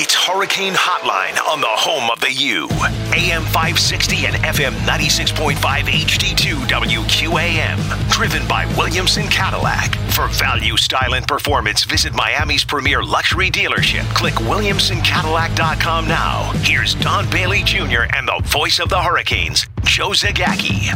It's 0.00 0.14
Hurricane 0.14 0.74
Hotline 0.74 1.44
on 1.44 1.60
the 1.60 1.66
home 1.66 2.08
of 2.08 2.20
the 2.20 2.32
U. 2.32 2.68
AM 3.18 3.42
560 3.50 4.26
and 4.26 4.36
FM 4.36 4.70
96.5 4.86 5.56
HD2 5.56 6.54
WQAM. 6.68 8.08
Driven 8.08 8.46
by 8.46 8.64
Williamson 8.76 9.24
Cadillac. 9.24 9.96
For 10.12 10.28
value, 10.28 10.76
style, 10.76 11.14
and 11.14 11.26
performance, 11.26 11.82
visit 11.82 12.14
Miami's 12.14 12.62
premier 12.62 13.02
luxury 13.02 13.50
dealership. 13.50 14.04
Click 14.14 14.34
WilliamsonCadillac.com 14.34 16.06
now. 16.06 16.52
Here's 16.62 16.94
Don 16.94 17.28
Bailey 17.30 17.64
Jr. 17.64 18.06
and 18.14 18.28
the 18.28 18.40
voice 18.44 18.78
of 18.78 18.90
the 18.90 19.02
Hurricanes, 19.02 19.66
Joe 19.82 20.10
Zagacki. 20.10 20.94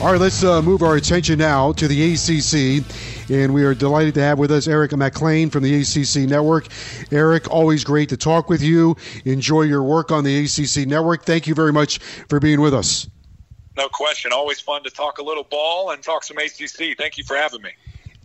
All 0.00 0.12
right, 0.12 0.20
let's 0.20 0.42
uh, 0.42 0.62
move 0.62 0.82
our 0.82 0.96
attention 0.96 1.38
now 1.38 1.72
to 1.72 1.86
the 1.86 2.14
ACC. 2.14 3.11
And 3.30 3.54
we 3.54 3.64
are 3.64 3.74
delighted 3.74 4.14
to 4.14 4.20
have 4.20 4.38
with 4.38 4.50
us 4.50 4.66
Eric 4.66 4.96
Mac 4.96 5.20
Lain 5.20 5.50
from 5.50 5.62
the 5.62 5.74
ACC 5.80 6.28
Network. 6.28 6.68
Eric, 7.10 7.50
always 7.50 7.84
great 7.84 8.08
to 8.10 8.16
talk 8.16 8.48
with 8.48 8.62
you. 8.62 8.96
Enjoy 9.24 9.62
your 9.62 9.82
work 9.82 10.10
on 10.10 10.24
the 10.24 10.44
ACC 10.44 10.86
Network. 10.86 11.24
Thank 11.24 11.46
you 11.46 11.54
very 11.54 11.72
much 11.72 11.98
for 12.28 12.40
being 12.40 12.60
with 12.60 12.74
us. 12.74 13.08
No 13.76 13.88
question. 13.88 14.32
Always 14.32 14.60
fun 14.60 14.82
to 14.84 14.90
talk 14.90 15.18
a 15.18 15.22
little 15.22 15.44
ball 15.44 15.92
and 15.92 16.02
talk 16.02 16.24
some 16.24 16.38
ACC. 16.38 16.96
Thank 16.98 17.16
you 17.16 17.24
for 17.24 17.36
having 17.36 17.62
me. 17.62 17.70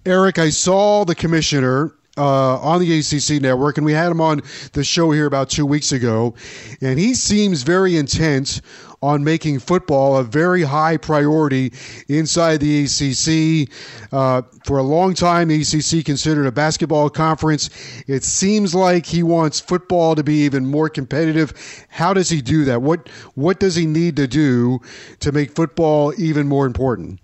Eric, 0.05 0.39
I 0.39 0.49
saw 0.49 1.05
the 1.05 1.15
commissioner 1.15 1.93
uh, 2.17 2.57
on 2.59 2.81
the 2.81 2.99
ACC 2.99 3.41
network, 3.41 3.77
and 3.77 3.85
we 3.85 3.93
had 3.93 4.11
him 4.11 4.19
on 4.19 4.41
the 4.73 4.83
show 4.83 5.11
here 5.11 5.25
about 5.25 5.49
two 5.49 5.65
weeks 5.65 5.91
ago, 5.91 6.33
and 6.81 6.97
he 6.97 7.13
seems 7.13 7.61
very 7.61 7.95
intent 7.95 8.61
on 9.01 9.23
making 9.23 9.59
football 9.59 10.17
a 10.17 10.23
very 10.23 10.63
high 10.63 10.97
priority 10.97 11.71
inside 12.07 12.59
the 12.59 12.83
ACC. 12.83 13.69
Uh, 14.11 14.41
for 14.65 14.77
a 14.77 14.83
long 14.83 15.13
time, 15.13 15.49
ACC 15.49 16.03
considered 16.03 16.47
a 16.47 16.51
basketball 16.51 17.09
conference. 17.09 17.69
It 18.07 18.23
seems 18.23 18.73
like 18.73 19.05
he 19.05 19.23
wants 19.23 19.59
football 19.59 20.15
to 20.15 20.23
be 20.23 20.45
even 20.45 20.65
more 20.65 20.89
competitive. 20.89 21.53
How 21.89 22.13
does 22.13 22.29
he 22.29 22.41
do 22.41 22.65
that? 22.65 22.81
What 22.81 23.09
what 23.35 23.59
does 23.59 23.75
he 23.75 23.85
need 23.85 24.15
to 24.15 24.27
do 24.27 24.79
to 25.19 25.31
make 25.31 25.51
football 25.51 26.13
even 26.17 26.47
more 26.47 26.65
important? 26.65 27.19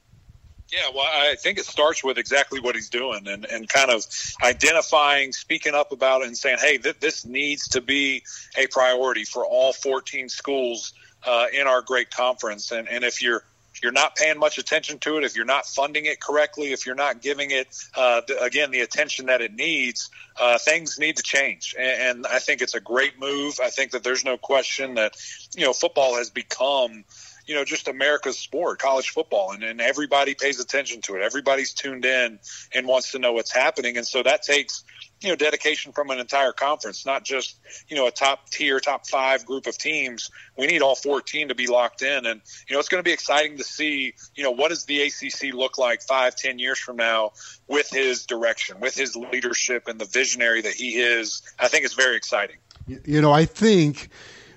Yeah, 0.72 0.90
well, 0.96 1.06
I 1.06 1.36
think 1.36 1.60
it 1.60 1.66
starts 1.66 2.04
with 2.04 2.18
exactly 2.18 2.60
what 2.60 2.74
he's 2.74 2.90
doing 2.90 3.28
and, 3.28 3.46
and 3.46 3.70
kind 3.70 3.92
of 3.92 4.04
identifying, 4.42 5.32
speaking 5.32 5.76
up 5.76 5.92
about 5.92 6.24
it, 6.24 6.28
and 6.28 6.38
saying, 6.38 6.58
hey, 6.60 6.80
th- 6.80 7.00
this 7.00 7.26
needs 7.26 7.68
to 7.70 7.82
be 7.82 8.24
a 8.58 8.66
priority 8.68 9.24
for 9.24 9.46
all 9.46 9.72
14 9.74 10.30
schools 10.30 10.94
uh, 11.26 11.48
in 11.54 11.68
our 11.68 11.82
great 11.82 12.12
conference. 12.12 12.72
And, 12.72 12.88
and 12.90 13.04
if 13.04 13.22
you're 13.22 13.44
you're 13.82 13.92
not 13.92 14.16
paying 14.16 14.40
much 14.40 14.58
attention 14.58 15.00
to 15.00 15.18
it, 15.18 15.24
if 15.24 15.36
you're 15.36 15.46
not 15.46 15.66
funding 15.66 16.06
it 16.06 16.22
correctly, 16.22 16.72
if 16.72 16.86
you're 16.86 16.96
not 16.96 17.22
giving 17.22 17.52
it, 17.52 17.68
uh, 17.96 18.22
the, 18.28 18.42
again, 18.42 18.72
the 18.72 18.82
attention 18.82 19.26
that 19.28 19.42
it 19.42 19.54
needs, 19.54 20.10
uh, 20.40 20.58
things 20.58 21.00
need 21.00 21.18
to 21.18 21.24
change. 21.24 21.76
And, 21.78 22.18
and, 22.18 22.28
I 22.28 22.40
think 22.40 22.62
it's 22.62 22.76
a 22.76 22.80
great 22.80 23.20
move. 23.20 23.60
I 23.62 23.70
think 23.70 23.92
that 23.92 24.04
there's 24.04 24.24
no 24.24 24.38
question 24.38 24.96
that, 24.96 25.16
you 25.56 25.66
know, 25.66 25.74
football 25.74 26.16
has 26.16 26.30
become, 26.30 27.04
you 27.46 27.56
know, 27.56 27.66
just 27.66 27.88
America's 27.88 28.40
sport, 28.40 28.80
college 28.80 29.10
football, 29.10 29.52
and, 29.52 29.64
and 29.64 29.82
everybody 29.82 30.34
pays 30.34 30.60
attention 30.60 31.02
to 31.02 31.16
it. 31.16 31.22
Everybody's 31.22 31.74
tuned 31.74 32.06
in 32.06 32.40
and 32.74 32.88
wants 32.88 33.12
to 33.12 33.20
know 33.20 33.34
what's 33.34 33.52
happening. 33.52 33.98
And 33.98 34.08
so 34.08 34.24
that 34.24 34.44
takes, 34.44 34.84
you 35.24 35.30
know 35.30 35.36
dedication 35.36 35.94
from 35.94 36.10
an 36.10 36.20
entire 36.20 36.52
conference, 36.52 37.06
not 37.06 37.24
just 37.24 37.58
you 37.88 37.96
know 37.96 38.08
a 38.08 38.12
top 38.12 38.50
tier, 38.50 38.80
top 38.80 39.08
five 39.08 39.46
group 39.46 39.68
of 39.68 39.78
teams. 39.78 40.30
We 40.58 40.68
need 40.68 40.82
all 40.82 40.96
14 40.96 41.48
to 41.48 41.56
be 41.56 41.68
locked 41.68 42.02
in, 42.02 42.26
and 42.26 42.42
you 42.68 42.76
know 42.76 42.80
it's 42.80 42.90
going 42.90 43.04
to 43.04 43.08
be 43.08 43.14
exciting 43.14 43.58
to 43.58 43.64
see 43.64 44.14
you 44.36 44.44
know 44.44 44.52
what 44.52 44.70
does 44.70 44.86
the 44.86 45.02
ACC 45.02 45.54
look 45.54 45.78
like 45.78 46.02
five, 46.02 46.36
ten 46.36 46.60
years 46.60 46.78
from 46.78 46.98
now 46.98 47.32
with 47.68 47.90
his 47.90 48.26
direction, 48.26 48.80
with 48.80 48.96
his 48.96 49.16
leadership, 49.16 49.88
and 49.88 50.00
the 50.00 50.06
visionary 50.06 50.62
that 50.62 50.74
he 50.74 51.00
is. 51.00 51.42
I 51.58 51.70
think 51.70 51.86
it's 51.86 51.96
very 51.96 52.18
exciting. 52.18 52.58
You 52.88 53.22
know, 53.22 53.32
I 53.32 53.46
think 53.46 54.10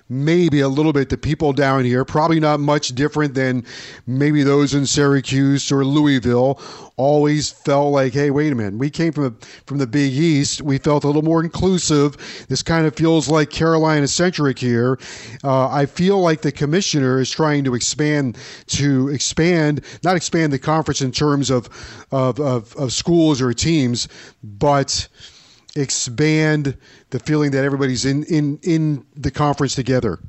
maybe 0.09 0.61
a 0.61 0.69
little 0.69 0.93
bit 0.93 1.09
to 1.09 1.17
people 1.17 1.53
down 1.53 1.83
here. 1.83 2.05
Probably 2.05 2.39
not 2.39 2.59
much 2.59 2.89
different 2.89 3.33
than 3.33 3.65
maybe 4.05 4.43
those 4.43 4.73
in 4.73 4.85
Syracuse 4.85 5.71
or 5.71 5.83
Louisville. 5.83 6.61
Always 6.95 7.51
felt 7.51 7.91
like, 7.91 8.13
hey, 8.13 8.31
wait 8.31 8.51
a 8.51 8.55
minute, 8.55 8.79
we 8.79 8.89
came 8.89 9.13
from 9.13 9.23
the, 9.25 9.45
from 9.65 9.77
the 9.77 9.85
Big 9.85 10.13
East. 10.13 10.61
We 10.61 10.77
felt 10.77 11.03
a 11.03 11.07
little 11.07 11.21
more 11.21 11.43
inclusive. 11.43 12.17
This 12.47 12.63
kind 12.63 12.87
of 12.87 12.95
feels 12.95 13.29
like 13.29 13.49
Carolina 13.49 14.07
centric 14.07 14.57
here. 14.57 14.97
Uh, 15.43 15.69
I 15.69 15.85
feel 15.85 16.19
like 16.19 16.41
the 16.41 16.51
commissioner 16.51 17.19
is 17.19 17.29
trying 17.29 17.63
to 17.65 17.75
expand 17.75 18.37
to 18.67 19.09
expand, 19.09 19.81
not 20.03 20.15
expand 20.15 20.53
the 20.53 20.59
conference 20.59 21.01
in 21.01 21.11
terms 21.11 21.51
of 21.51 21.69
of, 22.11 22.39
of, 22.39 22.75
of 22.77 22.93
schools 22.93 23.41
or 23.41 23.53
teams, 23.53 24.07
but 24.43 25.07
expand 25.79 26.77
the 27.09 27.19
feeling 27.19 27.51
that 27.51 27.63
everybody's 27.63 28.05
in 28.05 28.23
in 28.25 28.59
in 28.63 29.05
the 29.15 29.31
conference 29.31 29.75
together? 29.75 30.19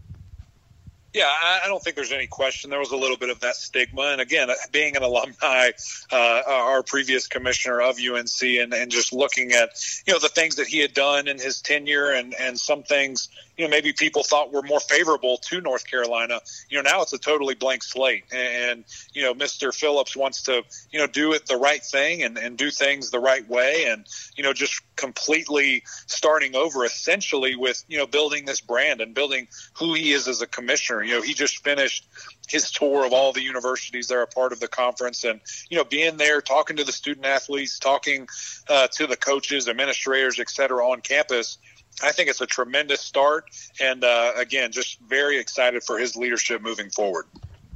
Yeah, 1.15 1.25
I, 1.25 1.63
don't 1.67 1.83
think 1.83 1.97
there's 1.97 2.13
any 2.13 2.27
question. 2.27 2.69
There 2.69 2.79
was 2.79 2.93
a 2.93 2.97
little 2.97 3.17
bit 3.17 3.31
of 3.31 3.41
that 3.41 3.57
stigma, 3.57 4.03
and 4.03 4.21
again, 4.21 4.51
being 4.73 4.95
an 4.95 5.03
alumni, 5.03 5.71
uh, 6.13 6.43
our 6.47 6.83
previous 6.83 7.27
commissioner 7.27 7.81
of 7.81 7.97
UNC, 7.99 8.43
and, 8.43 8.75
and 8.75 8.91
just 8.91 9.13
looking 9.13 9.53
at 9.53 9.71
you 10.07 10.13
know 10.13 10.19
the 10.19 10.29
things 10.29 10.57
that 10.57 10.67
he 10.67 10.79
had 10.79 10.93
done 10.93 11.27
in 11.27 11.39
his 11.39 11.63
tenure, 11.63 12.11
and 12.11 12.35
and 12.39 12.61
some 12.61 12.83
things 12.83 13.29
you 13.59 13.65
know 13.65 13.71
maybe 13.71 13.93
people 13.93 14.23
thought 14.23 14.53
were 14.53 14.63
more 14.63 14.81
favorable 14.81 15.37
to 15.37 15.61
North 15.61 15.87
Carolina. 15.87 16.41
You 16.71 16.79
know 16.79 16.89
now 16.89 17.03
it's 17.03 17.13
a 17.13 17.19
totally 17.19 17.55
blank 17.55 17.83
slate, 17.83 18.25
and, 18.33 18.85
you 19.13 19.23
know 19.23 19.35
Mr. 19.35 19.75
Phillips 19.75 20.17
wants 20.17 20.43
to 20.43 20.63
you 20.91 20.99
know 20.99 21.07
do 21.07 21.33
it 21.33 21.47
the 21.47 21.57
right 21.57 21.83
thing 21.83 22.23
and, 22.23 22.39
and 22.39 22.57
do 22.57 22.71
things 22.71 23.11
the 23.11 23.19
right 23.19 23.47
way, 23.49 23.87
and 23.89 24.07
you 24.37 24.45
know 24.45 24.53
just 24.53 24.81
completely 24.97 25.83
starting 26.07 26.55
over 26.55 26.85
essentially 26.85 27.57
with 27.57 27.85
you 27.89 27.99
know 27.99 28.07
building 28.07 28.45
this 28.45 28.61
brand 28.61 29.01
and 29.01 29.15
building 29.15 29.49
who 29.77 29.95
he 29.95 30.13
is 30.13 30.29
as 30.29 30.41
a 30.41 30.47
commissioner. 30.47 31.03
You 31.03 31.17
know 31.17 31.23
he 31.23 31.35
just 31.35 31.65
finished 31.65 32.07
his 32.49 32.71
tour 32.71 33.05
of 33.05 33.13
all 33.13 33.33
the 33.33 33.43
universities 33.43 34.09
that 34.09 34.17
are 34.17 34.23
a 34.23 34.27
part 34.27 34.53
of 34.53 34.61
the 34.61 34.69
conference 34.69 35.25
and 35.25 35.41
you 35.69 35.77
know 35.77 35.85
being 35.85 36.17
there 36.17 36.41
talking 36.41 36.77
to 36.77 36.85
the 36.85 36.93
student 36.93 37.27
athletes 37.27 37.79
talking 37.79 38.27
uh, 38.69 38.89
to 38.89 39.07
the 39.07 39.17
coaches 39.17 39.69
administrators 39.69 40.41
et 40.41 40.49
cetera 40.49 40.87
on 40.87 41.01
campus 41.01 41.59
I 42.03 42.13
think 42.13 42.29
it's 42.29 42.41
a 42.41 42.47
tremendous 42.47 43.01
start, 43.01 43.51
and 43.81 44.05
uh, 44.05 44.33
again, 44.37 44.71
just 44.71 45.01
very 45.01 45.39
excited 45.39 45.83
for 45.83 45.99
his 45.99 46.17
leadership 46.17 46.63
moving 46.63 46.91
forward. 46.91 47.27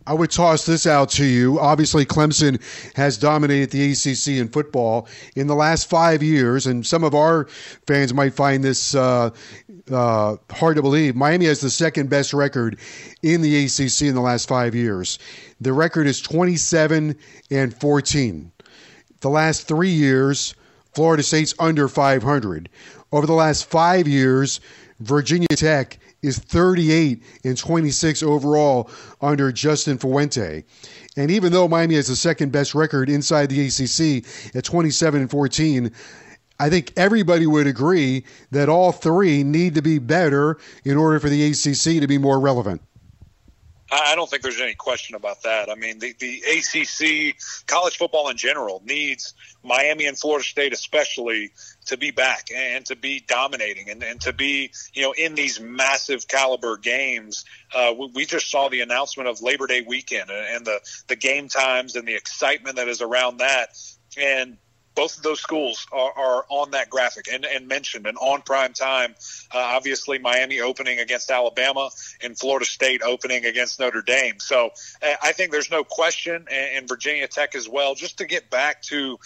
I 0.06 0.14
would 0.14 0.30
toss 0.30 0.66
this 0.66 0.86
out 0.86 1.10
to 1.10 1.24
you. 1.24 1.60
Obviously, 1.60 2.04
Clemson 2.04 2.60
has 2.96 3.16
dominated 3.16 3.70
the 3.70 3.92
ACC 3.92 4.38
in 4.40 4.48
football 4.48 5.06
in 5.36 5.46
the 5.46 5.54
last 5.54 5.88
five 5.88 6.22
years, 6.22 6.66
and 6.66 6.84
some 6.84 7.04
of 7.04 7.14
our 7.14 7.46
fans 7.86 8.12
might 8.12 8.34
find 8.34 8.64
this 8.64 8.94
uh, 8.94 9.30
uh, 9.90 10.36
hard 10.50 10.76
to 10.76 10.82
believe. 10.82 11.14
Miami 11.14 11.46
has 11.46 11.60
the 11.60 11.70
second 11.70 12.10
best 12.10 12.34
record 12.34 12.78
in 13.22 13.42
the 13.42 13.64
ACC 13.64 14.02
in 14.02 14.14
the 14.14 14.20
last 14.20 14.48
five 14.48 14.74
years. 14.74 15.18
The 15.60 15.72
record 15.72 16.06
is 16.06 16.20
27 16.20 17.16
and 17.50 17.80
14. 17.80 18.52
The 19.20 19.30
last 19.30 19.68
three 19.68 19.90
years, 19.90 20.54
Florida 20.94 21.22
State's 21.22 21.54
under 21.60 21.86
500. 21.86 22.68
Over 23.12 23.26
the 23.26 23.34
last 23.34 23.66
five 23.66 24.08
years, 24.08 24.60
Virginia 25.00 25.48
Tech 25.48 25.98
is 26.22 26.38
38 26.38 27.22
and 27.44 27.58
26 27.58 28.22
overall 28.22 28.90
under 29.20 29.52
Justin 29.52 29.98
Fuente. 29.98 30.64
And 31.16 31.30
even 31.30 31.52
though 31.52 31.68
Miami 31.68 31.96
has 31.96 32.06
the 32.06 32.16
second 32.16 32.52
best 32.52 32.74
record 32.74 33.10
inside 33.10 33.50
the 33.50 33.66
ACC 33.66 34.24
at 34.54 34.64
27 34.64 35.20
and 35.20 35.30
14, 35.30 35.92
I 36.58 36.70
think 36.70 36.92
everybody 36.96 37.46
would 37.46 37.66
agree 37.66 38.24
that 38.50 38.70
all 38.70 38.92
three 38.92 39.42
need 39.42 39.74
to 39.74 39.82
be 39.82 39.98
better 39.98 40.58
in 40.84 40.96
order 40.96 41.20
for 41.20 41.28
the 41.28 41.50
ACC 41.50 42.00
to 42.00 42.06
be 42.06 42.18
more 42.18 42.40
relevant. 42.40 42.80
I 43.92 44.14
don't 44.14 44.30
think 44.30 44.42
there's 44.42 44.60
any 44.60 44.74
question 44.74 45.16
about 45.16 45.42
that. 45.42 45.68
I 45.68 45.74
mean, 45.74 45.98
the, 45.98 46.14
the 46.18 46.42
ACC, 46.48 47.36
college 47.66 47.98
football 47.98 48.30
in 48.30 48.38
general, 48.38 48.80
needs 48.86 49.34
Miami 49.62 50.06
and 50.06 50.18
Florida 50.18 50.44
State, 50.44 50.72
especially, 50.72 51.50
to 51.86 51.96
be 51.96 52.10
back 52.10 52.48
and 52.54 52.84
to 52.86 52.96
be 52.96 53.22
dominating 53.26 53.90
and, 53.90 54.02
and 54.02 54.20
to 54.22 54.32
be, 54.32 54.70
you 54.92 55.02
know, 55.02 55.12
in 55.12 55.34
these 55.34 55.60
massive 55.60 56.28
caliber 56.28 56.76
games. 56.76 57.44
Uh, 57.74 57.92
we, 57.98 58.10
we, 58.14 58.26
just 58.26 58.50
saw 58.50 58.68
the 58.68 58.80
announcement 58.80 59.28
of 59.28 59.42
Labor 59.42 59.66
Day 59.66 59.82
weekend 59.86 60.30
and, 60.30 60.56
and 60.56 60.66
the, 60.66 60.80
the 61.08 61.16
game 61.16 61.48
times 61.48 61.96
and 61.96 62.06
the 62.06 62.14
excitement 62.14 62.76
that 62.76 62.88
is 62.88 63.02
around 63.02 63.38
that. 63.38 63.76
And 64.16 64.58
both 64.94 65.16
of 65.16 65.22
those 65.22 65.40
schools 65.40 65.86
are, 65.92 66.12
are, 66.12 66.44
on 66.48 66.72
that 66.72 66.90
graphic 66.90 67.26
and, 67.32 67.44
and, 67.44 67.66
mentioned 67.66 68.06
and 68.06 68.16
on 68.18 68.42
prime 68.42 68.72
time. 68.72 69.14
Uh, 69.52 69.58
obviously, 69.58 70.18
Miami 70.18 70.60
opening 70.60 70.98
against 70.98 71.30
Alabama 71.30 71.90
and 72.22 72.38
Florida 72.38 72.66
State 72.66 73.02
opening 73.02 73.46
against 73.46 73.80
Notre 73.80 74.02
Dame. 74.02 74.38
So 74.38 74.70
I 75.02 75.32
think 75.32 75.50
there's 75.50 75.70
no 75.70 75.84
question, 75.84 76.46
and 76.50 76.88
Virginia 76.88 77.26
Tech 77.26 77.54
as 77.54 77.68
well, 77.68 77.94
just 77.94 78.18
to 78.18 78.26
get 78.26 78.50
back 78.50 78.82
to 78.82 79.18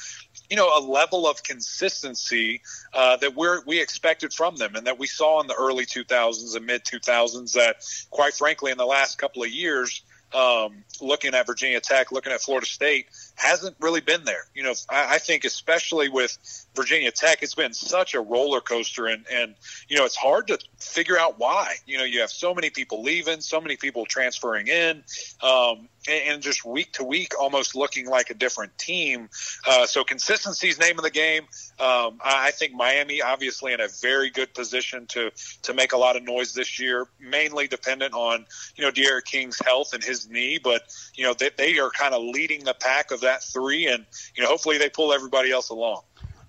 you 0.51 0.57
know 0.57 0.71
a 0.77 0.81
level 0.81 1.29
of 1.29 1.43
consistency 1.43 2.63
uh, 2.93 3.17
that 3.17 3.35
we're, 3.35 3.63
we 3.65 3.81
expected 3.81 4.33
from 4.33 4.57
them 4.57 4.75
and 4.75 4.87
that 4.87 4.99
we 4.99 5.07
saw 5.07 5.41
in 5.41 5.47
the 5.47 5.55
early 5.55 5.87
2000s 5.87 6.57
and 6.57 6.67
mid 6.67 6.85
2000s 6.85 7.53
that 7.53 7.77
quite 8.11 8.35
frankly 8.35 8.71
in 8.71 8.79
the 8.79 8.87
last 8.87 9.19
couple 9.19 9.43
of 9.43 9.51
years 9.51 10.03
um, 10.35 10.85
looking 11.01 11.35
at 11.35 11.47
Virginia 11.47 11.81
Tech, 11.81 12.11
looking 12.11 12.33
at 12.33 12.41
Florida 12.41 12.67
State, 12.67 13.07
hasn't 13.37 13.77
really 13.81 14.01
been 14.01 14.25
there. 14.25 14.47
You 14.55 14.65
know, 14.65 14.75
I, 14.91 15.15
I 15.15 15.19
think 15.19 15.45
especially 15.45 16.09
with 16.09 16.37
Virginia 16.75 17.11
Tech, 17.11 17.43
it's 17.43 17.55
been 17.55 17.73
such 17.73 18.15
a 18.15 18.21
roller 18.21 18.61
coaster, 18.61 19.07
and 19.07 19.25
and 19.33 19.55
you 19.89 19.97
know 19.97 20.05
it's 20.05 20.17
hard 20.17 20.49
to 20.49 20.59
figure 20.79 21.19
out 21.19 21.39
why. 21.39 21.77
You 21.87 21.99
know, 21.99 22.05
you 22.05 22.21
have 22.21 22.31
so 22.31 22.55
many 22.55 22.71
people 22.71 23.03
leaving, 23.03 23.41
so 23.41 23.61
many 23.61 23.77
people 23.77 24.05
transferring 24.05 24.67
in, 24.67 25.05
um, 25.43 25.89
and, 26.09 26.43
just 26.43 26.65
week 26.65 26.93
to 26.93 27.05
week, 27.05 27.33
almost 27.39 27.75
looking 27.75 28.09
like 28.09 28.31
a 28.31 28.35
different 28.35 28.77
team. 28.79 29.29
Uh, 29.69 29.87
so 29.87 30.05
consistency 30.05 30.69
is 30.69 30.79
name 30.79 30.99
of 30.99 31.05
the 31.05 31.11
game. 31.11 31.43
Um, 31.79 32.21
I, 32.25 32.51
think 32.53 32.75
Miami, 32.75 33.21
obviously, 33.21 33.73
in 33.73 33.81
a 33.81 33.89
very 34.01 34.31
good 34.31 34.55
position 34.55 35.07
to 35.07 35.31
to 35.63 35.75
make 35.75 35.93
a 35.93 35.97
lot 35.97 36.17
of 36.17 36.23
noise 36.23 36.55
this 36.55 36.79
year, 36.79 37.09
mainly 37.21 37.67
dependent 37.67 38.15
on 38.15 38.47
you 38.77 38.85
know 38.85 38.91
D'Eriq 38.91 39.25
King's 39.25 39.59
health 39.65 39.93
and 39.93 40.03
his 40.03 40.29
knee, 40.29 40.59
but 40.63 40.83
you 41.15 41.25
know 41.25 41.35
they, 41.35 41.51
they 41.57 41.79
are 41.79 41.91
kind 41.91 42.15
of 42.15 42.23
leading 42.23 42.65
the 42.65 42.75
pack 42.75 43.11
of 43.11 43.21
that 43.21 43.43
three, 43.43 43.87
and 43.87 44.07
you 44.35 44.43
know 44.43 44.49
hopefully 44.49 44.79
they 44.79 44.89
pull 44.89 45.13
everybody 45.13 45.51
else 45.51 45.69
along. 45.69 46.03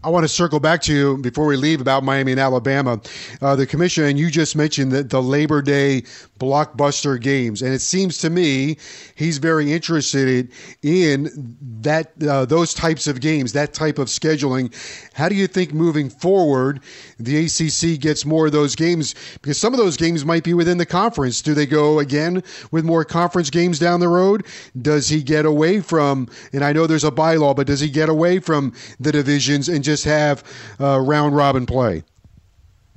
I 0.03 0.09
want 0.09 0.23
to 0.23 0.29
circle 0.29 0.59
back 0.59 0.83
to 0.83 0.93
you 0.93 1.17
before 1.17 1.47
we 1.47 1.57
leave 1.57 1.81
about 1.81 2.03
Miami 2.03 2.31
and 2.31 2.39
Alabama. 2.39 3.01
Uh, 3.41 3.55
the 3.55 3.65
commission, 3.65 4.15
you 4.15 4.29
just 4.29 4.55
mentioned 4.55 4.91
that 4.91 5.09
the 5.09 5.21
Labor 5.21 5.61
Day 5.63 6.03
blockbuster 6.39 7.19
games, 7.19 7.61
and 7.61 7.73
it 7.73 7.81
seems 7.81 8.17
to 8.19 8.29
me 8.29 8.77
he's 9.15 9.37
very 9.37 9.71
interested 9.71 10.51
in 10.81 11.55
that 11.81 12.11
uh, 12.27 12.45
those 12.45 12.73
types 12.73 13.07
of 13.07 13.19
games, 13.21 13.53
that 13.53 13.73
type 13.73 13.99
of 13.99 14.07
scheduling. 14.07 14.73
How 15.13 15.29
do 15.29 15.35
you 15.35 15.47
think 15.47 15.73
moving 15.73 16.09
forward 16.09 16.81
the 17.19 17.45
ACC 17.45 17.99
gets 17.99 18.25
more 18.25 18.47
of 18.47 18.51
those 18.51 18.75
games? 18.75 19.15
Because 19.41 19.57
some 19.57 19.73
of 19.73 19.79
those 19.79 19.97
games 19.97 20.25
might 20.25 20.43
be 20.43 20.53
within 20.53 20.77
the 20.77 20.85
conference. 20.85 21.41
Do 21.41 21.53
they 21.53 21.65
go 21.65 21.99
again 21.99 22.43
with 22.71 22.85
more 22.85 23.05
conference 23.05 23.49
games 23.49 23.79
down 23.79 23.99
the 23.99 24.09
road? 24.09 24.45
Does 24.81 25.09
he 25.09 25.23
get 25.23 25.45
away 25.45 25.81
from? 25.81 26.27
And 26.53 26.63
I 26.63 26.73
know 26.73 26.87
there's 26.87 27.03
a 27.03 27.11
bylaw, 27.11 27.55
but 27.55 27.67
does 27.67 27.79
he 27.79 27.89
get 27.89 28.09
away 28.09 28.39
from 28.39 28.73
the 28.99 29.11
divisions 29.11 29.69
and 29.69 29.83
just 29.83 30.03
have 30.05 30.43
uh, 30.79 30.99
round 30.99 31.35
robin 31.35 31.65
play. 31.65 32.03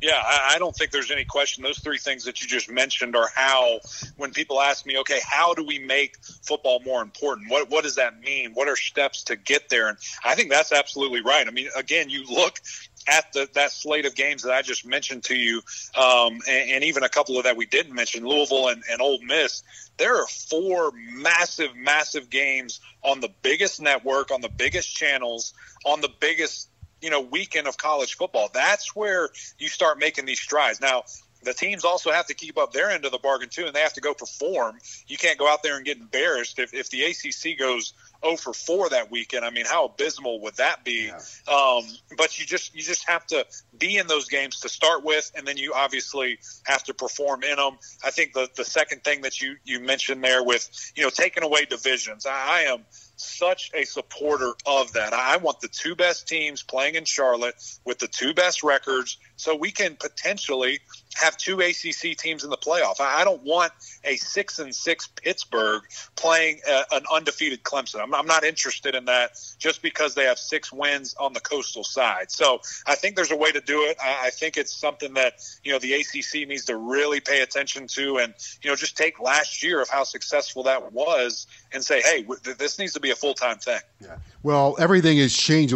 Yeah, 0.02 0.22
I, 0.24 0.58
don't 0.58 0.74
think 0.74 0.92
there's 0.92 1.10
any 1.10 1.26
question. 1.26 1.62
Those 1.62 1.78
three 1.78 1.98
things 1.98 2.24
that 2.24 2.40
you 2.40 2.48
just 2.48 2.70
mentioned 2.70 3.14
are 3.14 3.28
how, 3.34 3.80
when 4.16 4.32
people 4.32 4.58
ask 4.58 4.86
me, 4.86 4.96
okay, 4.98 5.20
how 5.22 5.52
do 5.52 5.62
we 5.62 5.78
make 5.78 6.16
football 6.42 6.80
more 6.86 7.02
important? 7.02 7.50
What 7.50 7.68
what 7.68 7.84
does 7.84 7.96
that 7.96 8.18
mean? 8.18 8.52
What 8.54 8.66
are 8.66 8.76
steps 8.76 9.24
to 9.24 9.36
get 9.36 9.68
there? 9.68 9.88
And 9.88 9.98
I 10.24 10.34
think 10.36 10.50
that's 10.50 10.72
absolutely 10.72 11.20
right. 11.20 11.46
I 11.46 11.50
mean, 11.50 11.68
again, 11.76 12.08
you 12.08 12.24
look 12.24 12.60
at 13.08 13.30
the, 13.34 13.48
that 13.54 13.72
slate 13.72 14.06
of 14.06 14.14
games 14.14 14.42
that 14.42 14.52
I 14.52 14.62
just 14.62 14.86
mentioned 14.86 15.24
to 15.24 15.34
you, 15.34 15.58
um, 15.96 16.40
and, 16.48 16.70
and, 16.70 16.84
even 16.84 17.02
a 17.02 17.08
couple 17.08 17.36
of 17.38 17.44
that 17.44 17.56
we 17.56 17.66
didn't 17.66 17.94
mention, 17.94 18.26
Louisville 18.26 18.68
and, 18.68 18.82
and 18.90 19.00
Ole 19.00 19.22
Miss. 19.22 19.62
There 19.98 20.16
are 20.16 20.26
four 20.26 20.92
massive, 20.94 21.76
massive 21.76 22.30
games 22.30 22.80
on 23.02 23.20
the 23.20 23.30
biggest 23.42 23.80
network, 23.80 24.30
on 24.30 24.40
the 24.40 24.48
biggest 24.48 24.94
channels, 24.94 25.52
on 25.84 26.00
the 26.00 26.10
biggest 26.20 26.69
you 27.00 27.10
know 27.10 27.20
weekend 27.20 27.66
of 27.66 27.76
college 27.76 28.16
football. 28.16 28.50
That's 28.52 28.94
where 28.94 29.30
you 29.58 29.68
start 29.68 29.98
making 29.98 30.26
these 30.26 30.40
strides. 30.40 30.80
Now, 30.80 31.04
the 31.42 31.54
teams 31.54 31.84
also 31.84 32.10
have 32.10 32.26
to 32.26 32.34
keep 32.34 32.58
up 32.58 32.72
their 32.72 32.90
end 32.90 33.04
of 33.04 33.12
the 33.12 33.18
bargain 33.18 33.48
too, 33.48 33.66
and 33.66 33.74
they 33.74 33.80
have 33.80 33.94
to 33.94 34.00
go 34.00 34.12
perform. 34.12 34.78
You 35.06 35.16
can't 35.16 35.38
go 35.38 35.50
out 35.50 35.62
there 35.62 35.76
and 35.76 35.84
get 35.84 35.98
embarrassed 35.98 36.58
if, 36.58 36.74
if 36.74 36.90
the 36.90 37.04
ACC 37.04 37.58
goes 37.58 37.94
0 38.22 38.36
for 38.36 38.52
4 38.52 38.90
that 38.90 39.10
weekend. 39.10 39.44
I 39.44 39.50
mean, 39.50 39.64
how 39.64 39.86
abysmal 39.86 40.40
would 40.40 40.56
that 40.56 40.84
be? 40.84 41.10
Yeah. 41.10 41.52
Um, 41.52 41.84
but 42.16 42.38
you 42.38 42.44
just 42.44 42.74
you 42.74 42.82
just 42.82 43.08
have 43.08 43.26
to 43.28 43.46
be 43.78 43.96
in 43.96 44.06
those 44.06 44.28
games 44.28 44.60
to 44.60 44.68
start 44.68 45.04
with, 45.04 45.32
and 45.34 45.46
then 45.46 45.56
you 45.56 45.72
obviously 45.74 46.38
have 46.64 46.84
to 46.84 46.94
perform 46.94 47.42
in 47.42 47.56
them. 47.56 47.78
I 48.04 48.10
think 48.10 48.34
the 48.34 48.48
the 48.54 48.64
second 48.64 49.02
thing 49.02 49.22
that 49.22 49.40
you 49.40 49.56
you 49.64 49.80
mentioned 49.80 50.22
there 50.22 50.44
with 50.44 50.68
you 50.94 51.02
know 51.02 51.10
taking 51.10 51.42
away 51.42 51.64
divisions, 51.64 52.26
I, 52.26 52.32
I 52.32 52.60
am 52.72 52.84
such 53.20 53.70
a 53.74 53.84
supporter 53.84 54.52
of 54.66 54.92
that. 54.92 55.12
I 55.12 55.36
want 55.36 55.60
the 55.60 55.68
two 55.68 55.94
best 55.94 56.26
teams 56.26 56.62
playing 56.62 56.94
in 56.94 57.04
Charlotte 57.04 57.54
with 57.84 57.98
the 57.98 58.08
two 58.08 58.34
best 58.34 58.62
records 58.62 59.18
so 59.36 59.56
we 59.56 59.70
can 59.70 59.96
potentially 59.96 60.80
have 61.16 61.36
two 61.36 61.60
ACC 61.60 62.16
teams 62.16 62.44
in 62.44 62.50
the 62.50 62.56
playoff. 62.56 63.00
I 63.00 63.24
don't 63.24 63.42
want 63.42 63.72
a 64.04 64.16
six 64.16 64.58
and 64.58 64.74
six 64.74 65.08
Pittsburgh 65.08 65.82
playing 66.16 66.60
a, 66.68 66.84
an 66.92 67.02
undefeated 67.12 67.62
Clemson. 67.62 68.00
I'm, 68.00 68.14
I'm, 68.14 68.26
not 68.30 68.44
interested 68.44 68.94
in 68.94 69.06
that 69.06 69.32
just 69.58 69.82
because 69.82 70.14
they 70.14 70.24
have 70.24 70.38
six 70.38 70.72
wins 70.72 71.16
on 71.18 71.32
the 71.32 71.40
coastal 71.40 71.82
side. 71.82 72.30
So 72.30 72.60
I 72.86 72.94
think 72.94 73.16
there's 73.16 73.32
a 73.32 73.36
way 73.36 73.50
to 73.50 73.60
do 73.60 73.82
it. 73.82 73.96
I, 74.00 74.26
I 74.26 74.30
think 74.30 74.56
it's 74.56 74.72
something 74.72 75.14
that 75.14 75.40
you 75.64 75.72
know 75.72 75.80
the 75.80 75.94
ACC 75.94 76.48
needs 76.48 76.66
to 76.66 76.76
really 76.76 77.18
pay 77.20 77.40
attention 77.40 77.88
to, 77.88 78.18
and 78.18 78.34
you 78.62 78.70
know 78.70 78.76
just 78.76 78.96
take 78.96 79.20
last 79.20 79.62
year 79.64 79.82
of 79.82 79.88
how 79.88 80.04
successful 80.04 80.62
that 80.64 80.92
was 80.92 81.48
and 81.72 81.84
say, 81.84 82.02
hey, 82.02 82.26
this 82.58 82.78
needs 82.78 82.92
to 82.94 83.00
be 83.00 83.10
a 83.10 83.14
full 83.14 83.34
time 83.34 83.58
thing. 83.58 83.80
Yeah. 84.00 84.16
Well, 84.42 84.76
everything 84.78 85.18
has 85.18 85.36
changed. 85.36 85.74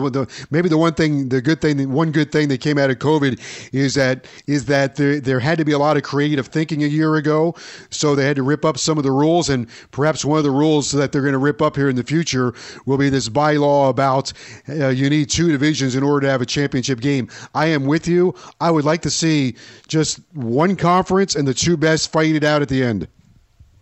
Maybe 0.50 0.68
the 0.68 0.78
one 0.78 0.94
thing, 0.94 1.28
the 1.28 1.42
good 1.42 1.60
thing, 1.60 1.92
one 1.92 2.12
good 2.12 2.32
thing 2.32 2.48
that 2.48 2.60
came 2.60 2.78
out 2.78 2.90
of 2.90 2.98
COVID 2.98 3.40
is 3.72 3.94
that 3.94 4.26
is 4.46 4.64
that 4.66 4.96
there 4.96 5.20
there 5.20 5.38
had 5.38 5.58
to 5.58 5.64
be 5.64 5.72
a 5.72 5.78
lot 5.78 5.96
of 5.96 6.02
creative 6.02 6.46
thinking 6.46 6.82
a 6.82 6.86
year 6.86 7.16
ago, 7.16 7.54
so 7.90 8.14
they 8.14 8.24
had 8.24 8.36
to 8.36 8.42
rip 8.42 8.64
up 8.64 8.78
some 8.78 8.96
of 8.96 9.04
the 9.04 9.10
rules, 9.10 9.50
and 9.50 9.68
perhaps 9.90 10.24
one 10.24 10.38
of 10.38 10.44
the 10.44 10.50
rules 10.50 10.90
that 10.92 11.12
they're 11.12 11.22
going 11.22 11.32
to 11.32 11.38
rip 11.38 11.60
up 11.60 11.76
here 11.76 11.88
in 11.88 11.96
the 11.96 12.02
future 12.02 12.54
will 12.86 12.98
be 12.98 13.10
this 13.10 13.28
bylaw 13.28 13.90
about 13.90 14.32
uh, 14.68 14.88
you 14.88 15.10
need 15.10 15.28
two 15.28 15.50
divisions 15.50 15.94
in 15.94 16.02
order 16.02 16.26
to 16.26 16.30
have 16.30 16.40
a 16.40 16.46
championship 16.46 17.00
game. 17.00 17.28
I 17.54 17.66
am 17.66 17.84
with 17.84 18.08
you. 18.08 18.34
I 18.60 18.70
would 18.70 18.84
like 18.84 19.02
to 19.02 19.10
see 19.10 19.56
just 19.88 20.20
one 20.32 20.76
conference 20.76 21.34
and 21.34 21.46
the 21.46 21.54
two 21.54 21.76
best 21.76 22.10
fight 22.10 22.34
it 22.34 22.44
out 22.44 22.62
at 22.62 22.68
the 22.68 22.82
end 22.82 23.08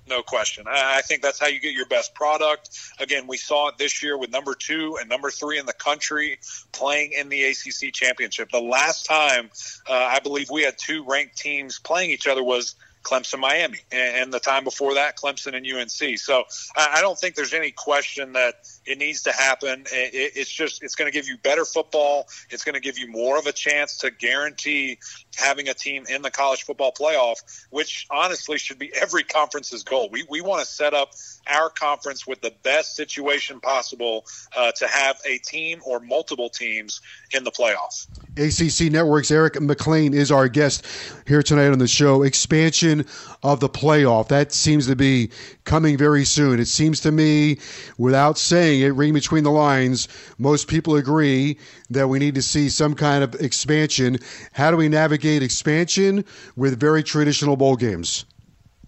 no 0.08 0.22
question. 0.22 0.64
I, 0.68 1.00
think 1.02 1.22
that's 1.22 1.38
how 1.38 1.46
you 1.46 1.60
get 1.60 1.74
your 1.74 1.86
best 1.86 2.14
product. 2.14 2.70
Again, 2.98 3.26
we 3.26 3.36
saw 3.36 3.68
it 3.68 3.78
this 3.78 4.02
year 4.02 4.18
with 4.18 4.30
number 4.30 4.54
two 4.54 4.96
and 5.00 5.08
number 5.08 5.30
three 5.30 5.58
in 5.58 5.66
the 5.66 5.72
country 5.72 6.38
playing 6.72 7.12
in 7.12 7.28
the 7.28 7.44
ACC 7.44 7.92
championship. 7.92 8.50
The 8.50 8.60
last 8.60 9.06
time 9.06 9.50
uh, 9.88 9.92
I 9.92 10.18
believe 10.20 10.50
we 10.50 10.62
had 10.62 10.76
two 10.76 11.04
ranked 11.04 11.36
teams 11.36 11.78
playing 11.78 12.10
each 12.10 12.26
other 12.26 12.42
was 12.42 12.74
Clemson, 13.02 13.40
Miami, 13.40 13.78
and, 13.90 14.32
the 14.32 14.40
time 14.40 14.64
before 14.64 14.94
that, 14.94 15.16
Clemson 15.16 15.54
and 15.54 15.66
UNC. 15.66 16.18
So 16.18 16.44
I, 16.76 17.00
don't 17.00 17.18
think 17.18 17.34
there's 17.34 17.52
any 17.52 17.70
question 17.70 18.32
that 18.32 18.54
it 18.86 18.98
needs 18.98 19.22
to 19.22 19.32
happen. 19.32 19.84
it's 19.90 20.50
just 20.50 20.82
it's 20.82 20.94
going 20.94 21.10
to 21.10 21.12
give 21.12 21.28
you 21.28 21.36
better 21.38 21.64
football. 21.64 22.28
It's 22.50 22.64
going 22.64 22.74
to 22.74 22.80
give 22.80 22.98
you 22.98 23.10
more 23.10 23.38
of 23.38 23.46
a 23.46 23.52
chance 23.52 23.98
to 23.98 24.10
guarantee 24.10 24.98
having 25.36 25.68
a 25.68 25.74
team 25.74 26.04
in 26.08 26.22
the 26.22 26.30
college 26.30 26.64
football 26.64 26.92
playoff, 26.92 27.66
which 27.70 28.06
honestly 28.10 28.58
should 28.58 28.78
be 28.78 28.92
every 28.94 29.22
conference's 29.22 29.82
goal. 29.82 30.08
We 30.10 30.24
we 30.28 30.40
want 30.40 30.60
to 30.60 30.66
set 30.66 30.94
up 30.94 31.12
our 31.46 31.70
conference 31.70 32.26
with 32.26 32.40
the 32.40 32.52
best 32.62 32.96
situation 32.96 33.60
possible 33.60 34.24
uh, 34.56 34.72
to 34.72 34.86
have 34.86 35.16
a 35.26 35.38
team 35.38 35.80
or 35.84 36.00
multiple 36.00 36.48
teams 36.48 37.00
in 37.34 37.44
the 37.44 37.50
playoffs. 37.50 38.06
ACC 38.36 38.92
Network's 38.92 39.30
Eric 39.30 39.60
Mac 39.60 39.86
Lain 39.86 40.14
is 40.14 40.30
our 40.30 40.48
guest 40.48 40.86
here 41.26 41.42
tonight 41.42 41.68
on 41.68 41.78
the 41.78 41.88
show. 41.88 42.22
Expansion 42.22 43.06
of 43.42 43.60
the 43.60 43.68
playoff. 43.68 44.28
That 44.28 44.52
seems 44.52 44.86
to 44.86 44.96
be 44.96 45.30
coming 45.64 45.96
very 45.96 46.24
soon. 46.24 46.60
It 46.60 46.68
seems 46.68 47.00
to 47.00 47.12
me, 47.12 47.58
without 47.98 48.38
saying 48.38 48.82
it, 48.82 48.90
reading 48.90 49.14
between 49.14 49.44
the 49.44 49.50
lines, 49.50 50.08
most 50.38 50.68
people 50.68 50.96
agree 50.96 51.58
that 51.90 52.08
we 52.08 52.18
need 52.18 52.34
to 52.36 52.42
see 52.42 52.68
some 52.68 52.94
kind 52.94 53.24
of 53.24 53.34
expansion. 53.36 54.18
How 54.52 54.70
do 54.70 54.76
we 54.76 54.88
navigate 54.88 55.42
expansion 55.42 56.24
with 56.56 56.78
very 56.78 57.02
traditional 57.02 57.56
bowl 57.56 57.76
games? 57.76 58.24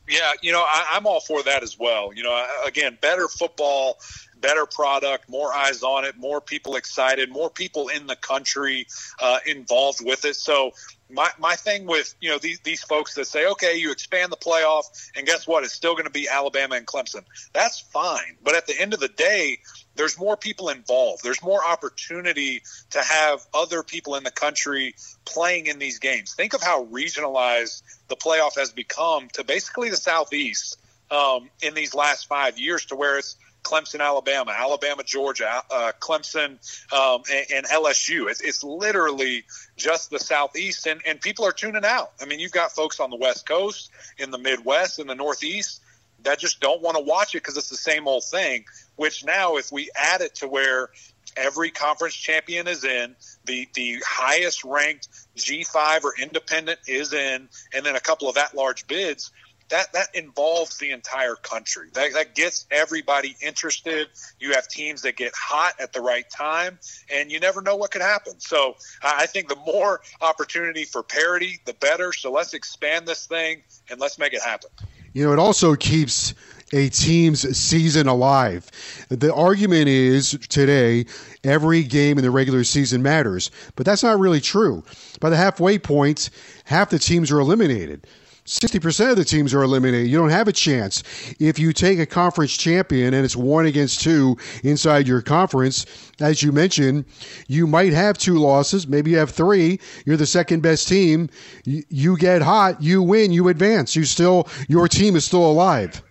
Yeah, 0.08 0.32
you 0.42 0.52
know, 0.52 0.60
I, 0.60 0.88
I'm 0.92 1.06
all 1.06 1.20
for 1.20 1.42
that 1.44 1.62
as 1.62 1.78
well. 1.78 2.12
You 2.12 2.24
know, 2.24 2.46
again, 2.66 2.98
better 3.00 3.26
football, 3.26 3.96
better 4.36 4.66
product, 4.66 5.30
more 5.30 5.52
eyes 5.52 5.82
on 5.82 6.04
it, 6.04 6.18
more 6.18 6.42
people 6.42 6.76
excited, 6.76 7.30
more 7.30 7.48
people 7.48 7.88
in 7.88 8.06
the 8.06 8.16
country 8.16 8.86
uh, 9.22 9.38
involved 9.46 10.00
with 10.04 10.26
it. 10.26 10.36
So 10.36 10.72
my, 11.10 11.30
my 11.38 11.54
thing 11.54 11.86
with 11.86 12.14
you 12.20 12.28
know 12.30 12.38
these, 12.38 12.60
these 12.60 12.82
folks 12.82 13.14
that 13.14 13.26
say 13.26 13.46
okay 13.46 13.76
you 13.76 13.90
expand 13.90 14.32
the 14.32 14.36
playoff 14.36 14.84
and 15.16 15.26
guess 15.26 15.46
what 15.46 15.62
it's 15.64 15.72
still 15.72 15.92
going 15.92 16.04
to 16.06 16.10
be 16.10 16.28
alabama 16.28 16.76
and 16.76 16.86
clemson 16.86 17.22
that's 17.52 17.80
fine 17.80 18.36
but 18.42 18.54
at 18.54 18.66
the 18.66 18.80
end 18.80 18.94
of 18.94 19.00
the 19.00 19.08
day 19.08 19.58
there's 19.96 20.18
more 20.18 20.36
people 20.36 20.68
involved 20.68 21.22
there's 21.22 21.42
more 21.42 21.64
opportunity 21.64 22.62
to 22.90 23.00
have 23.00 23.44
other 23.52 23.82
people 23.82 24.14
in 24.16 24.24
the 24.24 24.30
country 24.30 24.94
playing 25.24 25.66
in 25.66 25.78
these 25.78 25.98
games 25.98 26.34
think 26.34 26.54
of 26.54 26.62
how 26.62 26.84
regionalized 26.86 27.82
the 28.08 28.16
playoff 28.16 28.56
has 28.56 28.70
become 28.70 29.28
to 29.32 29.44
basically 29.44 29.90
the 29.90 29.96
southeast 29.96 30.78
um, 31.10 31.48
in 31.62 31.74
these 31.74 31.94
last 31.94 32.26
five 32.26 32.58
years 32.58 32.86
to 32.86 32.96
where 32.96 33.18
it's 33.18 33.36
Clemson, 33.62 34.00
Alabama, 34.00 34.54
Alabama, 34.54 35.02
Georgia, 35.02 35.62
uh, 35.70 35.92
Clemson, 35.98 36.58
um, 36.92 37.22
and, 37.32 37.46
and, 37.50 37.66
LSU. 37.66 38.30
It's, 38.30 38.42
it's, 38.42 38.62
literally 38.62 39.44
just 39.78 40.10
the 40.10 40.18
Southeast, 40.18 40.86
and, 40.86 41.00
and 41.06 41.18
people 41.18 41.46
are 41.46 41.52
tuning 41.52 41.82
out. 41.82 42.12
I 42.20 42.26
mean, 42.26 42.40
you've 42.40 42.52
got 42.52 42.72
folks 42.72 43.00
on 43.00 43.08
the 43.08 43.16
West 43.16 43.48
Coast, 43.48 43.90
in 44.18 44.30
the 44.30 44.36
Midwest, 44.36 44.98
in 44.98 45.06
the 45.06 45.14
Northeast 45.14 45.80
that 46.24 46.38
just 46.38 46.60
don't 46.60 46.82
want 46.82 46.96
to 46.96 47.02
watch 47.02 47.34
it 47.34 47.38
because 47.38 47.56
it's 47.56 47.68
the 47.68 47.76
same 47.76 48.08
old 48.08 48.24
thing. 48.24 48.64
Which 48.96 49.24
now, 49.24 49.56
if 49.56 49.72
we 49.72 49.90
add 49.96 50.20
it 50.20 50.36
to 50.36 50.48
where 50.48 50.90
every 51.36 51.70
conference 51.70 52.14
champion 52.14 52.68
is 52.68 52.84
in, 52.84 53.16
the 53.44 53.68
the 53.74 54.02
highest 54.06 54.64
ranked 54.64 55.08
G5 55.36 56.04
or 56.04 56.14
independent 56.20 56.80
is 56.86 57.12
in, 57.12 57.48
and 57.72 57.84
then 57.84 57.96
a 57.96 58.00
couple 58.00 58.28
of 58.28 58.36
at 58.36 58.54
large 58.54 58.86
bids 58.86 59.32
that 59.68 59.92
that 59.92 60.08
involves 60.14 60.78
the 60.78 60.90
entire 60.90 61.36
country. 61.36 61.88
That, 61.94 62.12
that 62.14 62.34
gets 62.34 62.66
everybody 62.70 63.36
interested. 63.40 64.08
You 64.38 64.52
have 64.52 64.68
teams 64.68 65.02
that 65.02 65.16
get 65.16 65.32
hot 65.34 65.74
at 65.80 65.92
the 65.92 66.00
right 66.00 66.28
time, 66.28 66.78
and 67.12 67.30
you 67.30 67.40
never 67.40 67.62
know 67.62 67.76
what 67.76 67.90
could 67.90 68.02
happen. 68.02 68.34
So 68.38 68.76
I 69.02 69.26
think 69.26 69.48
the 69.48 69.56
more 69.56 70.00
opportunity 70.20 70.84
for 70.84 71.02
parity, 71.02 71.60
the 71.64 71.74
better. 71.74 72.12
So 72.12 72.30
let's 72.30 72.54
expand 72.54 73.06
this 73.06 73.26
thing 73.26 73.62
and 73.90 74.00
let's 74.00 74.18
make 74.18 74.32
it 74.32 74.42
happen. 74.42 74.70
You 75.12 75.24
know, 75.24 75.32
it 75.32 75.38
also 75.38 75.76
keeps 75.76 76.34
a 76.74 76.88
team's 76.88 77.56
season 77.56 78.08
alive. 78.08 78.68
The 79.08 79.32
argument 79.32 79.88
is 79.88 80.36
today 80.48 81.06
every 81.44 81.84
game 81.84 82.18
in 82.18 82.24
the 82.24 82.30
regular 82.32 82.64
season 82.64 83.00
matters, 83.02 83.50
but 83.76 83.86
that's 83.86 84.02
not 84.02 84.18
really 84.18 84.40
true. 84.40 84.82
By 85.20 85.30
the 85.30 85.36
halfway 85.36 85.78
point, 85.78 86.30
half 86.64 86.90
the 86.90 86.98
teams 86.98 87.30
are 87.30 87.38
eliminated. 87.38 88.06
60% 88.44 89.10
of 89.10 89.16
the 89.16 89.24
teams 89.24 89.54
are 89.54 89.62
eliminated. 89.62 90.10
You 90.10 90.18
don't 90.18 90.30
have 90.30 90.48
a 90.48 90.52
chance. 90.52 91.02
If 91.38 91.58
you 91.58 91.72
take 91.72 91.98
a 91.98 92.04
conference 92.04 92.54
champion 92.54 93.14
and 93.14 93.24
it's 93.24 93.36
one 93.36 93.64
against 93.64 94.02
two 94.02 94.36
inside 94.64 95.08
your 95.08 95.22
conference, 95.22 95.86
as 96.20 96.42
you 96.42 96.52
mentioned, 96.52 97.06
you 97.46 97.66
might 97.66 97.94
have 97.94 98.18
two 98.18 98.38
losses. 98.38 98.86
Maybe 98.86 99.12
you 99.12 99.16
have 99.16 99.30
three. 99.30 99.80
You're 100.04 100.18
the 100.18 100.26
second 100.26 100.60
best 100.60 100.88
team. 100.88 101.30
You, 101.64 102.18
get 102.18 102.42
hot, 102.42 102.82
you 102.82 103.02
win, 103.02 103.32
you 103.32 103.48
advance. 103.48 103.96
You 103.96 104.04
still, 104.04 104.46
your 104.68 104.88
team 104.88 105.16
is 105.16 105.24
still 105.24 105.50
alive. 105.50 106.02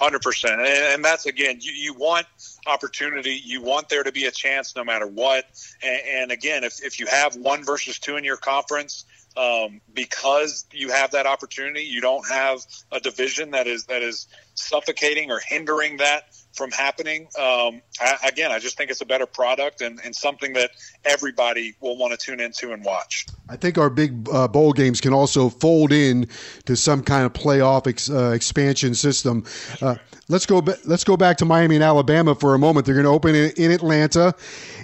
100%. 0.00 0.94
And 0.94 1.04
that's, 1.04 1.26
again, 1.26 1.58
you, 1.60 1.72
you 1.72 1.94
want 1.94 2.26
opportunity. 2.66 3.40
You 3.44 3.62
want 3.62 3.88
there 3.88 4.02
to 4.02 4.12
be 4.12 4.26
a 4.26 4.30
chance 4.30 4.76
no 4.76 4.84
matter 4.84 5.06
what. 5.06 5.44
And, 5.82 6.00
and 6.08 6.32
again, 6.32 6.64
if, 6.64 6.82
if 6.84 7.00
you 7.00 7.06
have 7.06 7.36
one 7.36 7.64
versus 7.64 7.98
two 7.98 8.16
in 8.16 8.24
your 8.24 8.36
conference, 8.36 9.04
um, 9.36 9.80
because 9.94 10.66
you 10.72 10.90
have 10.90 11.12
that 11.12 11.26
opportunity. 11.26 11.82
You 11.82 12.00
don't 12.00 12.28
have 12.28 12.60
a 12.90 12.98
division 12.98 13.52
that 13.52 13.66
is 13.66 13.84
that 13.84 14.02
is 14.02 14.26
suffocating 14.54 15.30
or 15.30 15.40
hindering 15.46 15.98
that 15.98 16.24
from 16.58 16.72
happening. 16.72 17.28
Um, 17.38 17.80
I, 18.00 18.18
again, 18.26 18.50
I 18.50 18.58
just 18.58 18.76
think 18.76 18.90
it's 18.90 19.00
a 19.00 19.06
better 19.06 19.26
product 19.26 19.80
and, 19.80 20.00
and 20.04 20.14
something 20.14 20.52
that 20.54 20.72
everybody 21.04 21.74
will 21.80 21.96
want 21.96 22.12
to 22.12 22.18
tune 22.18 22.40
into 22.40 22.72
and 22.72 22.84
watch. 22.84 23.26
I 23.48 23.56
think 23.56 23.78
our 23.78 23.88
big 23.88 24.28
uh, 24.30 24.48
bowl 24.48 24.72
games 24.72 25.00
can 25.00 25.14
also 25.14 25.48
fold 25.48 25.92
in 25.92 26.28
to 26.66 26.76
some 26.76 27.02
kind 27.02 27.24
of 27.24 27.32
playoff 27.32 27.86
ex, 27.86 28.10
uh, 28.10 28.32
expansion 28.32 28.94
system. 28.94 29.44
Uh, 29.80 29.94
let's 30.28 30.44
go. 30.44 30.62
Let's 30.84 31.04
go 31.04 31.16
back 31.16 31.38
to 31.38 31.44
Miami 31.44 31.76
and 31.76 31.84
Alabama 31.84 32.34
for 32.34 32.54
a 32.54 32.58
moment. 32.58 32.84
They're 32.84 32.96
going 32.96 33.04
to 33.04 33.10
open 33.10 33.34
in, 33.34 33.52
in 33.56 33.70
Atlanta, 33.70 34.34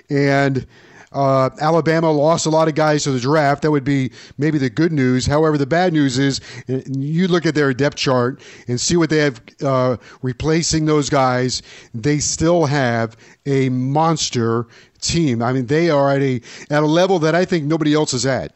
and 0.08 0.66
uh, 1.14 1.50
Alabama 1.60 2.10
lost 2.10 2.46
a 2.46 2.50
lot 2.50 2.68
of 2.68 2.74
guys 2.74 3.04
to 3.04 3.12
the 3.12 3.20
draft. 3.20 3.62
That 3.62 3.70
would 3.70 3.84
be 3.84 4.10
maybe 4.36 4.58
the 4.58 4.70
good 4.70 4.92
news. 4.92 5.26
However, 5.26 5.56
the 5.56 5.66
bad 5.66 5.92
news 5.92 6.18
is 6.18 6.40
you 6.66 7.28
look 7.28 7.46
at 7.46 7.54
their 7.54 7.72
depth 7.72 7.96
chart 7.96 8.42
and 8.68 8.80
see 8.80 8.96
what 8.96 9.10
they 9.10 9.18
have 9.18 9.40
uh, 9.64 9.96
replacing 10.22 10.86
those 10.86 11.08
guys. 11.08 11.62
They 11.94 12.18
still 12.18 12.66
have 12.66 13.16
a 13.46 13.68
monster 13.68 14.66
team. 15.00 15.42
I 15.42 15.52
mean, 15.52 15.66
they 15.66 15.90
are 15.90 16.10
at 16.10 16.22
a 16.22 16.40
at 16.70 16.82
a 16.82 16.86
level 16.86 17.20
that 17.20 17.34
I 17.34 17.44
think 17.44 17.64
nobody 17.64 17.94
else 17.94 18.12
is 18.12 18.26
at. 18.26 18.52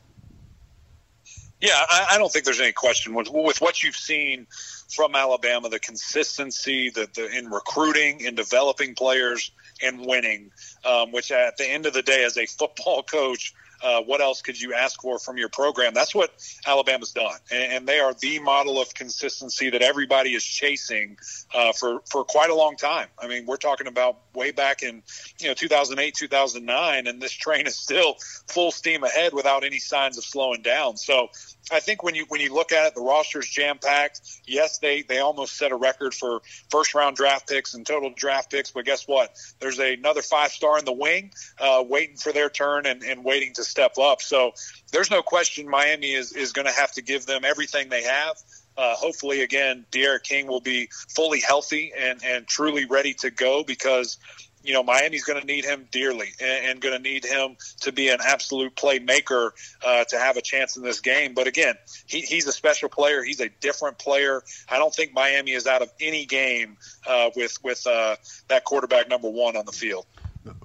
Yeah, 1.61 1.71
I, 1.75 2.09
I 2.13 2.19
don't 2.19 2.33
think 2.33 2.45
there's 2.45 2.61
any 2.61 2.73
question 2.73 3.15
with, 3.15 3.29
with 3.31 3.61
what 3.61 3.83
you've 3.83 3.97
seen 3.97 4.47
from 4.89 5.17
Alabama, 5.17 5.69
the 5.69 5.81
consistency, 5.81 6.89
the 6.91 7.09
in 7.37 7.51
recruiting, 7.51 8.21
in 8.21 8.35
developing 8.35 8.95
players, 8.95 9.51
and 9.83 10.07
winning. 10.07 10.51
Um, 10.89 11.13
which 11.13 11.31
at 11.31 11.59
the 11.59 11.67
end 11.67 11.85
of 11.85 11.93
the 11.93 12.03
day, 12.03 12.25
as 12.25 12.39
a 12.39 12.47
football 12.47 13.03
coach, 13.03 13.53
uh, 13.83 14.03
what 14.03 14.21
else 14.21 14.43
could 14.43 14.61
you 14.61 14.75
ask 14.75 15.01
for 15.01 15.19
from 15.19 15.37
your 15.37 15.49
program? 15.49 15.95
That's 15.95 16.15
what 16.15 16.33
Alabama's 16.67 17.13
done, 17.13 17.39
and, 17.51 17.73
and 17.73 17.89
they 17.89 17.99
are 18.01 18.15
the 18.15 18.39
model 18.41 18.81
of 18.81 18.93
consistency 18.95 19.71
that 19.71 19.83
everybody 19.83 20.35
is 20.35 20.45
chasing 20.45 21.17
uh, 21.55 21.73
for 21.73 22.01
for 22.11 22.25
quite 22.25 22.51
a 22.51 22.55
long 22.55 22.77
time. 22.77 23.09
I 23.19 23.29
mean, 23.29 23.47
we're 23.47 23.57
talking 23.57 23.87
about 23.87 24.19
way 24.35 24.51
back 24.51 24.83
in 24.83 25.03
you 25.41 25.49
know 25.49 25.55
2008, 25.55 26.15
2009, 26.15 27.07
and 27.07 27.21
this 27.21 27.33
train 27.33 27.67
is 27.67 27.77
still 27.77 28.17
full 28.49 28.71
steam 28.71 29.05
ahead 29.05 29.33
without 29.33 29.65
any 29.65 29.79
signs 29.79 30.19
of 30.19 30.25
slowing 30.25 30.63
down. 30.63 30.97
So 30.97 31.29
I 31.71 31.81
think 31.81 32.03
when 32.03 32.15
you 32.15 32.25
when 32.29 32.41
you 32.41 32.53
look 32.55 32.73
at 32.73 32.87
it, 32.87 32.95
the 32.95 33.01
roster's 33.01 33.49
jam 33.49 33.79
packed. 33.79 34.21
Yes, 34.47 34.79
they 34.79 35.03
they 35.03 35.19
almost 35.19 35.57
set 35.57 35.73
a 35.73 35.77
record 35.77 36.15
for 36.15 36.41
first 36.71 36.95
round 36.95 37.17
draft 37.17 37.49
picks 37.49 37.75
and 37.75 37.87
total 37.87 38.13
draft 38.15 38.51
picks, 38.51 38.71
but 38.71 38.85
guess 38.85 39.07
what? 39.07 39.37
There's 39.61 39.79
another 39.79 40.23
five 40.23 40.51
star 40.51 40.79
in 40.79 40.85
the 40.85 40.93
wing, 40.93 41.33
uh, 41.59 41.85
waiting 41.87 42.17
for 42.17 42.33
their 42.33 42.51
turn 42.51 42.87
and, 42.87 43.03
and 43.03 43.25
waiting 43.25 43.53
to 43.55 43.65
step 43.69 43.99
up. 43.99 44.21
So 44.23 44.53
there's 44.93 45.11
no 45.11 45.23
question 45.23 45.69
Miami 45.69 46.13
is 46.13 46.33
is 46.33 46.53
going 46.53 46.67
to 46.67 46.73
have 46.73 46.93
to 46.93 47.03
give 47.03 47.27
them 47.27 47.45
everything 47.45 47.89
they 47.89 48.03
have. 48.03 48.37
Uh, 48.77 48.95
hopefully, 48.95 49.43
again, 49.43 49.85
D'Eriq 49.91 50.23
King 50.23 50.47
will 50.47 50.61
be 50.61 50.89
fully 51.09 51.41
healthy 51.41 51.93
and, 51.99 52.21
and 52.25 52.47
truly 52.47 52.85
ready 52.85 53.13
to 53.15 53.31
go 53.31 53.65
because 53.65 54.19
you 54.63 54.73
know, 54.73 54.83
Miami's 54.83 55.25
going 55.25 55.41
to 55.41 55.47
need 55.47 55.65
him 55.65 55.89
dearly 55.91 56.29
and, 56.41 56.67
and 56.67 56.81
going 56.81 56.95
to 56.95 57.03
need 57.03 57.25
him 57.25 57.57
to 57.81 57.93
be 57.93 58.09
an 58.09 58.19
absolute 58.23 58.75
playmaker 58.75 59.51
uh, 59.85 60.05
to 60.05 60.19
have 60.19 60.37
a 60.37 60.43
chance 60.43 60.77
in 60.77 60.83
this 60.83 61.01
game. 61.01 61.35
But 61.35 61.47
again, 61.47 61.75
he, 62.07 62.21
he's 62.21 62.47
a 62.47 62.53
special 62.53 62.89
player. 62.89 63.23
He's 63.23 63.41
a 63.41 63.49
different 63.61 63.99
player. 63.99 64.43
I 64.69 64.79
don't 64.79 64.95
think 64.95 65.15
Miami 65.15 65.53
is 65.53 65.67
out 65.67 65.83
of 65.83 65.91
any 66.01 66.27
game 66.27 66.77
uh, 67.07 67.31
with 67.37 67.57
with 67.63 67.87
uh, 67.87 68.17
that 68.49 68.65
quarterback 68.65 69.09
number 69.09 69.31
one 69.31 69.57
on 69.57 69.65
the 69.65 69.73
field 69.73 70.07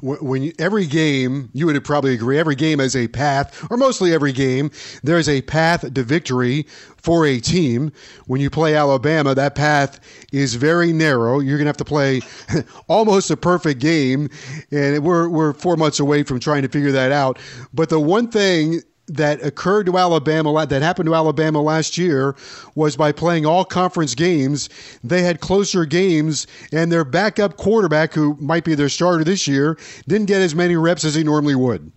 when 0.02 0.44
you, 0.44 0.54
every 0.60 0.86
game, 0.86 1.50
you 1.54 1.66
would 1.66 1.84
probably 1.84 2.14
agree, 2.14 2.38
every 2.38 2.56
game 2.56 2.80
has 2.80 2.96
a 2.96 3.08
path, 3.08 3.66
or 3.72 3.78
mostly 3.78 4.14
every 4.14 4.32
game, 4.32 4.72
there's 5.04 5.30
a 5.30 5.42
path 5.44 5.94
to 5.94 6.04
victory 6.04 6.66
for 6.98 7.26
a 7.26 7.40
team. 7.40 7.92
When 8.26 8.42
you 8.42 8.50
play 8.50 8.76
Alabama, 8.76 9.36
that 9.36 9.56
path 9.56 10.00
is 10.32 10.56
very 10.56 10.94
narrow. 10.94 11.40
You're 11.40 11.58
going 11.58 11.66
to 11.66 11.70
have 11.70 11.78
to 11.78 11.86
play 11.86 12.22
almost 12.88 13.32
a 13.32 13.38
perfect 13.38 13.80
game, 13.80 14.30
and 14.72 15.04
we're, 15.04 15.28
we're 15.30 15.54
four 15.54 15.78
months 15.78 16.00
away 16.00 16.24
from 16.24 16.40
trying 16.40 16.62
to 16.64 16.70
figure 16.70 16.92
that 16.92 17.12
out. 17.12 17.40
But 17.74 17.90
the 17.90 18.00
one 18.00 18.30
thing 18.30 18.82
that 19.08 19.44
occurred 19.44 19.86
to 19.86 19.98
Alabama 19.98 20.66
that 20.66 20.82
happened 20.82 21.08
to 21.08 21.16
Alabama 21.16 21.62
last 21.62 21.98
year 21.98 22.36
was 22.76 22.96
by 22.96 23.12
playing 23.12 23.46
all 23.46 23.66
conference 23.66 24.16
games 24.16 24.70
they 25.04 25.22
had 25.22 25.42
closer 25.42 25.86
games 25.86 26.48
and 26.72 26.92
their 26.92 27.04
backup 27.04 27.58
quarterback 27.58 28.14
who 28.14 28.38
might 28.40 28.64
be 28.64 28.76
their 28.76 28.90
starter 28.90 29.24
this 29.24 29.48
year 29.48 29.78
didn't 30.08 30.28
get 30.28 30.42
as 30.42 30.56
many 30.56 30.78
reps 30.78 31.04
as 31.04 31.16
he 31.16 31.24
normally 31.24 31.56
would 31.56 31.92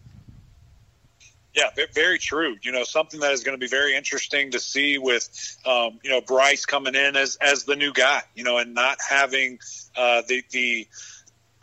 yeah, 1.56 1.70
very 1.94 2.18
true. 2.18 2.56
You 2.62 2.70
know, 2.70 2.84
something 2.84 3.18
that 3.20 3.32
is 3.32 3.42
going 3.42 3.58
to 3.58 3.60
be 3.60 3.66
very 3.68 3.96
interesting 3.96 4.50
to 4.50 4.60
see 4.60 4.98
with, 4.98 5.56
um, 5.64 5.98
you 6.04 6.10
know, 6.10 6.20
Bryce 6.20 6.66
coming 6.66 6.94
in 6.94 7.16
as 7.16 7.36
as 7.36 7.64
the 7.64 7.74
new 7.74 7.94
guy. 7.94 8.20
You 8.34 8.44
know, 8.44 8.58
and 8.58 8.74
not 8.74 8.98
having 9.08 9.58
uh, 9.96 10.20
the 10.28 10.44
the 10.50 10.86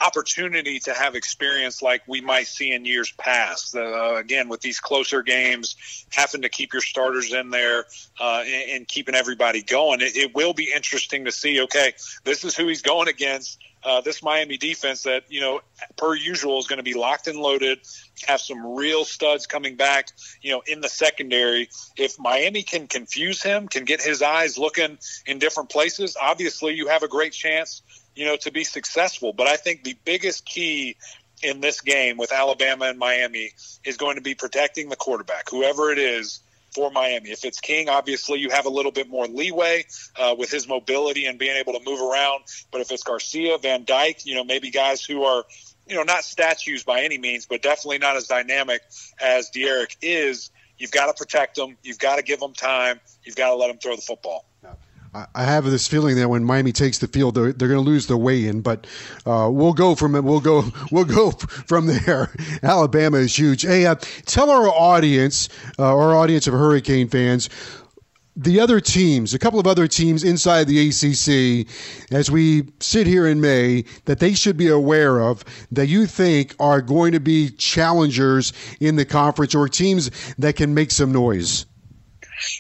opportunity 0.06 0.80
to 0.80 0.94
have 0.94 1.16
experience 1.16 1.82
like 1.82 2.02
we 2.08 2.22
might 2.22 2.48
see 2.48 2.72
in 2.72 2.86
years 2.86 3.12
past. 3.18 3.76
Uh, 3.76 4.16
again, 4.16 4.50
with 4.50 4.62
these 4.62 4.80
closer 4.80 5.22
games, 5.22 5.76
having 6.12 6.42
to 6.42 6.50
keep 6.50 6.74
your 6.74 6.82
starters 6.82 7.34
in 7.34 7.50
there 7.50 7.86
uh, 8.20 8.44
and, 8.46 8.72
and, 8.72 8.88
keeping 8.88 9.16
everybody 9.16 9.62
going, 9.62 10.02
it, 10.02 10.16
it, 10.16 10.36
will 10.36 10.54
be 10.54 10.72
interesting 10.74 11.26
to 11.26 11.32
see. 11.32 11.62
Okay, 11.62 11.94
this 12.24 12.44
is 12.44 12.56
who 12.56 12.68
he's 12.68 12.82
going 12.82 13.08
against. 13.08 13.60
uh, 13.86 14.02
this 14.02 14.24
Miami 14.24 14.58
defense 14.58 15.04
that, 15.04 15.24
you 15.30 15.42
know, 15.42 15.62
per 15.98 16.16
usual 16.16 16.60
is 16.60 16.68
going 16.68 16.78
to 16.78 16.84
be 16.84 16.94
locked 16.94 17.28
and 17.28 17.38
loaded, 17.38 17.80
have 18.28 18.40
some 18.40 18.76
real 18.76 19.04
studs 19.04 19.46
coming 19.46 19.76
back, 19.76 20.10
you 20.42 20.52
know, 20.52 20.62
in 20.66 20.82
the 20.82 20.90
secondary. 20.90 21.70
If 21.98 22.18
Miami 22.20 22.64
can 22.64 22.88
confuse 22.88 23.44
him, 23.44 23.68
can 23.68 23.86
get 23.86 24.02
his 24.02 24.22
eyes 24.22 24.58
looking 24.58 24.98
in 25.26 25.40
different 25.40 25.70
places, 25.70 26.16
obviously 26.22 26.74
you 26.74 26.88
have 26.88 27.04
a 27.04 27.08
great 27.08 27.34
chance, 27.34 27.82
you 28.16 28.26
know, 28.26 28.36
to 28.38 28.52
be 28.52 28.64
successful. 28.64 29.34
But 29.34 29.48
I 29.48 29.58
think 29.58 29.84
the 29.84 29.98
biggest 30.06 30.46
key 30.46 30.96
in 31.42 31.62
this 31.62 31.82
game 31.82 32.18
with 32.18 32.32
Alabama 32.32 32.86
and 32.86 32.98
Miami 32.98 33.52
is 33.84 33.98
going 33.98 34.16
to 34.16 34.22
be 34.22 34.36
protecting 34.36 34.90
the 34.90 34.96
quarterback, 34.96 35.50
whoever 35.50 35.92
it 35.92 35.98
is 35.98 36.40
for 36.74 36.90
Miami. 36.92 37.32
If 37.32 37.46
it's 37.46 37.60
King, 37.60 37.90
obviously 37.90 38.40
you 38.40 38.50
have 38.50 38.66
a 38.66 38.70
little 38.70 38.92
bit 38.92 39.10
more 39.10 39.28
leeway 39.28 39.86
uh, 40.18 40.36
with 40.38 40.50
his 40.50 40.68
mobility 40.68 41.26
and 41.26 41.38
being 41.38 41.56
able 41.58 41.74
to 41.74 41.82
move 41.86 42.02
around. 42.02 42.44
But 42.72 42.82
if 42.82 42.92
it's 42.92 43.04
Garcia, 43.04 43.58
Van 43.58 43.84
Dyke, 43.86 44.26
you 44.26 44.36
know, 44.36 44.44
maybe 44.44 44.72
guys 44.72 45.04
who 45.04 45.24
are, 45.24 45.44
you 45.88 45.96
know, 45.96 46.04
not 46.04 46.24
statues 46.24 46.84
by 46.84 47.02
any 47.02 47.18
means, 47.18 47.46
but 47.46 47.62
definitely 47.62 48.00
not 48.00 48.16
as 48.16 48.28
dynamic 48.28 48.82
as 49.22 49.50
D'Eriq 49.50 49.98
is, 50.02 50.50
you've 50.78 50.92
got 50.92 51.08
to 51.08 51.14
protect 51.14 51.56
them. 51.56 51.78
You've 51.84 52.00
got 52.00 52.16
to 52.16 52.24
give 52.24 52.40
them 52.40 52.54
time. 52.54 53.00
You've 53.24 53.36
got 53.36 53.50
to 53.50 53.56
let 53.56 53.68
them 53.68 53.78
throw 53.78 53.96
the 53.96 54.02
football. 54.02 54.46
I 55.14 55.44
have 55.44 55.66
this 55.66 55.88
feeling 55.88 56.16
that 56.16 56.30
when 56.30 56.44
Miami 56.44 56.72
takes 56.72 56.98
the 56.98 57.08
field, 57.08 57.36
they're, 57.36 57.54
they're 57.54 57.68
going 57.68 57.84
to 57.84 57.90
lose 57.90 58.08
the 58.08 58.18
weigh-in. 58.18 58.62
But 58.62 58.88
uh, 59.26 59.48
we'll 59.52 59.74
go 59.74 59.94
from. 59.96 60.14
We'll 60.24 60.40
go. 60.40 60.64
We'll 60.92 61.06
go 61.06 61.32
from 61.32 61.88
there. 61.88 62.32
Alabama 62.64 63.18
is 63.18 63.38
huge. 63.38 63.64
Hey, 63.64 63.86
uh, 63.86 63.96
tell 64.26 64.52
our 64.52 64.68
audience, 64.68 65.50
uh, 65.80 65.96
our 65.96 66.16
audience 66.16 66.46
of 66.46 66.54
Hurricane 66.54 67.08
fans, 67.08 67.50
the 68.36 68.60
other 68.60 68.80
teams, 68.80 69.34
a 69.34 69.40
couple 69.40 69.60
of 69.60 69.68
other 69.68 69.88
teams 69.88 70.24
inside 70.24 70.68
the 70.68 70.88
ACC, 70.88 71.68
as 72.12 72.30
we 72.30 72.68
sit 72.80 73.08
here 73.08 73.28
in 73.28 73.42
May, 73.42 73.86
that 74.06 74.20
they 74.20 74.34
should 74.34 74.58
be 74.58 74.68
aware 74.68 75.20
of 75.20 75.44
that 75.72 75.88
you 75.88 76.06
think 76.06 76.56
are 76.60 76.82
going 76.82 77.14
to 77.14 77.20
be 77.20 77.50
challengers 77.50 78.54
in 78.80 78.96
the 78.96 79.06
conference 79.06 79.56
or 79.56 79.68
teams 79.68 80.12
that 80.38 80.56
can 80.56 80.74
make 80.74 80.92
some 80.92 81.12
noise. 81.12 81.66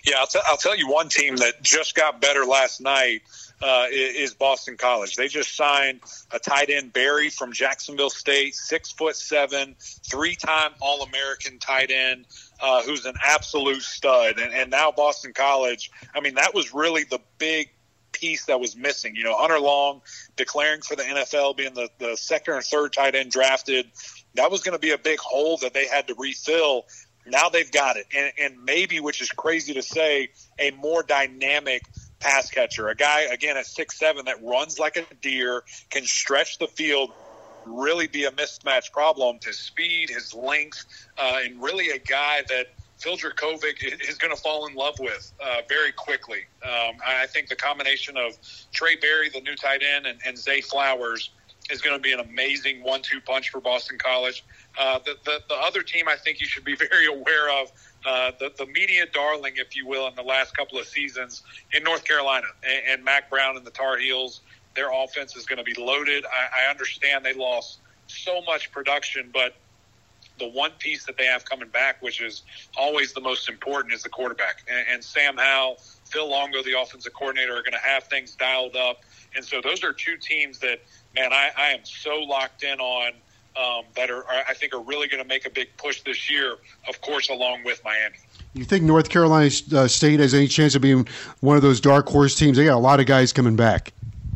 Yeah, 0.06 0.16
I'll, 0.20 0.28
t- 0.28 0.40
I'll 0.46 0.58
tell 0.58 0.76
you 0.76 0.90
one 0.90 1.10
team 1.10 1.38
that 1.38 1.62
just 1.64 1.96
got 1.96 2.22
better 2.22 2.46
last 2.46 2.82
night 2.82 3.22
uh, 3.62 3.86
is 3.90 4.34
Boston 4.34 4.78
College. 4.78 5.16
They 5.16 5.28
just 5.28 5.56
signed 5.56 6.02
a 6.32 6.40
tight 6.40 6.70
end 6.70 6.94
Barry 6.94 7.30
from 7.30 7.54
Jacksonville 7.54 8.10
State, 8.10 8.56
six 8.56 8.92
foot 8.92 9.16
seven, 9.16 9.76
three 9.80 10.36
time 10.36 10.72
All 10.82 11.04
American 11.04 11.60
tight 11.60 11.92
end. 11.92 12.26
Uh, 12.62 12.82
who's 12.84 13.06
an 13.06 13.16
absolute 13.22 13.82
stud, 13.82 14.40
and, 14.40 14.54
and 14.54 14.72
now 14.72 14.90
Boston 14.90 15.34
College. 15.34 15.92
I 16.16 16.22
mean, 16.22 16.36
that 16.36 16.54
was 16.54 16.74
really 16.74 17.04
the 17.04 17.20
big 17.38 17.70
piece 18.14 18.46
that 18.46 18.60
was 18.60 18.78
missing. 18.78 19.18
You 19.18 19.26
know, 19.26 19.36
Hunter 19.36 19.60
Long 19.60 20.02
declaring 20.38 20.82
for 20.82 20.96
the 20.96 21.04
NFL, 21.04 21.58
being 21.58 21.74
the, 21.74 21.90
the 22.00 22.16
second 22.16 22.54
or 22.54 22.62
third 22.62 22.94
tight 22.94 23.16
end 23.16 23.32
drafted. 23.32 23.88
That 24.36 24.50
was 24.50 24.62
going 24.64 24.74
to 24.74 24.80
be 24.80 24.92
a 24.92 24.98
big 24.98 25.20
hole 25.20 25.58
that 25.58 25.74
they 25.74 25.88
had 25.88 26.08
to 26.08 26.16
refill. 26.18 26.86
Now 27.26 27.50
they've 27.50 27.72
got 27.72 27.98
it, 27.98 28.06
and, 28.16 28.32
and 28.40 28.64
maybe, 28.66 29.00
which 29.00 29.22
is 29.22 29.30
crazy 29.30 29.74
to 29.76 29.82
say, 29.82 30.30
a 30.60 30.72
more 30.72 31.04
dynamic 31.04 31.86
pass 32.20 32.50
catcher, 32.50 32.90
a 32.90 32.96
guy 32.96 33.22
again 33.22 33.58
at 33.58 33.66
six 33.66 33.98
seven 33.98 34.26
that 34.26 34.44
runs 34.44 34.80
like 34.80 34.98
a 34.98 35.06
deer, 35.22 35.64
can 35.90 36.06
stretch 36.06 36.58
the 36.58 36.68
field, 36.68 37.12
really 37.66 38.08
be 38.08 38.26
a 38.26 38.32
mismatch 38.32 38.92
problem. 38.92 39.40
His 39.44 39.58
speed, 39.58 40.10
his 40.10 40.34
length, 40.34 40.86
uh, 41.18 41.40
and 41.44 41.62
really 41.62 41.90
a 41.90 42.00
guy 42.00 42.44
that 42.50 42.68
Phil 42.98 43.18
Jurkovec 43.18 43.84
is 44.08 44.18
going 44.18 44.34
to 44.34 44.42
fall 44.42 44.66
in 44.68 44.76
love 44.76 44.96
with 45.00 45.34
uh, 45.44 45.62
very 45.68 45.92
quickly. 45.92 46.40
Um, 46.64 46.96
I 47.06 47.26
think 47.28 47.50
the 47.50 47.56
combination 47.56 48.16
of 48.16 48.40
Trae 48.74 49.02
Barry, 49.02 49.30
the 49.30 49.42
new 49.42 49.56
tight 49.56 49.82
end, 49.84 50.06
and, 50.06 50.20
and 50.26 50.38
Zay 50.38 50.62
Flowers 50.62 51.32
is 51.70 51.82
going 51.82 51.96
to 51.96 52.02
be 52.02 52.12
an 52.12 52.20
amazing 52.20 52.84
one-two 52.84 53.22
punch 53.22 53.50
for 53.50 53.62
Boston 53.62 53.98
College. 53.98 54.44
Uh, 54.78 55.00
the, 55.00 55.16
the, 55.24 55.40
the 55.48 55.56
other 55.56 55.82
team 55.82 56.08
I 56.08 56.16
think 56.16 56.42
you 56.42 56.48
should 56.48 56.66
be 56.66 56.76
very 56.90 57.06
aware 57.06 57.62
of, 57.62 57.72
uh, 58.06 58.32
the, 58.40 58.52
the 58.58 58.66
media 58.66 59.06
darling, 59.14 59.54
if 59.56 59.76
you 59.76 59.88
will, 59.88 60.08
in 60.08 60.16
the 60.16 60.24
last 60.24 60.56
couple 60.58 60.78
of 60.78 60.86
seasons 60.86 61.44
in 61.74 61.84
North 61.84 62.04
Carolina, 62.04 62.48
and, 62.64 62.96
and 62.96 63.04
Mack 63.04 63.30
Brown 63.30 63.56
and 63.56 63.66
the 63.66 63.72
Tar 63.72 63.98
Heels. 63.98 64.42
Their 64.76 64.90
offense 64.92 65.36
is 65.36 65.46
going 65.46 65.58
to 65.58 65.64
be 65.64 65.80
loaded. 65.80 66.26
I, 66.26 66.66
I 66.66 66.72
understand 66.72 67.24
they 67.24 67.34
lost 67.34 67.80
so 68.08 68.42
much 68.42 68.72
production, 68.72 69.30
but 69.32 69.56
the 70.40 70.50
one 70.50 70.72
piece 70.80 71.06
that 71.06 71.18
they 71.18 71.26
have 71.26 71.46
coming 71.46 71.70
back, 71.70 72.02
which 72.02 72.22
is 72.22 72.42
always 72.78 73.14
the 73.14 73.22
most 73.22 73.48
important, 73.50 73.94
is 73.94 74.04
the 74.04 74.10
quarterback. 74.10 74.64
And, 74.68 74.86
and 74.92 75.04
Sam 75.04 75.38
Howell, 75.38 75.78
Phil 76.14 76.30
Longo, 76.30 76.62
the 76.62 76.80
offensive 76.80 77.14
coordinator, 77.14 77.54
are 77.54 77.64
going 77.64 77.74
to 77.74 77.80
have 77.80 78.04
things 78.04 78.36
dialed 78.36 78.76
up. 78.76 79.02
And 79.36 79.44
so 79.44 79.62
those 79.62 79.84
are 79.84 79.92
two 79.92 80.16
teams 80.18 80.60
that, 80.60 80.80
man, 81.16 81.34
I, 81.34 81.50
I 81.58 81.70
am 81.70 81.84
so 81.84 82.20
locked 82.20 82.64
in 82.64 82.80
on 82.80 83.14
um, 83.58 83.86
that 83.96 84.12
are, 84.12 84.24
are, 84.24 84.44
I 84.48 84.54
think, 84.54 84.74
are 84.74 84.82
really 84.82 85.08
going 85.08 85.22
to 85.22 85.28
make 85.28 85.48
a 85.48 85.50
big 85.50 85.76
push 85.78 86.02
this 86.02 86.30
year. 86.30 86.58
Of 86.88 87.02
course, 87.02 87.30
along 87.30 87.64
with 87.64 87.82
Miami. 87.84 88.18
You 88.54 88.64
think 88.64 88.84
North 88.84 89.10
Carolina 89.10 89.50
uh, 89.74 89.88
State 89.88 90.20
has 90.20 90.36
any 90.36 90.48
chance 90.48 90.76
of 90.76 90.82
being 90.82 91.08
one 91.40 91.56
of 91.56 91.64
those 91.64 91.82
dark 91.82 92.08
horse 92.08 92.36
teams? 92.36 92.58
They 92.58 92.66
got 92.66 92.76
a 92.76 92.78
lot 92.78 93.00
of 93.00 93.08
guys 93.08 93.34
coming 93.34 93.56
back. 93.56 93.92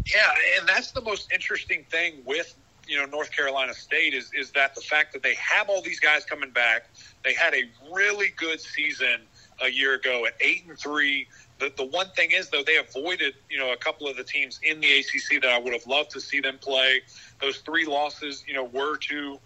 Yeah, 0.06 0.60
and 0.60 0.68
that's 0.68 0.92
the 0.92 1.02
most 1.02 1.32
interesting 1.32 1.86
thing 1.92 2.22
with 2.26 2.56
you 2.88 2.98
know 2.98 3.06
North 3.06 3.32
Carolina 3.32 3.74
State 3.74 4.14
is 4.14 4.32
is 4.34 4.52
that 4.52 4.74
the 4.74 4.82
fact 4.82 5.12
that 5.14 5.22
they 5.22 5.36
have 5.36 5.70
all 5.70 5.82
these 5.82 6.00
guys 6.00 6.24
coming 6.26 6.50
back. 6.52 6.90
They 7.24 7.34
had 7.34 7.54
a 7.54 7.64
really 7.94 8.30
good 8.38 8.62
season 8.62 9.22
a 9.62 9.70
year 9.70 9.96
ago 9.96 10.26
at 10.26 10.34
eight 10.40 10.66
and 10.68 10.78
three. 10.78 11.28
The, 11.60 11.72
the 11.76 11.86
one 11.86 12.10
thing 12.12 12.32
is 12.32 12.50
though 12.50 12.64
they 12.64 12.78
avoided 12.78 13.34
you 13.50 13.58
know 13.58 13.74
a 13.74 13.78
couple 13.78 14.08
of 14.08 14.16
the 14.16 14.24
teams 14.24 14.60
in 14.64 14.80
the 14.80 15.00
ACC 15.00 15.42
that 15.42 15.52
I 15.52 15.60
would 15.60 15.74
have 15.74 15.88
loved 15.88 16.12
to 16.12 16.22
see 16.22 16.40
them 16.40 16.58
play. 16.60 17.02
Those 17.42 17.58
three 17.60 17.86
losses 17.86 18.44
you 18.48 18.54
know 18.54 18.66
were 18.66 18.98
to 18.98 19.40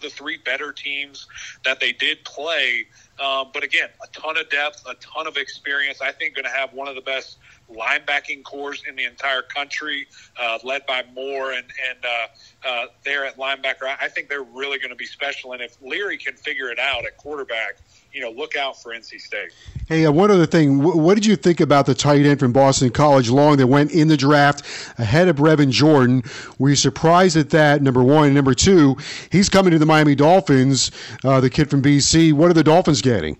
the 0.00 0.10
three 0.10 0.38
better 0.38 0.72
teams 0.72 1.26
that 1.64 1.80
they 1.80 1.92
did 1.92 2.24
play. 2.24 2.86
Um, 3.18 3.48
but 3.52 3.64
again, 3.64 3.88
a 4.02 4.06
ton 4.08 4.36
of 4.36 4.48
depth, 4.50 4.84
a 4.86 4.94
ton 4.94 5.26
of 5.26 5.36
experience. 5.36 6.00
I 6.00 6.12
think 6.12 6.34
going 6.34 6.44
to 6.44 6.50
have 6.50 6.72
one 6.72 6.88
of 6.88 6.94
the 6.94 7.00
best 7.00 7.38
linebacking 7.70 8.44
cores 8.44 8.82
in 8.88 8.94
the 8.94 9.04
entire 9.04 9.42
country, 9.42 10.06
uh, 10.40 10.58
led 10.62 10.86
by 10.86 11.02
Moore 11.14 11.52
and 11.52 11.64
and 11.88 11.98
uh, 12.04 12.68
uh, 12.68 12.86
there 13.04 13.24
at 13.24 13.38
linebacker. 13.38 13.94
I 14.00 14.08
think 14.08 14.28
they're 14.28 14.42
really 14.42 14.78
going 14.78 14.90
to 14.90 14.96
be 14.96 15.06
special. 15.06 15.52
And 15.52 15.62
if 15.62 15.76
Leary 15.80 16.18
can 16.18 16.34
figure 16.34 16.70
it 16.70 16.78
out 16.78 17.06
at 17.06 17.16
quarterback, 17.16 17.78
you 18.16 18.22
know, 18.22 18.30
look 18.30 18.56
out 18.56 18.82
for 18.82 18.94
NC 18.94 19.20
State. 19.20 19.52
Hey, 19.88 20.06
uh, 20.06 20.10
one 20.10 20.30
other 20.30 20.46
thing. 20.46 20.82
what 20.82 21.14
did 21.16 21.26
you 21.26 21.36
think 21.36 21.60
about 21.60 21.84
the 21.84 21.94
tight 21.94 22.24
end 22.24 22.40
from 22.40 22.50
Boston 22.50 22.88
College, 22.88 23.28
Long, 23.28 23.58
that 23.58 23.66
went 23.66 23.92
in 23.92 24.08
the 24.08 24.16
draft 24.16 24.62
ahead 24.96 25.28
of 25.28 25.36
Brevin 25.36 25.70
Jordan? 25.70 26.22
Were 26.58 26.70
you 26.70 26.76
surprised 26.76 27.36
at 27.36 27.50
that, 27.50 27.82
number 27.82 28.02
one? 28.02 28.32
Number 28.32 28.54
two, 28.54 28.96
he's 29.30 29.50
coming 29.50 29.70
to 29.72 29.78
the 29.78 29.84
Miami 29.84 30.14
Dolphins, 30.14 30.90
uh, 31.24 31.40
the 31.40 31.50
kid 31.50 31.68
from 31.68 31.82
BC. 31.82 32.32
What 32.32 32.50
are 32.50 32.54
the 32.54 32.64
Dolphins 32.64 33.02
getting? 33.02 33.36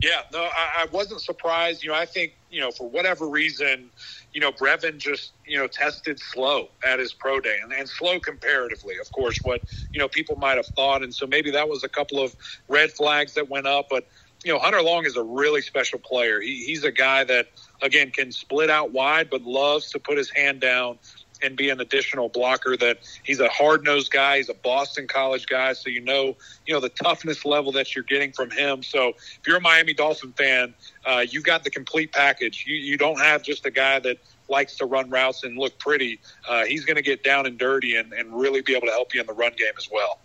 Yeah, 0.00 0.22
no, 0.32 0.44
I, 0.44 0.84
I 0.84 0.86
wasn't 0.92 1.20
surprised. 1.20 1.84
You 1.84 1.90
know, 1.90 1.96
I 1.96 2.06
think, 2.06 2.34
you 2.50 2.62
know, 2.62 2.70
for 2.70 2.88
whatever 2.88 3.28
reason, 3.28 3.90
you 4.36 4.40
know, 4.42 4.52
Brevin 4.52 4.98
just, 4.98 5.32
you 5.46 5.56
know, 5.56 5.66
tested 5.66 6.20
slow 6.20 6.68
at 6.86 6.98
his 6.98 7.14
pro 7.14 7.40
day 7.40 7.56
and, 7.62 7.72
and 7.72 7.88
slow 7.88 8.20
comparatively, 8.20 8.96
of 9.00 9.10
course, 9.10 9.40
what, 9.42 9.62
you 9.94 9.98
know, 9.98 10.08
people 10.08 10.36
might 10.36 10.58
have 10.58 10.66
thought. 10.76 11.02
And 11.02 11.14
so 11.14 11.26
maybe 11.26 11.50
that 11.52 11.70
was 11.70 11.82
a 11.84 11.88
couple 11.88 12.22
of 12.22 12.36
red 12.68 12.92
flags 12.92 13.32
that 13.32 13.48
went 13.48 13.66
up. 13.66 13.86
But, 13.88 14.04
you 14.44 14.52
know, 14.52 14.58
Hunter 14.58 14.82
Long 14.82 15.06
is 15.06 15.16
a 15.16 15.22
really 15.22 15.62
special 15.62 15.98
player. 15.98 16.38
He, 16.42 16.66
he's 16.66 16.84
a 16.84 16.92
guy 16.92 17.24
that, 17.24 17.46
again, 17.80 18.10
can 18.10 18.30
split 18.30 18.68
out 18.68 18.92
wide, 18.92 19.30
but 19.30 19.40
loves 19.40 19.88
to 19.92 19.98
put 19.98 20.18
his 20.18 20.28
hand 20.28 20.60
down 20.60 20.98
and 21.42 21.56
be 21.56 21.70
an 21.70 21.80
additional 21.80 22.28
blocker. 22.28 22.76
That 22.76 22.98
he's 23.22 23.40
a 23.40 23.48
hard 23.48 23.84
nosed 23.84 24.12
guy. 24.12 24.38
He's 24.38 24.48
a 24.48 24.54
Boston 24.54 25.06
College 25.06 25.46
guy, 25.46 25.72
so 25.72 25.90
you 25.90 26.00
know 26.00 26.36
you 26.66 26.74
know 26.74 26.80
the 26.80 26.88
toughness 26.90 27.44
level 27.44 27.72
that 27.72 27.94
you're 27.94 28.04
getting 28.04 28.32
from 28.32 28.50
him. 28.50 28.82
So 28.82 29.08
if 29.08 29.40
you're 29.46 29.58
a 29.58 29.60
Miami 29.60 29.94
Dolphin 29.94 30.32
fan, 30.32 30.74
uh, 31.04 31.24
you 31.28 31.42
got 31.42 31.64
the 31.64 31.70
complete 31.70 32.12
package. 32.12 32.64
You 32.66 32.76
you 32.76 32.96
don't 32.96 33.20
have 33.20 33.42
just 33.42 33.66
a 33.66 33.70
guy 33.70 33.98
that 34.00 34.18
likes 34.48 34.76
to 34.76 34.86
run 34.86 35.10
routes 35.10 35.44
and 35.44 35.58
look 35.58 35.78
pretty. 35.78 36.20
Uh, 36.48 36.64
he's 36.64 36.84
going 36.84 36.96
to 36.96 37.02
get 37.02 37.24
down 37.24 37.46
and 37.46 37.58
dirty 37.58 37.96
and, 37.96 38.12
and 38.12 38.32
really 38.32 38.62
be 38.62 38.76
able 38.76 38.86
to 38.86 38.92
help 38.92 39.12
you 39.12 39.20
in 39.20 39.26
the 39.26 39.32
run 39.32 39.52
game 39.56 39.72
as 39.76 39.88
well. 39.90 40.20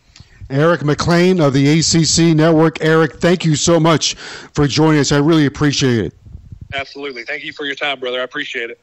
Eric 0.49 0.83
Mac 0.83 1.07
Lain 1.07 1.39
of 1.39 1.53
the 1.53 1.79
ACC 1.79 2.35
Network. 2.35 2.81
Eric, 2.81 3.15
thank 3.15 3.45
you 3.45 3.55
so 3.55 3.79
much 3.79 4.15
for 4.15 4.67
joining 4.67 4.99
us. 4.99 5.11
I 5.11 5.17
really 5.17 5.45
appreciate 5.45 6.05
it. 6.05 6.13
Absolutely. 6.73 7.23
Thank 7.23 7.43
you 7.43 7.53
for 7.53 7.65
your 7.65 7.75
time, 7.75 7.99
brother. 7.99 8.19
I 8.19 8.23
appreciate 8.23 8.69
it. 8.69 8.79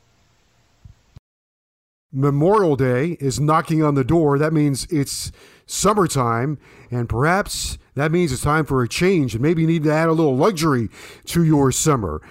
Memorial 2.12 2.74
Day 2.74 3.18
is 3.20 3.38
knocking 3.38 3.82
on 3.82 3.94
the 3.94 4.04
door. 4.04 4.38
That 4.38 4.52
means 4.52 4.86
it's 4.90 5.30
summertime, 5.66 6.58
and 6.90 7.08
perhaps 7.08 7.76
that 7.94 8.10
means 8.10 8.32
it's 8.32 8.42
time 8.42 8.64
for 8.64 8.82
a 8.82 8.88
change, 8.88 9.34
and 9.34 9.42
maybe 9.42 9.62
you 9.62 9.68
need 9.68 9.84
to 9.84 9.92
add 9.92 10.08
a 10.08 10.12
little 10.12 10.36
luxury 10.36 10.88
to 11.26 11.44
your 11.44 11.70
summer. 11.70 12.22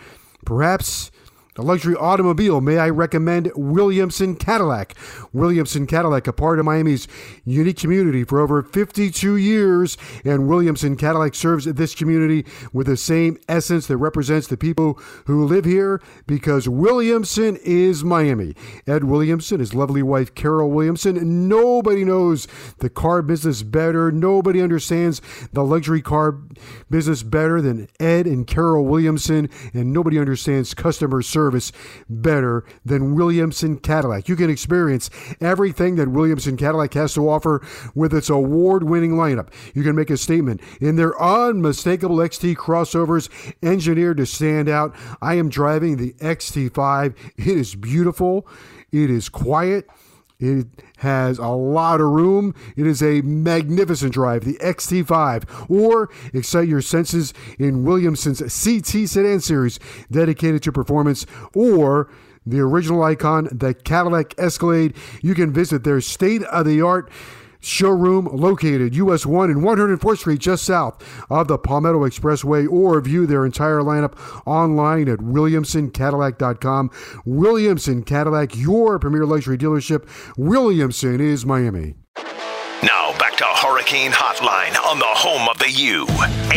Perhaps 0.45 1.11
The 1.58 1.63
luxury 1.63 1.96
automobile, 1.96 2.62
may 2.62 2.78
I 2.78 2.89
recommend 2.89 3.52
Williamson 3.56 4.36
Cadillac. 4.36 4.93
Williamson 5.34 5.88
Cadillac, 5.88 6.28
a 6.28 6.32
part 6.32 6.60
of 6.60 6.65
Miami's 6.65 7.08
unique 7.46 7.78
community 7.78 8.24
for 8.24 8.39
over 8.39 8.62
52 8.62 9.38
years, 9.38 9.98
and 10.24 10.48
Williamson 10.48 10.96
Cadillac 10.96 11.34
serves 11.34 11.65
this 11.65 11.96
community 11.96 12.46
with 12.74 12.86
the 12.86 12.96
same 12.96 13.39
essence 13.50 13.88
that 13.88 13.98
represents 13.98 14.46
the 14.46 14.56
people 14.56 15.00
who 15.26 15.48
live 15.48 15.65
here 15.65 16.00
because 16.28 16.70
Williamson 16.70 17.58
is 17.63 18.04
Miami. 18.04 18.54
Ed 18.86 19.06
Williamson, 19.06 19.60
his 19.60 19.74
lovely 19.74 20.04
wife 20.04 20.36
Carol 20.36 20.70
Williamson, 20.70 21.50
nobody 21.50 22.06
knows 22.06 22.48
the 22.82 22.89
car 22.91 23.24
business 23.24 23.63
better. 23.63 24.12
Nobody 24.12 24.62
understands 24.62 25.24
the 25.54 25.63
luxury 25.63 26.04
car 26.04 26.34
business 26.91 27.24
better 27.24 27.63
than 27.63 27.88
Ed 28.00 28.28
and 28.28 28.46
Carol 28.46 28.86
Williamson, 28.86 29.50
and 29.74 29.91
nobody 29.91 30.20
understands 30.20 30.76
customer 30.76 31.24
service 31.24 31.46
service 31.47 31.71
better 32.10 32.65
than 32.83 33.15
Williamson 33.15 33.77
Cadillac. 33.77 34.27
You 34.27 34.36
can 34.36 34.49
experience 34.49 35.10
everything 35.39 35.95
that 35.95 36.10
Williamson 36.10 36.57
Cadillac 36.57 36.93
has 36.95 37.13
to 37.13 37.29
offer 37.29 37.65
with 37.95 38.13
its 38.13 38.29
award 38.29 38.83
winning 38.83 39.12
lineup. 39.13 39.47
You 39.73 39.81
can 39.81 39.95
make 39.95 40.10
a 40.10 40.17
statement 40.17 40.60
in 40.81 40.97
their 40.97 41.17
unmistakable 41.21 42.17
XT 42.17 42.55
crossovers 42.55 43.29
engineered 43.63 44.17
to 44.17 44.25
stand 44.25 44.67
out. 44.67 44.93
I 45.21 45.36
am 45.36 45.47
driving 45.47 45.95
the 45.95 46.12
XT5. 46.15 47.15
It 47.38 47.47
is 47.47 47.75
beautiful, 47.75 48.45
it 48.91 49.10
is 49.10 49.29
quiet. 49.29 49.88
It 50.39 50.67
has 50.97 51.39
a 51.39 51.47
lot 51.47 52.00
of 52.00 52.08
room. 52.08 52.54
It 52.76 52.86
is 52.86 53.02
a 53.02 53.21
magnificent 53.21 54.13
drive, 54.13 54.45
the 54.45 54.58
XT5. 54.62 55.69
Or 55.69 56.10
excite 56.34 56.67
your 56.67 56.82
senses 56.82 57.34
in 57.58 57.84
Williamson's 57.84 58.39
CT 58.39 59.10
sedan 59.10 59.39
series 59.39 59.80
dedicated 60.12 60.62
to 60.63 60.71
performance. 60.71 61.26
Or 61.56 62.10
the 62.45 62.60
original 62.60 63.04
icon, 63.04 63.50
the 63.52 63.73
Cadillac 63.73 64.34
Escalade. 64.38 64.95
You 65.21 65.34
can 65.34 65.52
visit 65.52 65.84
their 65.84 66.02
state 66.02 66.43
of 66.43 66.65
the 66.65 66.82
art 66.82 67.10
showroom 67.60 68.28
located 68.32 68.96
US 68.96 69.26
1 69.26 69.50
and 69.50 69.63
104th 69.63 70.17
Street, 70.17 70.39
just 70.39 70.63
south 70.63 71.04
of 71.30 71.48
the 71.48 71.58
Palmetto 71.58 72.00
Expressway, 72.08 72.70
or 72.70 73.00
view 73.02 73.26
their 73.26 73.46
entire 73.46 73.80
lineup 73.80 74.17
online 74.46 75.10
at 75.10 75.20
WilliamsonCadillac.com. 75.20 76.91
Williamson 77.26 78.04
Cadillac, 78.04 78.56
your 78.56 79.00
premier 79.00 79.26
luxury 79.26 79.58
dealership. 79.58 80.08
Williamson 80.38 81.20
is 81.20 81.46
Miami. 81.46 81.96
To 83.38 83.45
Hurricane 83.45 84.12
Hotline 84.12 84.76
on 84.84 84.97
the 84.97 85.06
home 85.06 85.47
of 85.47 85.60
the 85.60 85.69
U. 85.69 86.08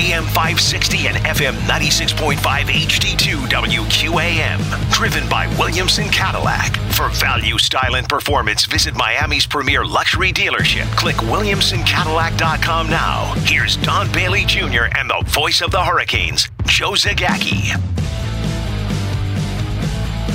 AM 0.01 0.25
560 0.25 1.09
and 1.09 1.17
FM 1.19 1.53
96.5 1.69 2.39
HD2 2.39 3.35
WQAM. 3.51 4.91
Driven 4.91 5.29
by 5.29 5.47
Williamson 5.59 6.09
Cadillac. 6.09 6.75
For 6.95 7.11
value, 7.11 7.59
style, 7.59 7.97
and 7.97 8.09
performance, 8.09 8.65
visit 8.65 8.95
Miami's 8.95 9.45
premier 9.45 9.85
luxury 9.85 10.33
dealership. 10.33 10.91
Click 10.97 11.17
WilliamsonCadillac.com 11.17 12.89
now. 12.89 13.35
Here's 13.41 13.77
Don 13.77 14.11
Bailey 14.11 14.47
Jr. 14.47 14.89
and 14.97 15.11
the 15.11 15.23
voice 15.27 15.61
of 15.61 15.71
the 15.71 15.85
Hurricanes, 15.85 16.49
Joe 16.65 16.93
Zagacki. 16.93 17.79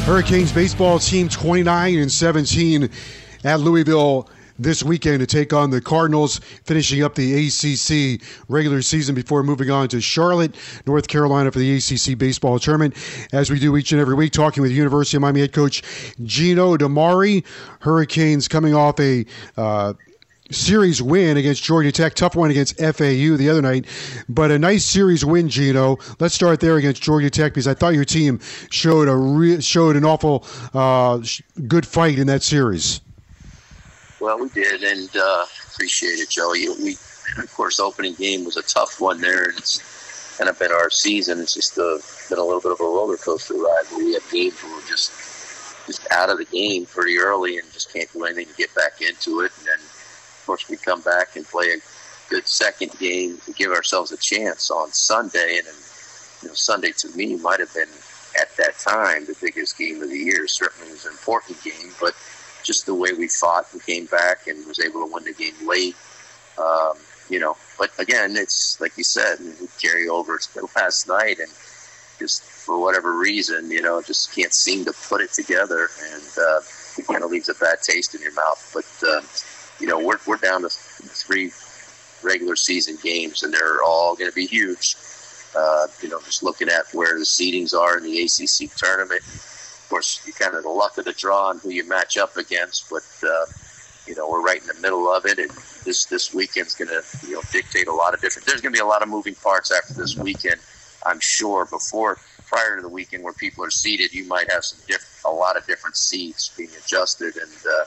Hurricanes 0.06 0.52
baseball 0.52 1.00
team 1.00 1.28
29 1.28 1.98
and 1.98 2.12
17 2.12 2.88
at 3.44 3.60
Louisville 3.60 4.30
this 4.58 4.84
weekend 4.84 5.20
to 5.20 5.26
take 5.26 5.54
on 5.54 5.70
the 5.70 5.82
Cardinals, 5.82 6.40
finishing 6.64 7.04
up 7.04 7.16
the 7.16 7.48
ACC 7.48 8.22
regular 8.48 8.82
season 8.82 9.16
before 9.16 9.44
moving 9.44 9.70
on 9.70 9.88
to 9.90 10.02
Charlotte, 10.02 10.56
North 10.86 11.08
Carolina 11.08 11.52
for 11.52 11.60
the 11.60 11.76
ACC 11.76 12.18
baseball 12.18 12.60
tournament. 12.60 12.96
As 13.34 13.50
we 13.50 13.60
do 13.60 13.76
each 13.78 13.92
and 13.92 14.02
every 14.02 14.16
week, 14.16 14.32
talking 14.32 14.62
with 14.62 14.72
University 14.72 15.18
of 15.18 15.22
Miami 15.22 15.42
head 15.42 15.54
coach 15.54 15.84
Gino 16.24 16.78
DiMare. 16.78 17.44
Hurricanes 17.80 18.48
coming 18.48 18.74
off 18.74 19.00
a 19.00 19.26
uh, 19.58 19.94
series 20.52 21.02
win 21.02 21.38
against 21.38 21.64
Georgia 21.64 21.92
Tech. 21.92 22.14
Tough 22.14 22.36
one 22.36 22.52
against 22.52 22.78
FAU 22.80 23.36
the 23.38 23.50
other 23.50 23.62
night, 23.62 23.86
but 24.30 24.52
a 24.52 24.60
nice 24.60 24.86
series 24.86 25.26
win, 25.26 25.50
Gino. 25.50 25.98
Let's 26.20 26.36
start 26.36 26.60
there 26.60 26.78
against 26.78 27.02
Georgia 27.02 27.30
Tech 27.30 27.54
because 27.54 27.68
I 27.68 27.74
thought 27.74 27.94
your 27.94 28.06
team 28.06 28.40
showed 28.70 29.08
a 29.08 29.16
re- 29.16 29.62
showed 29.62 29.96
an 29.96 30.06
awful 30.06 30.46
uh, 30.74 31.20
good 31.68 31.86
fight 31.86 32.20
in 32.20 32.28
that 32.28 32.44
series. 32.44 33.02
Well, 34.26 34.40
we 34.40 34.50
did, 34.50 34.82
and 34.82 35.16
uh, 35.16 35.46
appreciate 35.72 36.18
it, 36.18 36.32
Joey. 36.32 36.68
We, 36.82 36.94
of 37.38 37.54
course, 37.54 37.80
opening 37.80 38.16
game 38.16 38.44
was 38.44 38.58
a 38.58 38.64
tough 38.64 39.00
one 39.00 39.22
there, 39.22 39.50
and 39.50 39.56
it's 39.56 40.36
kind 40.40 40.50
of 40.50 40.58
been 40.58 40.72
our 40.72 40.90
season. 40.90 41.40
It's 41.42 41.54
just 41.54 41.78
uh, 41.78 42.00
been 42.28 42.40
a 42.40 42.44
little 42.44 42.60
bit 42.60 42.72
of 42.72 42.80
a 42.80 42.84
roller 42.86 43.18
coaster 43.18 43.54
ride. 43.54 43.84
Where 43.92 44.04
we 44.04 44.14
have 44.14 44.28
games 44.32 44.56
where 44.64 44.74
we're 44.74 44.88
just 44.88 45.12
just 45.86 46.12
out 46.12 46.32
of 46.32 46.40
the 46.40 46.46
game 46.46 46.88
pretty 46.88 47.20
early 47.20 47.60
and 47.60 47.72
just 47.72 47.94
can't 47.94 48.12
do 48.14 48.24
anything 48.24 48.48
to 48.48 48.54
get 48.56 48.74
back 48.74 49.00
into 49.00 49.42
it, 49.42 49.52
and 49.60 49.68
then 49.68 49.78
of 49.78 50.44
course 50.48 50.68
we 50.70 50.78
come 50.78 51.02
back 51.02 51.36
and 51.36 51.46
play 51.46 51.68
a 51.68 51.78
good 52.32 52.48
second 52.48 52.98
game 52.98 53.38
to 53.46 53.52
give 53.52 53.70
ourselves 53.72 54.12
a 54.12 54.18
chance 54.18 54.72
on 54.72 54.92
Sunday, 54.92 55.58
and 55.60 55.68
then, 55.68 55.76
you 56.42 56.48
know, 56.48 56.56
Sunday 56.56 56.94
to 56.98 57.16
me 57.16 57.36
might 57.36 57.60
have 57.60 57.72
been 57.76 57.94
at 58.42 58.58
that 58.58 58.76
time 58.80 59.28
the 59.28 59.36
biggest 59.40 59.78
game 59.78 60.02
of 60.02 60.10
the 60.10 60.18
year. 60.18 60.48
Certainly, 60.48 60.94
was 60.94 61.06
an 61.06 61.12
important 61.12 61.64
game, 61.64 61.92
but 62.02 62.16
just 62.66 62.86
the 62.86 62.96
way 62.96 63.14
we 63.14 63.28
fought 63.28 63.72
and 63.72 63.86
came 63.86 64.06
back 64.08 64.48
and 64.48 64.66
was 64.68 64.80
able 64.80 65.08
to 65.08 65.14
win 65.14 65.24
the 65.24 65.34
game 65.34 65.54
late. 65.66 65.96
Um, 66.58 66.94
you 67.30 67.40
know, 67.40 67.56
but 67.78 67.92
again, 68.00 68.36
it's 68.36 68.80
like 68.82 68.98
you 68.98 69.04
said, 69.04 69.38
carry 69.82 70.08
over 70.08 70.38
to 70.38 70.68
last 70.76 71.08
night 71.08 71.40
and 71.40 71.50
just 72.20 72.44
for 72.44 72.80
whatever 72.80 73.18
reason, 73.18 73.70
you 73.72 73.82
know, 73.82 74.02
just 74.02 74.34
can't 74.34 74.54
seem 74.54 74.86
to 74.86 74.94
put 75.08 75.22
it 75.22 75.32
together 75.32 75.90
and 76.12 76.24
uh, 76.40 76.60
it 76.98 77.08
kind 77.08 77.24
of 77.24 77.32
leaves 77.32 77.50
a 77.50 77.54
bad 77.56 77.82
taste 77.82 78.16
in 78.16 78.22
your 78.22 78.34
mouth. 78.34 78.72
But, 78.74 79.08
uh, 79.08 79.22
you 79.80 79.88
know, 79.88 80.00
we're, 80.00 80.20
we're 80.26 80.38
down 80.38 80.62
to 80.62 80.70
three 80.70 81.52
regular 82.24 82.56
season 82.56 82.98
games 83.04 83.44
and 83.44 83.54
they're 83.54 83.84
all 83.84 84.16
going 84.16 84.30
to 84.30 84.36
be 84.36 84.46
huge. 84.46 84.96
Uh, 85.58 85.88
you 86.02 86.10
know, 86.10 86.20
just 86.22 86.44
looking 86.44 86.70
at 86.70 86.86
where 86.94 87.18
the 87.18 87.26
seedings 87.26 87.74
are 87.74 87.98
in 87.98 88.04
the 88.04 88.22
ACC 88.24 88.74
tournament 88.76 89.24
course, 89.96 90.22
you 90.28 90.34
kind 90.34 90.56
of 90.56 90.64
the 90.64 90.70
luck 90.70 90.98
of 90.98 91.06
the 91.06 91.14
draw 91.14 91.52
and 91.52 91.62
who 91.62 91.70
you 91.70 91.88
match 91.88 92.18
up 92.18 92.36
against. 92.36 92.90
But 92.90 93.04
uh, 93.24 93.46
you 94.06 94.14
know, 94.16 94.30
we're 94.30 94.44
right 94.44 94.60
in 94.60 94.68
the 94.68 94.82
middle 94.82 95.10
of 95.10 95.26
it, 95.26 95.40
and 95.40 95.50
this 95.86 96.06
this 96.06 96.34
weekend's 96.34 96.76
going 96.76 96.90
to 96.90 97.02
you 97.26 97.36
know 97.36 97.42
dictate 97.52 97.88
a 97.88 97.94
lot 97.94 98.14
of 98.14 98.20
different. 98.20 98.46
There's 98.46 98.60
going 98.60 98.74
to 98.74 98.78
be 98.78 98.82
a 98.82 98.86
lot 98.86 99.02
of 99.02 99.08
moving 99.08 99.36
parts 99.36 99.72
after 99.72 99.94
this 99.94 100.18
weekend. 100.18 100.60
I'm 101.06 101.20
sure 101.22 101.66
before 101.66 102.18
prior 102.46 102.76
to 102.76 102.82
the 102.82 102.90
weekend 102.90 103.24
where 103.24 103.34
people 103.34 103.64
are 103.64 103.70
seated, 103.70 104.14
you 104.14 104.26
might 104.26 104.52
have 104.52 104.66
some 104.66 104.80
diff- 104.86 105.22
a 105.26 105.32
lot 105.32 105.56
of 105.56 105.66
different 105.66 105.96
seats 105.96 106.52
being 106.58 106.72
adjusted, 106.84 107.38
and 107.38 107.52
uh, 107.66 107.86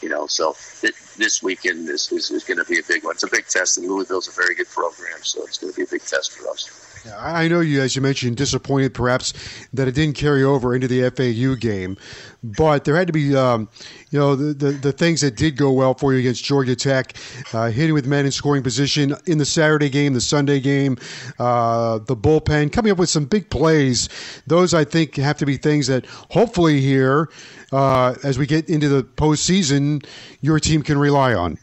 you 0.00 0.08
know, 0.08 0.26
so 0.26 0.56
th- 0.80 0.94
this 1.18 1.42
weekend 1.42 1.86
is, 1.88 2.10
is, 2.12 2.30
is 2.30 2.44
going 2.44 2.58
to 2.58 2.64
be 2.64 2.78
a 2.78 2.82
big 2.88 3.04
one. 3.04 3.12
It's 3.12 3.24
a 3.24 3.30
big 3.30 3.46
test, 3.46 3.76
and 3.76 3.86
Louisville's 3.86 4.28
a 4.28 4.32
very 4.32 4.54
good 4.54 4.68
program, 4.70 5.18
so 5.22 5.44
it's 5.44 5.58
going 5.58 5.72
to 5.72 5.76
be 5.76 5.82
a 5.82 5.86
big 5.86 6.02
test 6.02 6.32
for 6.32 6.48
us. 6.48 6.91
I 7.18 7.48
know 7.48 7.60
you, 7.60 7.80
as 7.80 7.96
you 7.96 8.02
mentioned, 8.02 8.36
disappointed 8.36 8.94
perhaps 8.94 9.32
that 9.72 9.88
it 9.88 9.94
didn't 9.94 10.16
carry 10.16 10.44
over 10.44 10.74
into 10.74 10.86
the 10.86 11.10
FAU 11.10 11.54
game, 11.54 11.96
but 12.42 12.84
there 12.84 12.94
had 12.94 13.08
to 13.08 13.12
be, 13.12 13.36
um, 13.36 13.68
you 14.10 14.18
know, 14.18 14.36
the, 14.36 14.54
the, 14.54 14.72
the 14.72 14.92
things 14.92 15.20
that 15.22 15.36
did 15.36 15.56
go 15.56 15.72
well 15.72 15.94
for 15.94 16.12
you 16.12 16.20
against 16.20 16.44
Georgia 16.44 16.76
Tech, 16.76 17.14
uh, 17.52 17.70
hitting 17.70 17.94
with 17.94 18.06
men 18.06 18.24
in 18.24 18.30
scoring 18.32 18.62
position 18.62 19.14
in 19.26 19.38
the 19.38 19.44
Saturday 19.44 19.88
game, 19.88 20.14
the 20.14 20.20
Sunday 20.20 20.60
game, 20.60 20.96
uh, 21.38 21.98
the 21.98 22.16
bullpen, 22.16 22.72
coming 22.72 22.92
up 22.92 22.98
with 22.98 23.10
some 23.10 23.24
big 23.24 23.50
plays. 23.50 24.08
Those 24.46 24.72
I 24.72 24.84
think 24.84 25.16
have 25.16 25.38
to 25.38 25.46
be 25.46 25.56
things 25.56 25.88
that 25.88 26.06
hopefully 26.06 26.80
here, 26.80 27.28
uh, 27.72 28.14
as 28.22 28.38
we 28.38 28.46
get 28.46 28.68
into 28.68 28.88
the 28.88 29.02
postseason, 29.02 30.04
your 30.40 30.60
team 30.60 30.82
can 30.82 30.98
rely 30.98 31.34
on. 31.34 31.58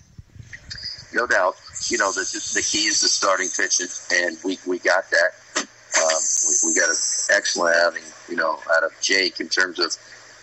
No 1.13 1.25
doubt 1.25 1.55
you 1.89 1.97
know, 1.97 2.11
the, 2.11 2.21
the 2.53 2.61
key 2.61 2.85
is 2.85 3.01
the 3.01 3.07
starting 3.07 3.49
pitching, 3.49 3.87
and 4.13 4.37
we, 4.43 4.57
we 4.67 4.79
got 4.79 5.09
that. 5.09 5.31
Um, 5.57 6.21
we, 6.47 6.69
we 6.69 6.73
got 6.75 6.89
an 6.89 6.95
excellent 7.31 7.75
outing, 7.77 8.03
you 8.29 8.35
know, 8.35 8.59
out 8.75 8.83
of 8.83 8.91
Jake 9.01 9.39
in 9.39 9.49
terms 9.49 9.79
of, 9.79 9.95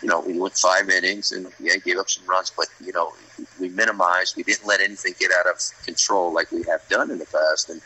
you 0.03 0.09
know, 0.09 0.21
we 0.21 0.39
went 0.39 0.57
five 0.57 0.89
innings 0.91 1.33
and 1.33 1.47
yeah, 1.61 1.77
gave 1.77 1.99
up 1.99 2.11
some 2.11 2.27
runs, 2.27 2.53
but 2.57 2.67
you 2.85 2.93
know, 2.93 3.13
we 3.61 3.69
minimized. 3.71 4.37
We 4.37 4.43
didn't 4.43 4.67
let 4.67 4.81
anything 4.81 5.15
get 5.19 5.31
out 5.39 5.47
of 5.47 5.61
control 5.85 6.33
like 6.33 6.51
we 6.51 6.65
have 6.65 6.87
done 6.89 7.11
in 7.11 7.19
the 7.19 7.27
past, 7.27 7.71
and 7.71 7.81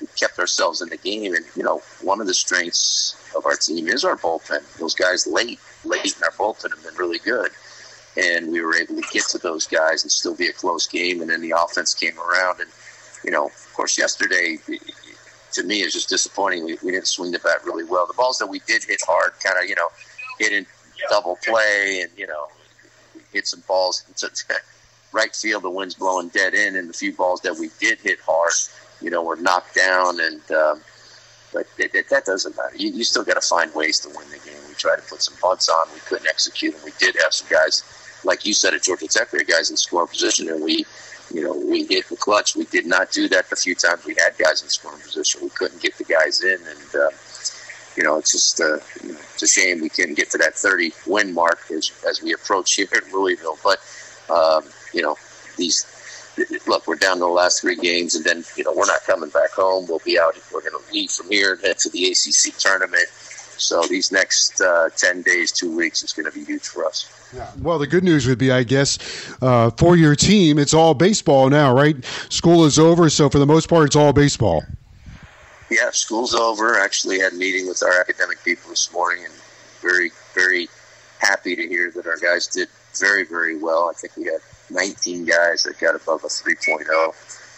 we 0.00 0.06
kept 0.18 0.38
ourselves 0.38 0.82
in 0.82 0.88
the 0.88 0.96
game. 0.96 1.34
And 1.34 1.44
you 1.54 1.62
know, 1.62 1.82
one 2.00 2.20
of 2.20 2.26
the 2.26 2.34
strengths 2.34 3.16
of 3.36 3.46
our 3.46 3.56
team 3.56 3.86
is 3.86 4.04
our 4.04 4.16
bullpen. 4.16 4.62
Those 4.78 4.94
guys 4.94 5.26
late, 5.26 5.60
late 5.84 6.16
in 6.16 6.22
our 6.24 6.32
bullpen 6.32 6.70
have 6.70 6.82
been 6.82 6.96
really 6.96 7.18
good 7.18 7.50
and 8.16 8.50
we 8.50 8.60
were 8.60 8.76
able 8.76 8.94
to 8.94 9.08
get 9.12 9.24
to 9.24 9.38
those 9.38 9.66
guys 9.66 10.02
and 10.02 10.12
still 10.12 10.34
be 10.34 10.46
a 10.46 10.52
close 10.52 10.86
game. 10.86 11.20
And 11.20 11.30
then 11.30 11.40
the 11.40 11.54
offense 11.56 11.94
came 11.94 12.18
around, 12.18 12.60
and 12.60 12.70
you 13.24 13.30
know, 13.30 13.46
of 13.46 13.72
course, 13.74 13.98
yesterday 13.98 14.58
to 15.52 15.62
me 15.62 15.80
is 15.80 15.92
just 15.92 16.08
disappointing. 16.08 16.64
We, 16.64 16.78
we 16.82 16.92
didn't 16.92 17.06
swing 17.06 17.32
the 17.32 17.38
bat 17.38 17.64
really 17.64 17.84
well. 17.84 18.06
The 18.06 18.14
balls 18.14 18.38
that 18.38 18.46
we 18.46 18.60
did 18.66 18.84
hit 18.84 19.00
hard, 19.06 19.32
kind 19.42 19.56
of, 19.62 19.68
you 19.68 19.74
know, 19.74 19.88
hit 20.38 20.52
in 20.52 20.66
double 21.10 21.38
play, 21.44 22.00
and 22.02 22.10
you 22.16 22.26
know, 22.26 22.48
hit 23.32 23.46
some 23.46 23.62
balls 23.66 24.04
to 24.16 24.30
right 25.12 25.34
field. 25.34 25.62
The 25.62 25.70
wind's 25.70 25.94
blowing 25.94 26.28
dead 26.28 26.54
in, 26.54 26.76
and 26.76 26.88
the 26.88 26.92
few 26.92 27.12
balls 27.12 27.40
that 27.42 27.56
we 27.58 27.70
did 27.80 27.98
hit 28.00 28.20
hard, 28.20 28.52
you 29.00 29.10
know, 29.10 29.22
were 29.22 29.36
knocked 29.36 29.74
down, 29.74 30.20
and 30.20 30.50
um, 30.52 30.80
but 31.54 31.66
it, 31.78 32.10
that 32.10 32.24
doesn't 32.26 32.56
matter. 32.56 32.76
You, 32.76 32.90
you 32.90 33.04
still 33.04 33.24
got 33.24 33.34
to 33.34 33.48
find 33.48 33.72
ways 33.74 34.00
to 34.00 34.08
win 34.08 34.28
the 34.30 34.38
game. 34.38 34.58
We 34.68 34.74
tried 34.74 34.96
to 34.96 35.02
put 35.02 35.22
some 35.22 35.34
bunts 35.40 35.68
on. 35.68 35.86
We 35.94 36.00
couldn't 36.00 36.26
execute, 36.26 36.74
and 36.74 36.82
we 36.82 36.90
did 36.98 37.16
have 37.22 37.32
some 37.32 37.48
guys, 37.48 37.84
like 38.24 38.44
you 38.44 38.52
said 38.52 38.74
at 38.74 38.82
Georgia 38.82 39.06
Tech, 39.06 39.30
had 39.30 39.46
guys 39.46 39.70
in 39.70 39.76
scoring 39.76 40.08
position, 40.08 40.48
and 40.48 40.62
we, 40.62 40.84
you 41.34 41.42
know, 41.42 41.52
we 41.52 41.84
hit 41.84 42.08
the 42.08 42.16
clutch. 42.16 42.54
We 42.54 42.64
did 42.66 42.86
not 42.86 43.10
do 43.10 43.28
that 43.28 43.50
the 43.50 43.56
few 43.56 43.74
times 43.74 44.04
we 44.06 44.14
had 44.14 44.38
guys 44.38 44.62
in 44.62 44.68
scoring 44.68 45.00
position. 45.00 45.40
We 45.42 45.48
couldn't 45.50 45.82
get 45.82 45.98
the 45.98 46.04
guys 46.04 46.42
in, 46.42 46.60
and 46.60 46.94
uh, 46.94 47.10
you 47.96 48.04
know, 48.04 48.18
it's 48.18 48.30
just 48.30 48.60
uh, 48.60 48.78
it's 49.02 49.42
a 49.42 49.48
shame 49.48 49.80
we 49.80 49.88
couldn't 49.88 50.14
get 50.14 50.30
to 50.30 50.38
that 50.38 50.54
30 50.54 50.92
win 51.06 51.34
mark 51.34 51.58
as, 51.72 51.90
as 52.08 52.22
we 52.22 52.32
approach 52.32 52.74
here 52.74 52.86
in 52.92 53.12
Louisville. 53.12 53.58
But 53.64 53.78
um, 54.30 54.64
you 54.92 55.02
know, 55.02 55.16
these 55.56 55.84
look, 56.68 56.86
we're 56.86 56.94
down 56.94 57.16
to 57.16 57.20
the 57.20 57.26
last 57.26 57.60
three 57.60 57.76
games, 57.76 58.14
and 58.14 58.24
then 58.24 58.44
you 58.56 58.62
know 58.62 58.72
we're 58.72 58.86
not 58.86 59.02
coming 59.04 59.30
back 59.30 59.50
home. 59.50 59.86
We'll 59.88 60.02
be 60.04 60.18
out. 60.18 60.36
We're 60.52 60.60
going 60.60 60.72
to 60.72 60.92
leave 60.92 61.10
from 61.10 61.30
here 61.30 61.54
and 61.54 61.62
head 61.62 61.78
to 61.78 61.90
the 61.90 62.12
ACC 62.12 62.56
tournament. 62.58 63.06
So 63.56 63.82
these 63.82 64.10
next 64.12 64.60
uh, 64.60 64.90
ten 64.96 65.22
days, 65.22 65.52
two 65.52 65.74
weeks 65.74 66.02
is 66.02 66.12
going 66.12 66.30
to 66.30 66.32
be 66.32 66.44
huge 66.44 66.66
for 66.66 66.84
us. 66.84 67.10
Yeah. 67.34 67.50
Well, 67.60 67.78
the 67.78 67.86
good 67.86 68.04
news 68.04 68.26
would 68.26 68.38
be, 68.38 68.50
I 68.50 68.62
guess, 68.62 68.98
uh, 69.42 69.70
for 69.70 69.96
your 69.96 70.14
team, 70.14 70.58
it's 70.58 70.74
all 70.74 70.94
baseball 70.94 71.48
now, 71.50 71.74
right? 71.74 71.96
School 72.28 72.64
is 72.64 72.78
over, 72.78 73.10
so 73.10 73.28
for 73.28 73.38
the 73.38 73.46
most 73.46 73.68
part, 73.68 73.86
it's 73.86 73.96
all 73.96 74.12
baseball. 74.12 74.64
Yeah, 75.70 75.90
school's 75.90 76.34
over. 76.34 76.78
Actually, 76.78 77.20
had 77.20 77.32
a 77.32 77.36
meeting 77.36 77.66
with 77.66 77.82
our 77.82 78.00
academic 78.00 78.42
people 78.44 78.70
this 78.70 78.92
morning, 78.92 79.24
and 79.24 79.34
very, 79.80 80.10
very 80.34 80.68
happy 81.18 81.56
to 81.56 81.66
hear 81.66 81.90
that 81.92 82.06
our 82.06 82.18
guys 82.18 82.46
did 82.46 82.68
very, 82.98 83.24
very 83.24 83.56
well. 83.56 83.90
I 83.90 83.94
think 83.94 84.16
we 84.16 84.24
had 84.24 84.40
19 84.70 85.24
guys 85.24 85.62
that 85.64 85.78
got 85.80 85.94
above 85.94 86.24
a 86.24 86.28
3.0 86.28 86.84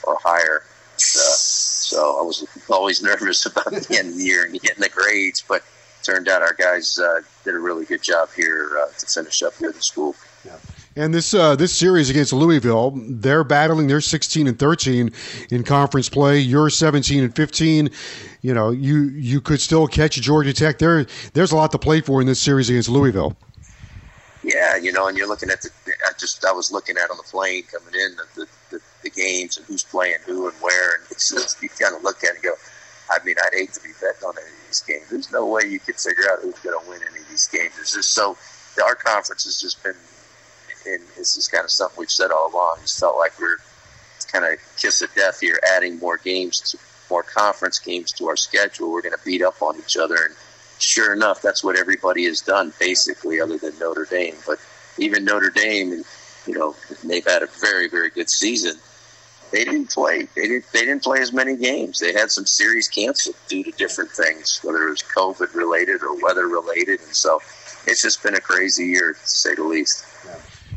or 0.04 0.18
higher. 0.22 0.62
Uh, 0.94 0.98
so 0.98 2.18
I 2.18 2.22
was 2.22 2.46
always 2.70 3.02
nervous 3.10 3.44
about 3.46 3.66
the 3.66 3.96
end 3.98 4.10
of 4.10 4.18
the 4.18 4.24
year 4.24 4.44
and 4.44 4.52
getting 4.60 4.82
the 4.82 4.88
grades, 4.88 5.44
but 5.46 5.62
turned 6.06 6.28
out 6.28 6.40
our 6.40 6.54
guys 6.54 6.98
uh, 6.98 7.20
did 7.44 7.54
a 7.54 7.58
really 7.58 7.84
good 7.84 8.02
job 8.02 8.28
here 8.34 8.70
uh, 8.80 8.86
to 8.98 9.06
finish 9.06 9.42
up 9.42 9.54
here 9.56 9.70
at 9.70 9.74
the 9.74 9.82
school. 9.82 10.14
Yeah. 10.44 10.56
And 10.98 11.12
this 11.12 11.34
uh, 11.34 11.56
this 11.56 11.74
series 11.74 12.08
against 12.08 12.32
Louisville, 12.32 12.92
they're 12.96 13.44
battling. 13.44 13.86
They're 13.86 14.00
16 14.00 14.46
and 14.46 14.58
13 14.58 15.12
in 15.50 15.62
conference 15.62 16.08
play. 16.08 16.38
You're 16.38 16.70
17 16.70 17.22
and 17.22 17.36
15. 17.36 17.90
You 18.40 18.54
know, 18.54 18.70
you 18.70 19.02
you 19.10 19.42
could 19.42 19.60
still 19.60 19.86
catch 19.88 20.14
Georgia 20.14 20.54
Tech. 20.54 20.78
There, 20.78 21.04
there's 21.34 21.52
a 21.52 21.56
lot 21.56 21.72
to 21.72 21.78
play 21.78 22.00
for 22.00 22.22
in 22.22 22.26
this 22.26 22.40
series 22.40 22.70
against 22.70 22.88
Louisville. 22.88 23.36
Yeah, 24.42 24.76
you 24.76 24.90
know, 24.92 25.08
and 25.08 25.18
you're 25.18 25.28
looking 25.28 25.50
at 25.50 25.60
the. 25.60 25.70
I 26.08 26.12
just 26.18 26.42
I 26.46 26.52
was 26.52 26.72
looking 26.72 26.96
at 26.96 27.10
on 27.10 27.18
the 27.18 27.24
plane 27.24 27.64
coming 27.64 27.94
in 27.94 28.16
the 28.36 28.46
the, 28.70 28.80
the 29.02 29.10
games 29.10 29.58
and 29.58 29.66
who's 29.66 29.82
playing 29.82 30.16
who 30.24 30.48
and 30.48 30.56
where, 30.62 30.94
and 30.94 31.04
it's 31.10 31.30
just 31.30 31.62
you 31.62 31.68
kind 31.68 31.94
of 31.94 32.04
look 32.04 32.24
at 32.24 32.30
it 32.30 32.34
and 32.36 32.42
go. 32.42 32.54
I 33.10 33.18
mean, 33.24 33.36
I'd 33.44 33.52
hate 33.52 33.72
to 33.74 33.82
be 33.82 33.90
betting 34.00 34.26
on 34.26 34.34
any 34.38 34.48
of 34.48 34.66
these 34.66 34.80
games. 34.80 35.10
There's 35.10 35.25
no 35.36 35.46
way 35.46 35.62
you 35.68 35.78
could 35.78 35.96
figure 35.96 36.24
out 36.30 36.40
who's 36.40 36.58
going 36.60 36.78
to 36.78 36.90
win 36.90 37.00
any 37.10 37.20
of 37.20 37.28
these 37.28 37.46
games. 37.48 37.72
It's 37.78 37.94
just 37.94 38.14
so 38.14 38.36
our 38.82 38.94
conference 38.94 39.44
has 39.44 39.60
just 39.60 39.82
been, 39.82 39.96
and 40.86 41.02
this 41.16 41.36
is 41.36 41.48
kind 41.48 41.64
of 41.64 41.70
something 41.70 41.96
we've 41.98 42.10
said 42.10 42.30
all 42.30 42.50
along. 42.52 42.78
It's 42.82 42.98
felt 42.98 43.16
like 43.16 43.38
we're 43.38 43.58
kind 44.32 44.44
of 44.44 44.58
kiss 44.76 45.02
of 45.02 45.14
death 45.14 45.40
here, 45.40 45.58
adding 45.74 45.98
more 45.98 46.16
games 46.16 46.60
to 46.60 46.78
more 47.10 47.22
conference 47.22 47.78
games 47.78 48.12
to 48.12 48.26
our 48.26 48.36
schedule. 48.36 48.90
We're 48.90 49.02
going 49.02 49.16
to 49.16 49.24
beat 49.24 49.42
up 49.42 49.62
on 49.62 49.78
each 49.78 49.96
other 49.96 50.16
and 50.16 50.34
sure 50.78 51.12
enough, 51.12 51.42
that's 51.42 51.64
what 51.64 51.78
everybody 51.78 52.24
has 52.24 52.40
done 52.40 52.72
basically, 52.78 53.40
other 53.40 53.56
than 53.58 53.78
Notre 53.78 54.04
Dame. 54.04 54.34
But 54.46 54.58
even 54.98 55.24
Notre 55.24 55.50
Dame, 55.50 56.02
you 56.46 56.58
know, 56.58 56.74
they've 57.04 57.26
had 57.26 57.42
a 57.42 57.48
very, 57.60 57.88
very 57.88 58.10
good 58.10 58.30
season. 58.30 58.76
They 59.52 59.64
didn't 59.64 59.90
play. 59.90 60.26
They 60.34 60.42
didn't. 60.42 60.64
They 60.72 60.80
didn't 60.80 61.04
play 61.04 61.20
as 61.20 61.32
many 61.32 61.56
games. 61.56 62.00
They 62.00 62.12
had 62.12 62.32
some 62.32 62.46
series 62.46 62.88
canceled 62.88 63.36
due 63.48 63.62
to 63.62 63.70
different 63.72 64.10
things, 64.10 64.60
whether 64.62 64.85
COVID 65.04 65.54
related 65.54 66.02
or 66.02 66.14
weather 66.20 66.48
related, 66.48 67.00
and 67.00 67.14
so 67.14 67.40
it's 67.86 68.02
just 68.02 68.22
been 68.22 68.34
a 68.34 68.40
crazy 68.40 68.86
year 68.86 69.14
to 69.14 69.28
say 69.28 69.54
the 69.54 69.64
least. 69.64 70.04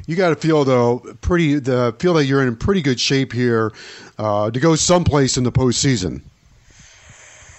You 0.07 0.15
got 0.15 0.29
to 0.29 0.35
feel 0.35 0.63
though 0.63 0.99
pretty 1.21 1.59
the 1.59 1.95
feel 1.99 2.13
that 2.15 2.25
you're 2.25 2.45
in 2.45 2.55
pretty 2.55 2.81
good 2.81 2.99
shape 2.99 3.31
here 3.31 3.71
uh, 4.17 4.49
to 4.49 4.59
go 4.59 4.75
someplace 4.75 5.37
in 5.37 5.43
the 5.43 5.51
postseason. 5.51 6.21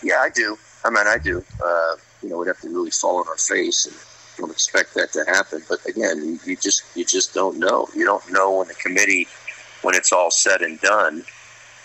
Yeah, 0.03 0.17
I 0.21 0.31
do. 0.31 0.59
I 0.85 0.91
mean, 0.91 1.07
I 1.07 1.19
do. 1.19 1.45
Uh, 1.63 1.95
you 2.23 2.29
know, 2.29 2.39
we'd 2.39 2.49
have 2.49 2.61
to 2.61 2.69
really 2.69 2.91
fall 2.91 3.19
on 3.19 3.29
our 3.29 3.37
face 3.37 3.87
and 3.87 3.95
don't 4.39 4.51
expect 4.51 4.95
that 4.95 5.13
to 5.13 5.25
happen. 5.27 5.63
But 5.69 5.85
again, 5.87 6.25
you, 6.25 6.39
you 6.45 6.57
just 6.57 6.85
you 6.97 7.05
just 7.05 7.35
don't 7.35 7.59
know. 7.59 7.89
You 7.95 8.05
don't 8.05 8.31
know 8.33 8.59
when 8.59 8.69
the 8.69 8.75
committee, 8.75 9.29
when 9.83 9.95
it's 9.95 10.13
all 10.13 10.31
said 10.31 10.63
and 10.63 10.81
done, 10.81 11.25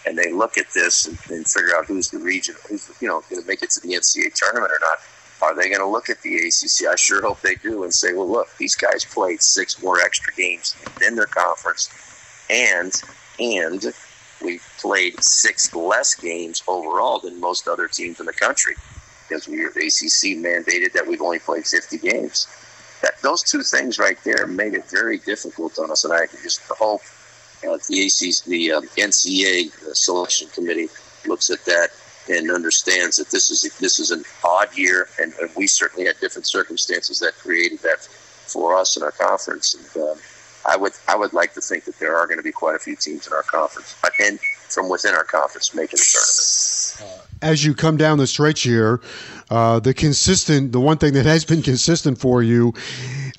and 0.06 0.18
they 0.18 0.32
look 0.32 0.58
at 0.58 0.68
this 0.74 1.08
and, 1.08 1.18
and 1.30 1.48
figure 1.48 1.76
out 1.76 1.86
who's 1.86 2.10
the 2.10 2.20
region, 2.20 2.56
who's 2.68 2.90
you 3.02 3.08
know 3.08 3.22
going 3.30 3.42
to 3.42 3.48
make 3.48 3.64
it 3.64 3.72
to 3.72 3.82
the 3.82 3.94
NCAA 3.94 4.34
tournament 4.34 4.72
or 4.72 4.80
not. 4.82 5.00
Are 5.42 5.56
they 5.56 5.68
going 5.68 5.82
to 5.82 5.88
look 5.88 6.10
at 6.10 6.22
the 6.22 6.36
ACC? 6.36 6.88
I 6.90 6.96
sure 6.96 7.22
hope 7.22 7.42
they 7.42 7.56
do 7.56 7.84
and 7.84 7.94
say, 7.94 8.14
well, 8.14 8.30
look, 8.30 8.48
these 8.58 8.74
guys 8.76 9.04
played 9.04 9.42
six 9.42 9.82
more 9.84 10.00
extra 10.00 10.34
games 10.34 10.76
in 11.06 11.16
their 11.16 11.26
conference, 11.26 11.90
and 12.50 12.94
and 13.40 13.94
we 14.42 14.60
played 14.80 15.22
six 15.24 15.74
less 15.74 16.16
games 16.16 16.64
overall 16.68 17.20
than 17.20 17.40
most 17.40 17.68
other 17.68 17.88
teams 17.88 18.20
in 18.20 18.26
the 18.26 18.34
country 18.34 18.76
because 19.28 19.48
we 19.48 19.58
the 19.58 19.64
ACC 19.66 20.38
mandated 20.38 20.94
that 20.94 21.06
we've 21.08 21.22
only 21.22 21.40
played 21.40 21.66
50 21.66 21.98
games. 21.98 22.48
That 23.02 23.22
those 23.22 23.44
two 23.44 23.62
things 23.62 24.00
right 24.00 24.18
there 24.24 24.48
made 24.48 24.74
it 24.74 24.90
very 24.90 25.18
difficult 25.18 25.78
on 25.80 25.92
us, 25.92 26.06
and 26.06 26.14
I 26.14 26.28
just 26.44 26.62
hope 26.70 27.02
the 27.62 28.06
ACC, 28.06 28.46
the 28.46 28.72
um, 28.74 28.88
NCAA 28.98 29.72
selection 29.96 30.48
committee 30.50 30.90
looks 31.28 31.50
at 31.50 31.64
that 31.66 31.90
and 32.30 32.50
understands 32.52 33.18
that 33.18 33.30
this 33.30 33.52
is 33.52 33.78
this 33.78 34.00
is 34.00 34.12
an 34.12 34.24
odd 34.44 34.76
year, 34.78 35.08
and, 35.22 35.34
and 35.42 35.50
we 35.56 35.68
certainly 35.68 36.06
had 36.08 36.20
different 36.20 36.48
circumstances 36.48 37.20
that 37.20 37.38
created 37.38 37.80
that 37.80 38.00
for 38.00 38.76
us 38.76 38.98
in 38.98 39.04
our 39.04 39.12
conference. 39.12 39.76
And 39.76 40.04
um, 40.04 40.18
I 40.68 40.76
would 40.76 40.94
I 41.08 41.16
would 41.16 41.34
like 41.34 41.54
to 41.54 41.62
think 41.62 41.86
that 41.86 42.00
there 42.00 42.16
are 42.16 42.26
going 42.26 42.38
to 42.38 42.44
be 42.44 42.52
quite 42.52 42.76
a 42.76 42.80
few 42.80 42.96
teams 42.96 43.28
in 43.28 43.34
our 43.34 43.44
conference 43.44 43.96
and 44.20 44.40
from 44.70 44.90
within 44.90 45.14
our 45.14 45.24
conference 45.24 45.74
making 45.76 45.98
the 45.98 46.96
tournament. 46.98 47.22
As 47.42 47.64
you 47.64 47.76
come 47.76 47.98
down 47.98 48.18
the 48.18 48.28
stretch 48.28 48.62
here, 48.62 49.02
uh, 49.50 49.80
the 49.80 49.94
consistent, 49.94 50.72
the 50.72 50.80
one 50.80 50.98
thing 50.98 51.14
that 51.14 51.26
has 51.26 51.46
been 51.46 51.62
consistent 51.62 52.18
for 52.18 52.42
you 52.42 52.74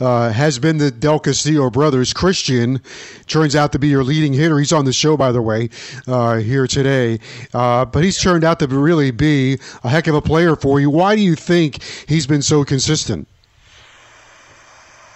uh, 0.00 0.30
has 0.30 0.58
been 0.58 0.78
the 0.78 0.90
Del 0.90 1.18
Castillo 1.18 1.70
brothers. 1.70 2.12
Christian 2.12 2.80
turns 3.26 3.56
out 3.56 3.72
to 3.72 3.78
be 3.78 3.88
your 3.88 4.04
leading 4.04 4.32
hitter. 4.32 4.58
He's 4.58 4.72
on 4.72 4.84
the 4.84 4.92
show, 4.92 5.16
by 5.16 5.32
the 5.32 5.42
way, 5.42 5.70
uh, 6.06 6.36
here 6.36 6.66
today. 6.66 7.18
Uh, 7.54 7.84
but 7.84 8.04
he's 8.04 8.20
turned 8.20 8.44
out 8.44 8.58
to 8.60 8.66
really 8.66 9.10
be 9.10 9.58
a 9.84 9.88
heck 9.88 10.06
of 10.06 10.14
a 10.14 10.22
player 10.22 10.56
for 10.56 10.80
you. 10.80 10.90
Why 10.90 11.16
do 11.16 11.22
you 11.22 11.34
think 11.34 11.82
he's 12.06 12.26
been 12.26 12.42
so 12.42 12.64
consistent? 12.64 13.28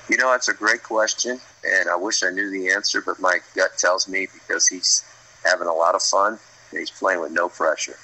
You 0.09 0.17
know, 0.17 0.31
that's 0.33 0.49
a 0.49 0.55
great 0.55 0.83
question, 0.83 1.41
and 1.65 1.89
I 1.89 1.95
wish 1.95 2.25
I 2.25 2.31
knew 2.31 2.51
the 2.51 2.73
answer, 2.73 3.01
but 3.01 3.21
my 3.21 3.39
gut 3.55 3.71
tells 3.79 4.09
me 4.09 4.27
because 4.33 4.67
he's 4.67 5.05
having 5.45 5.69
a 5.69 5.73
lot 5.73 5.95
of 5.95 6.03
fun 6.03 6.39
and 6.71 6.79
he's 6.81 6.91
playing 6.91 7.21
with 7.21 7.31
no 7.31 7.49
pressure. 7.49 7.97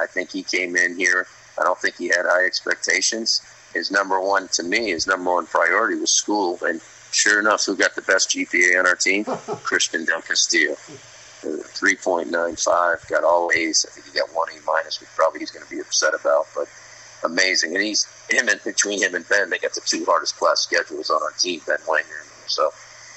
I 0.00 0.06
think 0.06 0.30
he 0.30 0.42
came 0.42 0.74
in 0.76 0.96
here. 0.96 1.26
I 1.58 1.62
don't 1.62 1.78
think 1.78 1.96
he 1.96 2.08
had 2.08 2.22
high 2.24 2.44
expectations. 2.44 3.42
His 3.74 3.90
number 3.90 4.20
one, 4.20 4.48
to 4.52 4.62
me, 4.62 4.90
his 4.90 5.06
number 5.06 5.34
one 5.34 5.46
priority 5.46 5.98
was 5.98 6.12
school. 6.12 6.58
And 6.62 6.80
sure 7.10 7.40
enough, 7.40 7.64
who 7.66 7.76
got 7.76 7.94
the 7.94 8.02
best 8.02 8.30
GPA 8.30 8.78
on 8.78 8.86
our 8.86 8.94
team? 8.94 9.24
Christian 9.64 10.04
Del 10.04 10.22
Castillo. 10.22 10.72
Uh, 11.42 11.60
3.95, 11.76 13.08
got 13.10 13.24
all 13.24 13.50
A's. 13.54 13.84
I 13.86 13.92
think 13.92 14.06
he 14.06 14.18
got 14.18 14.34
one 14.34 14.48
A 14.48 14.64
minus, 14.64 15.00
which 15.00 15.10
probably 15.10 15.40
he's 15.40 15.50
going 15.50 15.64
to 15.64 15.70
be 15.70 15.80
upset 15.80 16.14
about. 16.14 16.46
But 16.54 16.68
amazing. 17.24 17.74
And 17.74 17.84
he's 17.84 18.06
him 18.30 18.48
and 18.48 18.62
between 18.62 19.02
him 19.02 19.14
and 19.14 19.28
Ben, 19.28 19.50
they 19.50 19.58
got 19.58 19.74
the 19.74 19.82
two 19.84 20.04
hardest 20.04 20.36
class 20.36 20.60
schedules 20.60 21.10
on 21.10 21.22
our 21.22 21.32
team, 21.32 21.60
Ben 21.66 21.78
Wanger. 21.86 22.24
So, 22.46 22.70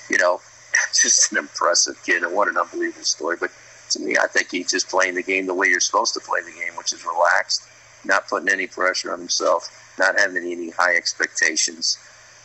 you 0.09 0.17
know, 0.17 0.41
just 0.93 1.31
an 1.31 1.37
impressive 1.37 2.01
kid 2.05 2.23
and 2.23 2.35
what 2.35 2.47
an 2.47 2.57
unbelievable 2.57 3.03
story. 3.03 3.37
But 3.39 3.51
to 3.91 3.99
me, 3.99 4.17
I 4.21 4.27
think 4.27 4.51
he's 4.51 4.71
just 4.71 4.89
playing 4.89 5.15
the 5.15 5.23
game 5.23 5.45
the 5.45 5.53
way 5.53 5.67
you're 5.67 5.79
supposed 5.79 6.13
to 6.15 6.19
play 6.19 6.41
the 6.41 6.51
game, 6.51 6.75
which 6.77 6.93
is 6.93 7.05
relaxed, 7.05 7.63
not 8.07 8.27
putting 8.27 8.49
any 8.49 8.67
pressure 8.67 9.11
on 9.11 9.19
himself, 9.19 9.69
not 9.99 10.19
having 10.19 10.51
any 10.51 10.69
high 10.71 10.95
expectations, 10.95 11.97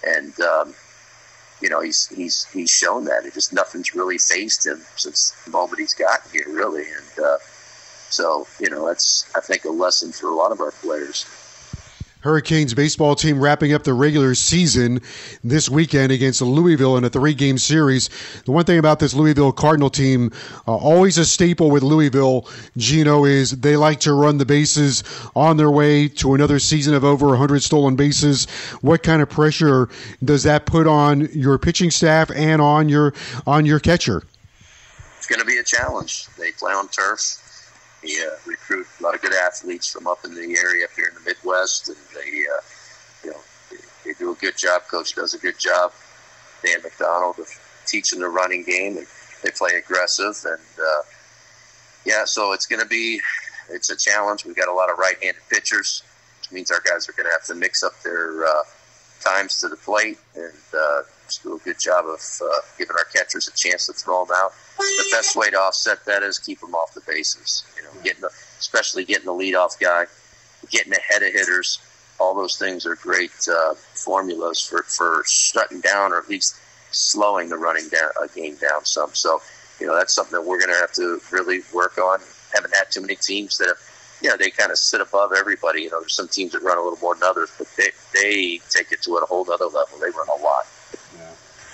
and 0.07 0.39
um, 0.41 0.75
you 1.61 1.69
know 1.69 1.81
he's 1.81 2.09
he's 2.09 2.47
he's 2.53 2.71
shown 2.71 3.05
that. 3.05 3.25
It 3.25 3.35
just 3.35 3.53
nothing's 3.53 3.95
really 3.95 4.19
fazed 4.19 4.67
him 4.67 4.83
since 4.97 5.33
the 5.45 5.51
moment 5.51 5.81
he's 5.81 5.95
gotten 5.95 6.31
here, 6.33 6.49
really, 6.49 6.83
and 6.85 7.25
uh, 7.25 7.39
so 8.11 8.47
you 8.61 8.69
know 8.69 8.87
that's 8.87 9.31
I 9.35 9.41
think 9.41 9.65
a 9.65 9.71
lesson 9.71 10.13
for 10.13 10.29
a 10.29 10.35
lot 10.35 10.53
of 10.53 10.61
our 10.61 10.73
players. 10.73 11.27
Hurricanes 12.23 12.75
baseball 12.75 13.15
team 13.15 13.41
wrapping 13.41 13.73
up 13.73 13.83
the 13.83 13.95
regular 13.95 14.35
season 14.35 15.01
this 15.43 15.69
weekend 15.69 16.13
against 16.13 16.41
Louisville 16.41 16.97
in 16.97 17.05
a 17.05 17.11
three 17.11 17.35
game 17.35 17.59
series. 17.59 18.09
The 18.45 18.53
one 18.53 18.65
thing 18.65 18.79
about 18.79 19.01
this 19.01 19.15
Louisville 19.15 19.53
Cardinal 19.53 19.91
team, 19.91 20.33
uh, 20.67 20.77
always 20.77 21.19
a 21.19 21.25
staple 21.25 21.71
with 21.71 21.83
Louisville, 21.83 22.49
Gino, 22.77 23.25
is 23.25 23.51
they 23.51 23.77
like 23.77 24.01
to 24.01 24.13
run 24.13 24.39
the 24.39 24.47
bases 24.47 25.03
on 25.35 25.57
their 25.57 25.71
way 25.71 26.09
to 26.09 26.35
another 26.35 26.59
season 26.59 26.95
of 26.95 27.05
over 27.05 27.29
100 27.29 27.63
stolen 27.63 27.97
bases. 27.97 28.49
What 28.83 29.03
kind 29.03 29.21
of 29.21 29.29
pressure 29.29 29.89
does 30.25 30.45
that 30.45 30.67
put 30.67 30.87
on 30.87 31.29
your 31.33 31.59
pitching 31.59 31.91
staff 31.91 32.31
and 32.31 32.63
on 32.63 32.89
your 32.89 33.15
on 33.47 33.67
your 33.67 33.81
catcher? 33.81 34.23
It's 35.19 35.27
going 35.27 35.41
to 35.41 35.47
be 35.47 35.59
a 35.59 35.65
challenge. 35.65 36.27
They 36.39 36.53
play 36.53 36.73
on 36.73 36.89
turf. 36.89 37.42
We 38.03 38.21
uh, 38.21 38.31
recruit 38.47 38.87
a 38.99 39.03
lot 39.03 39.15
of 39.15 39.23
good 39.23 39.33
athletes 39.33 39.53
athletes 39.63 39.91
from 39.91 40.07
up 40.07 40.25
in 40.25 40.35
the 40.35 40.57
area 40.59 40.85
up 40.85 40.91
here 40.97 41.09
in 41.09 41.15
the 41.15 41.21
Midwest, 41.31 41.89
and 41.89 41.97
they, 42.15 42.29
uh, 42.29 42.61
you 43.25 43.31
know, 43.31 43.41
they, 43.71 43.77
they 44.05 44.13
do 44.19 44.33
a 44.33 44.35
good 44.35 44.57
job. 44.57 44.83
Coach 44.91 45.15
does 45.15 45.35
a 45.35 45.39
good 45.39 45.59
job. 45.59 45.93
Dan 46.65 46.81
McDonnell 46.81 47.39
of 47.39 47.49
teaching 47.87 48.21
the 48.21 48.29
running 48.29 48.65
game, 48.65 48.97
and 48.97 49.07
they 49.43 49.51
play 49.51 49.73
aggressive, 49.77 50.37
and 50.45 50.61
uh, 50.79 51.03
yeah, 52.05 52.25
so 52.25 52.53
it's 52.53 52.67
going 52.67 52.81
to 52.81 52.89
be 52.89 53.21
it's 53.71 53.91
a 53.91 53.97
challenge. 53.97 54.45
We've 54.45 54.57
got 54.57 54.69
a 54.69 54.73
lot 54.73 54.91
of 54.91 54.99
right-handed 54.99 55.43
pitchers, 55.49 56.03
which 56.41 56.53
means 56.53 56.71
our 56.71 56.81
guys 56.85 57.09
are 57.09 57.13
going 57.13 57.27
to 57.27 57.33
have 57.33 57.45
to 57.45 57.55
mix 57.55 57.83
up 57.83 57.93
their 58.03 58.45
uh, 58.45 58.63
times 59.21 59.61
to 59.61 59.69
the 59.69 59.77
plate 59.77 60.19
and 60.35 60.53
uh, 60.75 61.03
do 61.39 61.57
a 61.57 61.59
good 61.59 61.79
job 61.79 62.05
of 62.07 62.21
uh, 62.43 62.61
giving 62.79 62.97
our 62.97 63.05
catchers 63.05 63.49
a 63.49 63.53
chance 63.53 63.87
to 63.87 63.93
throw 63.93 64.25
them 64.25 64.37
out. 64.39 64.53
The 64.79 65.09
best 65.11 65.37
way 65.37 65.51
to 65.51 65.57
offset 65.57 66.05
that 66.07 66.23
is 66.23 66.39
keep 66.39 66.61
them 66.61 66.75
off 66.75 66.95
the 66.95 67.03
bases. 67.07 67.65
You 67.77 67.85
know, 67.85 67.91
getting 68.03 68.23
the, 68.23 68.31
especially 68.59 69.05
getting 69.05 69.27
the 69.27 69.33
leadoff 69.33 69.79
guy, 69.79 70.07
getting 70.71 70.93
ahead 70.93 71.23
of 71.23 71.33
hitters. 71.33 71.79
All 72.21 72.35
those 72.35 72.57
things 72.57 72.87
are 72.87 72.95
great 72.97 73.33
uh, 73.51 73.75
formulas 73.75 74.61
for 74.61 74.83
for 74.85 75.25
shutting 75.27 75.81
down 75.81 76.13
or 76.13 76.19
at 76.19 76.29
least 76.29 76.57
slowing 76.91 77.49
the 77.49 77.57
running 77.57 77.89
down, 77.89 78.11
uh, 78.23 78.27
game 78.35 78.57
down 78.57 78.85
some. 78.85 79.11
So, 79.15 79.41
you 79.81 79.87
know, 79.87 79.97
that's 79.97 80.15
something 80.15 80.39
that 80.39 80.47
we're 80.47 80.59
going 80.59 80.73
to 80.73 80.81
have 80.81 80.93
to 80.93 81.21
really 81.31 81.61
work 81.73 81.99
on. 81.99 82.21
Haven't 82.55 82.75
had 82.75 82.91
too 82.91 83.01
many 83.01 83.17
teams 83.17 83.57
that 83.59 83.69
have 83.69 83.79
you 84.23 84.29
know, 84.29 84.37
they 84.37 84.51
kind 84.51 84.71
of 84.71 84.79
sit 84.79 85.01
above 85.01 85.33
everybody. 85.37 85.83
You 85.83 85.91
know, 85.91 86.01
there's 86.01 86.15
some 86.15 86.29
teams 86.29 86.53
that 86.53 86.63
run 86.63 86.79
a 86.79 86.83
little 86.83 86.99
more 87.01 87.15
than 87.15 87.25
others, 87.25 87.51
but 87.59 87.67
they, 87.77 87.91
they 88.15 88.61
take 88.71 88.93
it 88.93 89.03
to 89.03 89.17
a 89.17 89.27
whole 89.27 89.51
other 89.51 89.67
level. 89.67 89.99
They 89.99 90.11
run 90.11 90.29
a 90.29 90.43
lot. 90.43 90.67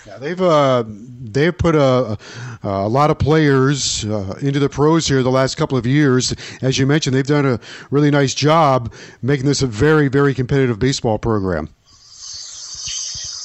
Yeah, 0.09 0.16
they've 0.16 0.40
uh, 0.40 0.85
they've 0.87 1.57
put 1.57 1.75
a, 1.75 2.16
a 2.62 2.88
lot 2.88 3.11
of 3.11 3.18
players 3.18 4.07
uh, 4.07 4.38
into 4.40 4.59
the 4.59 4.71
pros 4.71 5.07
here 5.07 5.23
the 5.23 5.31
last 5.31 5.57
couple 5.57 5.77
of 5.77 5.85
years. 5.85 6.35
As 6.62 6.79
you 6.79 6.87
mentioned, 6.87 7.14
they've 7.14 7.27
done 7.27 7.44
a 7.44 7.61
really 7.90 8.11
nice 8.11 8.33
job 8.33 8.90
making 9.21 9.44
this 9.44 9.61
a 9.61 9.66
very 9.66 10.09
very 10.09 10.33
competitive 10.33 10.79
baseball 10.79 11.18
program. 11.18 11.68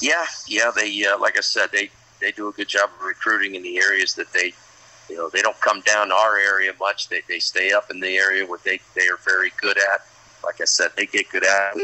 Yeah, 0.00 0.24
yeah, 0.48 0.70
they 0.74 1.04
uh, 1.04 1.18
like 1.18 1.36
I 1.36 1.42
said, 1.42 1.70
they 1.70 1.90
they 2.22 2.32
do 2.32 2.48
a 2.48 2.52
good 2.52 2.68
job 2.68 2.88
of 2.98 3.04
recruiting 3.04 3.56
in 3.56 3.62
the 3.62 3.76
areas 3.76 4.14
that 4.14 4.32
they 4.32 4.54
you 5.10 5.16
know, 5.16 5.28
they 5.28 5.42
don't 5.42 5.60
come 5.60 5.82
down 5.82 6.08
to 6.08 6.14
our 6.14 6.38
area 6.38 6.72
much. 6.80 7.10
They, 7.10 7.20
they 7.28 7.40
stay 7.40 7.72
up 7.72 7.90
in 7.90 8.00
the 8.00 8.16
area 8.16 8.46
where 8.46 8.58
they, 8.64 8.80
they 8.94 9.06
are 9.08 9.18
very 9.22 9.52
good 9.60 9.76
at. 9.76 10.06
Like 10.42 10.62
I 10.62 10.64
said, 10.64 10.92
they 10.96 11.04
get 11.04 11.28
good 11.30 11.44
at 11.44 11.74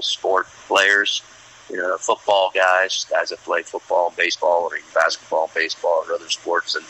sport 0.00 0.48
players, 0.66 1.22
you 1.70 1.76
know, 1.76 1.96
football 1.98 2.50
guys, 2.54 3.06
guys 3.10 3.30
that 3.30 3.38
play 3.40 3.62
football 3.62 4.12
baseball 4.16 4.68
or 4.70 4.76
even 4.76 4.88
basketball 4.94 5.50
baseball 5.54 6.04
or 6.08 6.14
other 6.14 6.28
sports. 6.28 6.76
And, 6.76 6.84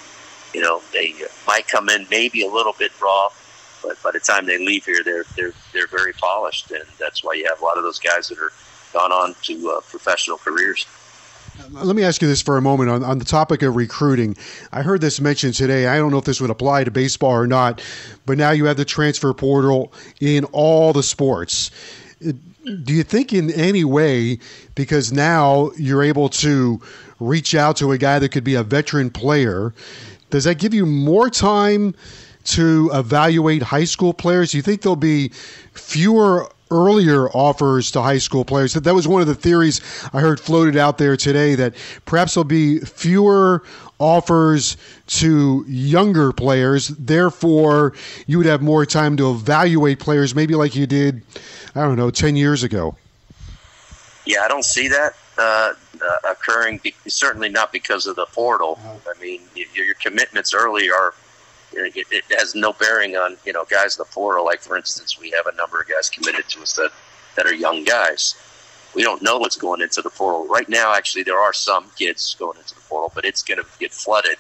you 0.55 0.61
know, 0.61 0.81
they 0.93 1.15
might 1.47 1.67
come 1.69 1.89
in 1.89 2.07
maybe 2.11 2.45
a 2.45 2.51
little 2.51 2.75
bit 2.79 2.93
raw, 3.01 3.29
but 3.83 4.01
by 4.03 4.11
the 4.13 4.21
time 4.21 4.47
they 4.47 4.59
leave 4.59 4.85
here, 4.85 5.03
they're, 5.05 5.25
they're, 5.37 5.53
they're 5.73 5.89
very 5.89 6.13
polished. 6.13 6.71
And 6.71 6.85
that's 6.99 7.25
why 7.25 7.35
you 7.35 7.47
have 7.49 7.61
a 7.61 7.65
lot 7.65 7.77
of 7.77 7.83
those 7.83 7.99
guys 7.99 8.29
that 8.29 8.39
are 8.39 8.53
gone 8.93 9.13
on 9.13 9.35
to 9.43 9.71
uh, 9.71 9.81
professional 9.81 10.39
careers. 10.39 10.87
Let 11.71 11.97
me 11.97 12.05
ask 12.05 12.23
you 12.23 12.29
this 12.29 12.41
for 12.41 12.57
a 12.57 12.63
moment 12.63 12.89
on, 12.89 13.03
on 13.03 13.19
the 13.19 13.25
topic 13.25 13.63
of 13.63 13.75
recruiting. 13.75 14.37
I 14.73 14.83
heard 14.83 15.01
this 15.01 15.21
mentioned 15.21 15.55
today. 15.55 15.89
I 15.89 15.97
don't 15.97 16.13
know 16.13 16.19
if 16.19 16.25
this 16.25 16.41
would 16.41 16.51
apply 16.51 16.85
to 16.85 16.91
baseball 16.91 17.33
or 17.33 17.49
not, 17.49 17.83
but 18.27 18.39
now 18.39 18.53
you 18.53 18.67
have 18.67 18.77
the 18.77 18.85
transfer 18.85 19.35
portal 19.35 19.93
in 20.21 20.45
all 20.53 20.93
the 20.93 21.03
sports. 21.03 21.73
Do 22.85 22.93
you 22.93 23.03
think 23.03 23.33
in 23.33 23.51
any 23.53 23.85
way, 23.85 24.39
because 24.75 25.13
now 25.13 25.71
you're 25.77 26.03
able 26.03 26.29
to 26.31 26.81
reach 27.21 27.55
out 27.55 27.77
to 27.79 27.93
a 27.93 27.99
guy 27.99 28.19
that 28.19 28.31
could 28.31 28.45
be 28.45 28.55
a 28.55 28.63
veteran 28.63 29.11
player, 29.11 29.75
does 30.31 30.45
that 30.45 30.59
give 30.59 30.75
you 30.75 30.85
more 30.85 31.31
time 31.31 31.95
to 32.45 32.91
evaluate 32.93 33.63
high 33.63 33.85
school 33.85 34.13
players? 34.13 34.53
Do 34.53 34.59
you 34.59 34.63
think 34.63 34.83
there'll 34.83 34.97
be 34.97 35.31
fewer 35.73 36.51
earlier 36.71 37.29
offers 37.31 37.91
to 37.93 38.03
high 38.03 38.19
school 38.19 38.45
players. 38.45 38.75
That 38.75 38.95
was 38.95 39.09
one 39.09 39.21
of 39.21 39.27
the 39.27 39.35
theories 39.35 39.81
I 40.13 40.21
heard 40.21 40.39
floated 40.39 40.77
out 40.77 40.99
there 40.99 41.17
today 41.17 41.55
that 41.55 41.75
perhaps 42.05 42.35
there'll 42.35 42.45
be 42.45 42.81
fewer 42.81 43.63
offers 43.99 44.77
to 45.07 45.65
younger 45.69 46.33
players. 46.33 46.89
Therefore, 46.89 47.95
you 48.27 48.39
would 48.39 48.47
have 48.47 48.63
more 48.63 48.87
time 48.87 49.17
to 49.17 49.31
evaluate 49.31 49.99
players, 49.99 50.35
maybe 50.35 50.55
like 50.55 50.75
you 50.75 50.87
did, 50.87 51.23
I 51.75 51.83
don't 51.83 51.97
know, 51.97 52.11
10 52.11 52.37
years 52.37 52.63
ago. 52.63 52.97
Yeah, 54.25 54.43
I 54.43 54.49
don't 54.49 54.65
see 54.65 54.89
that 54.89 55.15
uh, 55.39 55.73
uh, 56.03 56.31
occurring. 56.31 56.81
Certainly 57.07 57.49
not 57.49 57.73
because 57.73 58.07
of 58.07 58.17
the 58.17 58.27
portal. 58.27 58.79
I 58.85 59.19
mean, 59.21 59.41
your 59.55 59.95
commitments 59.95 60.53
early 60.53 60.91
are 60.91 61.15
it, 61.73 62.07
it, 62.11 62.25
has 62.39 62.55
no 62.55 62.73
bearing 62.73 63.17
on 63.17 63.37
you 63.45 63.53
know 63.53 63.65
guys 63.65 63.97
in 63.97 64.01
the 64.01 64.13
portal. 64.13 64.45
Like 64.45 64.61
for 64.61 64.77
instance, 64.77 65.19
we 65.19 65.31
have 65.31 65.47
a 65.47 65.57
number 65.57 65.81
of 65.81 65.89
guys 65.89 66.11
committed 66.11 66.49
to 66.51 66.63
us 66.63 66.75
that 66.75 66.91
that 67.37 67.47
are 67.47 67.55
young 67.55 67.85
guys. 67.85 68.35
We 68.95 69.03
don't 69.03 69.23
know 69.23 69.39
what's 69.39 69.57
going 69.57 69.81
into 69.81 70.03
the 70.03 70.11
portal 70.11 70.47
right 70.47 70.69
now. 70.69 70.95
Actually, 70.95 71.23
there 71.23 71.39
are 71.39 71.53
some 71.53 71.91
kids 71.97 72.35
going 72.39 72.59
into 72.59 72.75
the 72.75 72.81
portal, 72.83 73.13
but 73.15 73.25
it's 73.25 73.43
going 73.43 73.59
to 73.59 73.67
get 73.79 73.93
flooded 73.93 74.37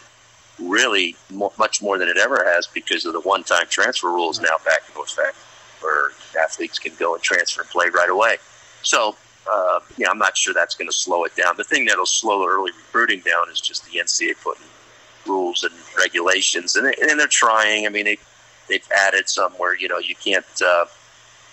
really 0.58 1.14
mo- 1.30 1.52
much 1.58 1.82
more 1.82 1.98
than 1.98 2.08
it 2.08 2.16
ever 2.16 2.44
has 2.44 2.66
because 2.66 3.04
of 3.06 3.12
the 3.12 3.20
one-time 3.20 3.66
transfer 3.68 4.08
rules 4.08 4.40
now 4.40 4.56
back 4.64 4.80
in 4.92 5.00
effect, 5.00 5.36
where 5.80 6.10
athletes 6.40 6.78
can 6.78 6.92
go 6.98 7.14
and 7.14 7.22
transfer 7.22 7.60
and 7.60 7.70
play 7.70 7.86
right 7.88 8.10
away. 8.10 8.38
So, 8.82 9.16
uh, 9.50 9.80
yeah, 9.96 10.10
I'm 10.10 10.18
not 10.18 10.36
sure 10.36 10.52
that's 10.52 10.74
going 10.74 10.88
to 10.88 10.96
slow 10.96 11.24
it 11.24 11.36
down. 11.36 11.54
The 11.56 11.64
thing 11.64 11.86
that'll 11.86 12.06
slow 12.06 12.40
the 12.40 12.46
early 12.46 12.72
recruiting 12.72 13.20
down 13.20 13.50
is 13.50 13.60
just 13.60 13.84
the 13.84 13.98
NCAA 13.98 14.34
putting 14.42 14.64
rules 15.26 15.62
and 15.62 15.74
regulations, 15.96 16.76
and, 16.76 16.86
and 16.86 17.20
they're 17.20 17.26
trying. 17.26 17.86
I 17.86 17.90
mean, 17.90 18.04
they 18.04 18.18
they've 18.68 18.86
added 18.96 19.28
some 19.28 19.52
where 19.52 19.76
you 19.76 19.88
know 19.88 19.98
you 19.98 20.14
can't 20.14 20.44
uh, 20.64 20.86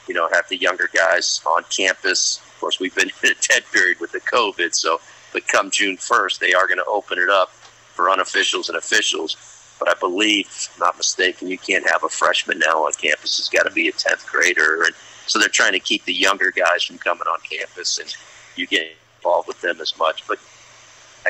you 0.08 0.14
know 0.14 0.30
have 0.32 0.48
the 0.50 0.58
younger 0.58 0.90
guys 0.94 1.42
on 1.46 1.64
campus. 1.76 2.40
Of 2.46 2.60
course, 2.60 2.80
we've 2.80 2.96
been 2.96 3.12
in 3.24 3.32
a 3.32 3.36
dead 3.48 3.64
period 3.72 4.00
with 4.00 4.12
the 4.12 4.22
COVID, 4.22 4.74
so 4.74 5.00
but 5.34 5.48
come 5.48 5.70
June 5.70 5.98
first, 5.98 6.40
they 6.40 6.54
are 6.54 6.66
going 6.66 6.78
to 6.78 6.86
open 6.86 7.20
it 7.20 7.30
up 7.30 7.50
for 7.50 8.06
unofficials 8.06 8.70
and 8.70 8.78
officials. 8.78 9.36
But 9.78 9.90
I 9.90 9.94
believe, 10.00 10.48
not 10.80 10.96
mistaken, 10.96 11.50
you 11.50 11.58
can't 11.58 11.86
have 11.90 12.06
a 12.06 12.10
freshman 12.10 12.60
now 12.60 12.86
on 12.86 12.94
campus. 12.94 13.38
It's 13.40 13.50
got 13.50 13.64
to 13.64 13.72
be 13.72 13.90
a 13.90 13.92
tenth 13.92 14.26
grader, 14.26 14.84
and 14.84 14.96
so 15.28 15.38
they're 15.38 15.50
trying 15.50 15.74
to 15.74 15.80
keep 15.80 16.06
the 16.06 16.14
younger 16.14 16.52
guys 16.52 16.84
from 16.84 16.98
coming 17.00 17.28
on 17.28 17.40
campus, 17.42 17.98
and 17.98 18.16
you 18.56 18.66
get 18.68 18.94
involved 19.18 19.50
with 19.50 19.60
them 19.60 19.82
as 19.82 19.98
much. 20.00 20.26
But 20.26 20.40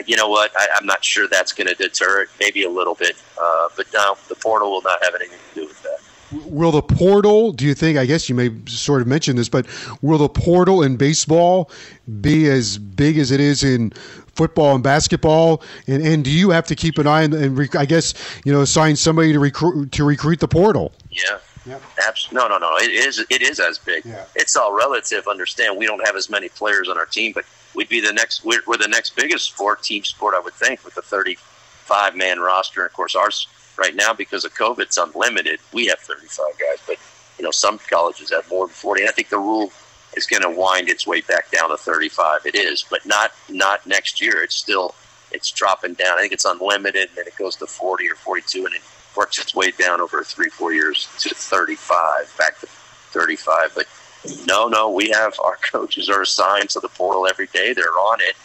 you 0.05 0.15
know 0.15 0.27
what? 0.27 0.51
I, 0.55 0.67
am 0.77 0.85
not 0.85 1.03
sure 1.03 1.27
that's 1.27 1.53
going 1.53 1.67
to 1.67 1.75
deter 1.75 2.21
it. 2.21 2.29
Maybe 2.39 2.63
a 2.63 2.69
little 2.69 2.95
bit, 2.95 3.15
uh, 3.41 3.69
but 3.75 3.87
no, 3.93 4.17
the 4.29 4.35
portal 4.35 4.69
will 4.69 4.83
not 4.83 5.03
have 5.03 5.15
anything 5.15 5.39
to 5.53 5.61
do 5.61 5.67
with 5.67 5.81
that. 5.83 6.04
Will 6.45 6.71
the 6.71 6.81
portal? 6.81 7.51
Do 7.51 7.65
you 7.65 7.73
think? 7.73 7.97
I 7.97 8.05
guess 8.05 8.29
you 8.29 8.35
may 8.35 8.51
sort 8.67 9.01
of 9.01 9.07
mention 9.07 9.35
this, 9.35 9.49
but 9.49 9.65
will 10.01 10.17
the 10.17 10.29
portal 10.29 10.83
in 10.83 10.97
baseball 10.97 11.71
be 12.21 12.49
as 12.49 12.77
big 12.77 13.17
as 13.17 13.31
it 13.31 13.39
is 13.39 13.63
in 13.63 13.91
football 14.35 14.75
and 14.75 14.83
basketball? 14.83 15.63
And, 15.87 16.05
and 16.05 16.23
do 16.23 16.31
you 16.31 16.49
have 16.51 16.65
to 16.67 16.75
keep 16.75 16.97
an 16.97 17.07
eye 17.07 17.23
on 17.23 17.33
and 17.33 17.57
rec- 17.57 17.75
I 17.75 17.85
guess 17.85 18.13
you 18.43 18.51
know 18.51 18.61
assign 18.61 18.95
somebody 18.95 19.33
to 19.33 19.39
recruit 19.39 19.91
to 19.93 20.03
recruit 20.03 20.39
the 20.39 20.47
portal? 20.47 20.93
Yeah. 21.09 21.39
Yep. 21.65 21.81
Absolutely. 22.07 22.47
No, 22.47 22.59
no, 22.59 22.69
no. 22.69 22.77
It 22.77 22.91
is. 22.91 23.25
It 23.29 23.41
is 23.41 23.59
as 23.59 23.79
big. 23.79 24.05
Yeah. 24.05 24.25
It's 24.35 24.55
all 24.55 24.75
relative. 24.75 25.27
Understand? 25.27 25.77
We 25.77 25.87
don't 25.87 26.05
have 26.05 26.15
as 26.15 26.29
many 26.29 26.49
players 26.49 26.89
on 26.89 26.97
our 26.99 27.07
team, 27.07 27.31
but 27.33 27.45
we'd 27.73 27.89
be 27.89 27.99
the 28.01 28.13
next. 28.13 28.45
We're, 28.45 28.61
we're 28.67 28.77
the 28.77 28.87
next 28.87 29.15
biggest 29.15 29.45
sport, 29.45 29.81
team 29.81 30.03
sport, 30.03 30.35
I 30.35 30.39
would 30.39 30.53
think, 30.53 30.85
with 30.85 30.93
the 30.93 31.01
35 31.01 32.15
man 32.15 32.39
roster. 32.39 32.81
And 32.81 32.89
of 32.89 32.93
course, 32.93 33.15
ours 33.15 33.47
right 33.77 33.95
now 33.95 34.13
because 34.13 34.45
of 34.45 34.53
COVID, 34.53 34.79
it's 34.79 34.97
unlimited. 34.97 35.59
We 35.73 35.87
have 35.87 35.99
35 35.99 36.45
guys, 36.59 36.79
but 36.87 36.97
you 37.37 37.43
know 37.43 37.51
some 37.51 37.79
colleges 37.89 38.31
have 38.31 38.49
more 38.49 38.67
than 38.67 38.73
40. 38.73 39.01
And 39.01 39.09
I 39.09 39.13
think 39.13 39.29
the 39.29 39.37
rule 39.37 39.71
is 40.15 40.25
going 40.25 40.43
to 40.43 40.49
wind 40.49 40.89
its 40.89 41.05
way 41.05 41.21
back 41.21 41.51
down 41.51 41.69
to 41.69 41.77
35. 41.77 42.45
It 42.45 42.55
is, 42.55 42.85
but 42.89 43.05
not 43.05 43.31
not 43.49 43.85
next 43.85 44.21
year. 44.21 44.43
It's 44.43 44.55
still 44.55 44.95
it's 45.31 45.51
dropping 45.51 45.93
down. 45.93 46.17
I 46.17 46.21
think 46.21 46.33
it's 46.33 46.45
unlimited, 46.45 47.09
and 47.09 47.17
then 47.17 47.27
it 47.27 47.35
goes 47.37 47.55
to 47.57 47.67
40 47.67 48.09
or 48.09 48.15
42, 48.15 48.65
and 48.65 48.75
it 48.75 48.81
works 49.15 49.39
its 49.39 49.55
way 49.55 49.71
down 49.71 50.01
over 50.01 50.23
three 50.23 50.49
four 50.49 50.73
years 50.73 51.07
to 51.19 51.29
35, 51.33 52.33
back 52.37 52.59
to 52.59 52.67
35. 52.67 53.73
But 53.75 53.87
no, 54.47 54.67
no, 54.67 54.89
we 54.89 55.09
have 55.09 55.33
our 55.43 55.57
coaches 55.71 56.09
are 56.09 56.21
assigned 56.21 56.69
to 56.71 56.79
the 56.79 56.89
portal 56.89 57.27
every 57.27 57.47
day. 57.47 57.73
They're 57.73 57.85
on 57.85 58.21
it, 58.21 58.35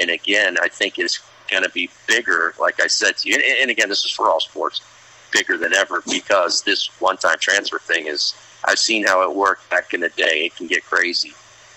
and 0.00 0.10
again, 0.10 0.56
I 0.60 0.68
think 0.68 0.98
it's 0.98 1.20
going 1.50 1.62
to 1.62 1.70
be 1.70 1.90
bigger. 2.06 2.54
Like 2.58 2.80
I 2.80 2.86
said 2.86 3.16
to 3.18 3.28
you, 3.28 3.34
and, 3.34 3.44
and 3.44 3.70
again, 3.70 3.88
this 3.88 4.04
is 4.04 4.10
for 4.10 4.28
all 4.28 4.40
sports, 4.40 4.80
bigger 5.32 5.56
than 5.56 5.74
ever 5.74 6.02
because 6.10 6.62
this 6.62 6.88
one-time 7.00 7.36
transfer 7.40 7.78
thing 7.78 8.06
is. 8.06 8.34
I've 8.66 8.78
seen 8.78 9.04
how 9.04 9.22
it 9.28 9.36
worked 9.36 9.68
back 9.68 9.92
in 9.92 10.00
the 10.00 10.08
day. 10.08 10.46
It 10.46 10.56
can 10.56 10.66
get 10.66 10.84
crazy 10.84 11.34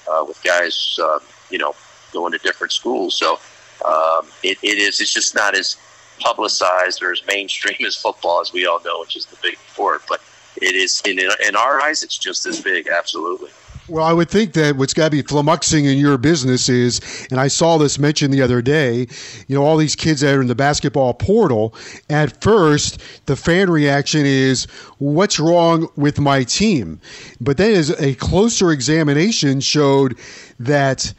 uh, 0.09 0.23
with 0.25 0.41
guys, 0.43 0.97
uh, 1.01 1.19
you 1.49 1.57
know, 1.57 1.75
going 2.13 2.31
to 2.31 2.37
different 2.37 2.71
schools. 2.71 3.17
So 3.17 3.39
um, 3.85 4.27
it, 4.43 4.57
it 4.63 4.77
is. 4.77 5.01
It's 5.01 5.13
just 5.13 5.35
not 5.35 5.55
as 5.55 5.77
publicized 6.19 7.03
or 7.03 7.11
as 7.11 7.21
mainstream 7.27 7.77
as 7.85 7.95
football, 7.95 8.41
as 8.41 8.53
we 8.53 8.65
all 8.65 8.81
know, 8.83 8.99
which 9.01 9.15
is 9.15 9.25
the 9.25 9.37
big 9.41 9.57
sport. 9.71 10.03
But 10.07 10.21
it 10.55 10.75
is 10.75 11.01
in 11.05 11.19
in 11.19 11.55
our 11.55 11.81
eyes, 11.81 12.03
it's 12.03 12.17
just 12.17 12.45
as 12.45 12.61
big. 12.61 12.87
Absolutely. 12.87 13.51
Well, 13.89 14.03
I 14.03 14.11
would 14.11 14.29
think 14.29 14.51
that 14.53 14.75
what's 14.75 14.93
got 14.93 15.05
to 15.05 15.11
be 15.11 15.23
flummoxing 15.23 15.89
in 15.89 15.97
your 15.97 16.17
business 16.17 16.67
is, 16.67 16.99
and 17.31 17.39
I 17.39 17.47
saw 17.47 17.77
this 17.77 17.97
mentioned 17.97 18.33
the 18.33 18.41
other 18.41 18.61
day, 18.61 19.07
you 19.47 19.55
know, 19.55 19.63
all 19.63 19.77
these 19.77 19.95
kids 19.95 20.19
that 20.21 20.35
are 20.35 20.41
in 20.41 20.47
the 20.47 20.55
basketball 20.55 21.13
portal. 21.13 21.73
At 22.09 22.41
first, 22.41 23.01
the 23.27 23.37
fan 23.37 23.69
reaction 23.69 24.25
is, 24.25 24.65
what's 24.97 25.39
wrong 25.39 25.87
with 25.95 26.19
my 26.19 26.43
team? 26.43 26.99
But 27.39 27.55
then 27.55 27.75
as 27.75 27.89
a 28.01 28.15
closer 28.15 28.73
examination 28.73 29.61
showed 29.61 30.17
that 30.59 31.13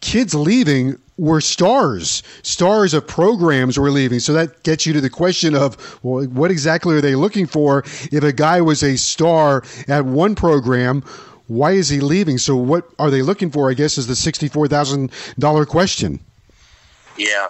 kids 0.00 0.34
leaving 0.34 0.96
were 1.16 1.40
stars. 1.40 2.24
Stars 2.42 2.92
of 2.92 3.06
programs 3.06 3.78
were 3.78 3.90
leaving. 3.92 4.18
So 4.18 4.32
that 4.32 4.64
gets 4.64 4.84
you 4.84 4.92
to 4.94 5.00
the 5.00 5.10
question 5.10 5.54
of, 5.54 6.00
well, 6.02 6.24
what 6.26 6.50
exactly 6.50 6.96
are 6.96 7.00
they 7.00 7.14
looking 7.14 7.46
for? 7.46 7.84
If 8.10 8.24
a 8.24 8.32
guy 8.32 8.60
was 8.60 8.82
a 8.82 8.96
star 8.96 9.62
at 9.86 10.06
one 10.06 10.34
program, 10.34 11.04
why 11.48 11.72
is 11.72 11.88
he 11.88 12.00
leaving? 12.00 12.38
So 12.38 12.54
what 12.54 12.88
are 12.98 13.10
they 13.10 13.22
looking 13.22 13.50
for? 13.50 13.70
I 13.70 13.74
guess 13.74 13.98
is 13.98 14.06
the 14.06 14.16
sixty-four 14.16 14.68
thousand 14.68 15.10
dollar 15.38 15.66
question. 15.66 16.20
Yeah, 17.16 17.48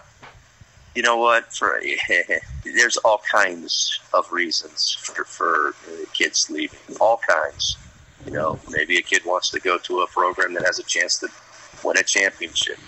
you 0.94 1.02
know 1.02 1.16
what? 1.16 1.52
For 1.52 1.80
there's 2.64 2.96
all 2.98 3.20
kinds 3.30 4.00
of 4.14 4.30
reasons 4.32 4.94
for 4.94 5.24
for 5.24 5.74
kids 6.14 6.48
leaving. 6.48 6.78
All 7.00 7.20
kinds. 7.28 7.76
You 8.24 8.32
know, 8.32 8.58
maybe 8.70 8.98
a 8.98 9.02
kid 9.02 9.22
wants 9.24 9.50
to 9.50 9.60
go 9.60 9.78
to 9.78 10.00
a 10.00 10.06
program 10.08 10.54
that 10.54 10.64
has 10.64 10.78
a 10.78 10.82
chance 10.82 11.18
to 11.20 11.28
win 11.84 11.96
a 11.98 12.02
championship. 12.02 12.78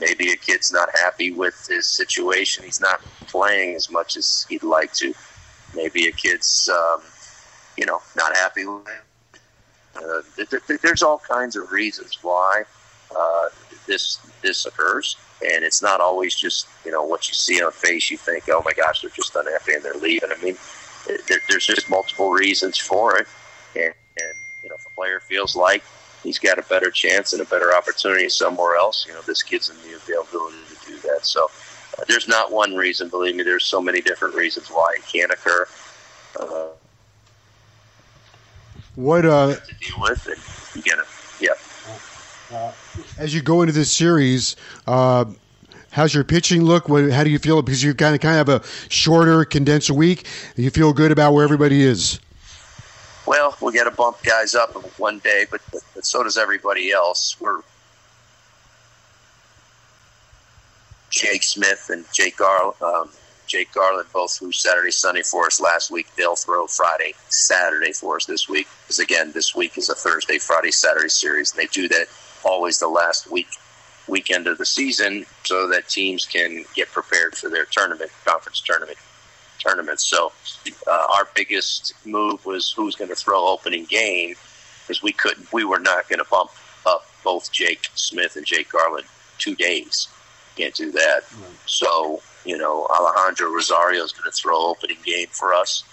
Maybe 0.00 0.32
a 0.32 0.36
kid's 0.36 0.72
not 0.72 0.88
happy 0.98 1.32
with 1.32 1.66
his 1.68 1.86
situation. 1.86 2.64
He's 2.64 2.80
not 2.80 3.00
playing 3.26 3.74
as 3.74 3.90
much 3.90 4.16
as 4.16 4.46
he'd 4.48 4.62
like 4.62 4.92
to. 4.94 5.12
Maybe 5.74 6.06
a 6.06 6.12
kid's, 6.12 6.68
um, 6.72 7.00
you 7.76 7.84
know, 7.84 8.00
not 8.16 8.34
happy 8.34 8.64
with 8.64 8.88
uh, 9.98 10.22
th- 10.36 10.50
th- 10.66 10.80
there's 10.80 11.02
all 11.02 11.18
kinds 11.18 11.56
of 11.56 11.70
reasons 11.72 12.18
why 12.22 12.62
uh, 13.16 13.48
this 13.86 14.18
this 14.42 14.66
occurs, 14.66 15.16
and 15.42 15.64
it's 15.64 15.82
not 15.82 16.00
always 16.00 16.34
just 16.34 16.68
you 16.84 16.90
know 16.90 17.02
what 17.02 17.28
you 17.28 17.34
see 17.34 17.60
on 17.62 17.68
a 17.68 17.72
face. 17.72 18.10
You 18.10 18.16
think, 18.16 18.44
oh 18.48 18.62
my 18.64 18.72
gosh, 18.72 19.00
they're 19.02 19.10
just 19.10 19.34
unhappy 19.34 19.74
and 19.74 19.82
they're 19.82 19.94
leaving. 19.94 20.30
I 20.30 20.42
mean, 20.42 20.56
there, 21.26 21.40
there's 21.48 21.66
just 21.66 21.90
multiple 21.90 22.30
reasons 22.30 22.78
for 22.78 23.16
it, 23.18 23.26
and, 23.74 23.94
and 24.16 24.34
you 24.62 24.68
know, 24.68 24.76
if 24.76 24.86
a 24.86 24.90
player 24.90 25.20
feels 25.20 25.56
like 25.56 25.82
he's 26.22 26.38
got 26.38 26.58
a 26.58 26.62
better 26.62 26.90
chance 26.90 27.32
and 27.32 27.42
a 27.42 27.46
better 27.46 27.74
opportunity 27.74 28.28
somewhere 28.28 28.76
else, 28.76 29.06
you 29.06 29.14
know, 29.14 29.22
this 29.22 29.42
gives 29.42 29.70
him 29.70 29.76
the 29.88 29.96
availability 29.96 30.56
to 30.68 30.86
do 30.86 30.98
that. 31.08 31.24
So. 31.24 31.48
Uh, 31.98 32.04
there's 32.06 32.28
not 32.28 32.52
one 32.52 32.76
reason, 32.76 33.08
believe 33.08 33.34
me. 33.34 33.42
There's 33.42 33.64
so 33.64 33.80
many 33.80 34.00
different 34.00 34.36
reasons 34.36 34.68
why 34.68 34.94
it 34.96 35.04
can 35.10 35.32
occur. 35.32 35.66
Uh, 36.38 36.68
what 38.98 39.24
uh, 39.24 39.54
to 39.54 39.74
deal 39.76 39.96
with, 40.00 40.26
and 40.26 40.74
you 40.74 40.82
get 40.82 40.98
it. 40.98 41.04
Yeah. 41.40 42.56
Uh, 42.56 42.72
as 43.16 43.32
you 43.32 43.40
go 43.40 43.62
into 43.62 43.72
this 43.72 43.92
series, 43.92 44.56
uh, 44.88 45.24
how's 45.92 46.12
your 46.12 46.24
pitching 46.24 46.64
look? 46.64 46.88
What, 46.88 47.12
how 47.12 47.22
do 47.22 47.30
you 47.30 47.38
feel? 47.38 47.62
Because 47.62 47.82
you 47.82 47.94
kind 47.94 48.16
of 48.16 48.20
kind 48.20 48.40
of 48.40 48.48
have 48.48 48.62
a 48.62 48.66
shorter, 48.88 49.44
condensed 49.44 49.90
week. 49.90 50.26
Do 50.56 50.62
you 50.62 50.70
feel 50.70 50.92
good 50.92 51.12
about 51.12 51.32
where 51.32 51.44
everybody 51.44 51.82
is? 51.82 52.18
Well, 53.24 53.56
we 53.60 53.72
got 53.72 53.84
to 53.84 53.92
bump 53.92 54.22
guys 54.24 54.56
up 54.56 54.72
one 54.98 55.20
day, 55.20 55.46
but, 55.48 55.60
but 55.94 56.04
so 56.04 56.24
does 56.24 56.36
everybody 56.36 56.90
else. 56.90 57.36
We're 57.40 57.60
Jake 61.10 61.44
Smith 61.44 61.88
and 61.92 62.04
Jake 62.12 62.38
Gar, 62.38 62.74
um, 62.82 63.10
Jake 63.48 63.72
Garland 63.72 64.08
both 64.12 64.38
threw 64.38 64.52
Saturday, 64.52 64.90
Sunday 64.90 65.22
for 65.22 65.46
us 65.46 65.60
last 65.60 65.90
week. 65.90 66.06
They'll 66.16 66.36
throw 66.36 66.66
Friday, 66.66 67.14
Saturday 67.28 67.92
for 67.92 68.16
us 68.16 68.26
this 68.26 68.48
week. 68.48 68.68
Because 68.84 68.98
again, 68.98 69.32
this 69.32 69.54
week 69.54 69.78
is 69.78 69.88
a 69.88 69.94
Thursday, 69.94 70.38
Friday, 70.38 70.70
Saturday 70.70 71.08
series, 71.08 71.52
and 71.52 71.60
they 71.60 71.66
do 71.66 71.88
that 71.88 72.06
always 72.44 72.78
the 72.78 72.88
last 72.88 73.30
week 73.30 73.48
weekend 74.06 74.46
of 74.46 74.58
the 74.58 74.66
season 74.66 75.26
so 75.44 75.68
that 75.68 75.88
teams 75.88 76.24
can 76.24 76.64
get 76.74 76.90
prepared 76.90 77.34
for 77.34 77.50
their 77.50 77.66
tournament, 77.66 78.10
conference 78.24 78.60
tournament 78.60 78.98
tournaments. 79.58 80.04
So 80.04 80.32
uh, 80.86 81.06
our 81.14 81.28
biggest 81.34 81.94
move 82.06 82.44
was 82.46 82.72
who's 82.72 82.94
going 82.94 83.10
to 83.10 83.16
throw 83.16 83.46
opening 83.46 83.84
game 83.84 84.34
because 84.86 85.02
we 85.02 85.12
couldn't, 85.12 85.52
we 85.52 85.64
were 85.64 85.78
not 85.78 86.08
going 86.08 86.20
to 86.20 86.26
bump 86.30 86.50
up 86.86 87.04
both 87.22 87.52
Jake 87.52 87.86
Smith 87.94 88.36
and 88.36 88.46
Jake 88.46 88.70
Garland 88.70 89.06
two 89.38 89.54
days. 89.54 90.08
Can't 90.56 90.74
do 90.74 90.90
that. 90.92 91.20
Right. 91.30 91.50
So 91.66 92.22
you 92.44 92.56
know, 92.56 92.86
Alejandro 92.86 93.50
Rosario 93.50 94.02
is 94.04 94.12
going 94.12 94.30
to 94.30 94.36
throw 94.36 94.56
opening 94.66 94.98
game 95.04 95.28
for 95.30 95.54
us. 95.54 95.84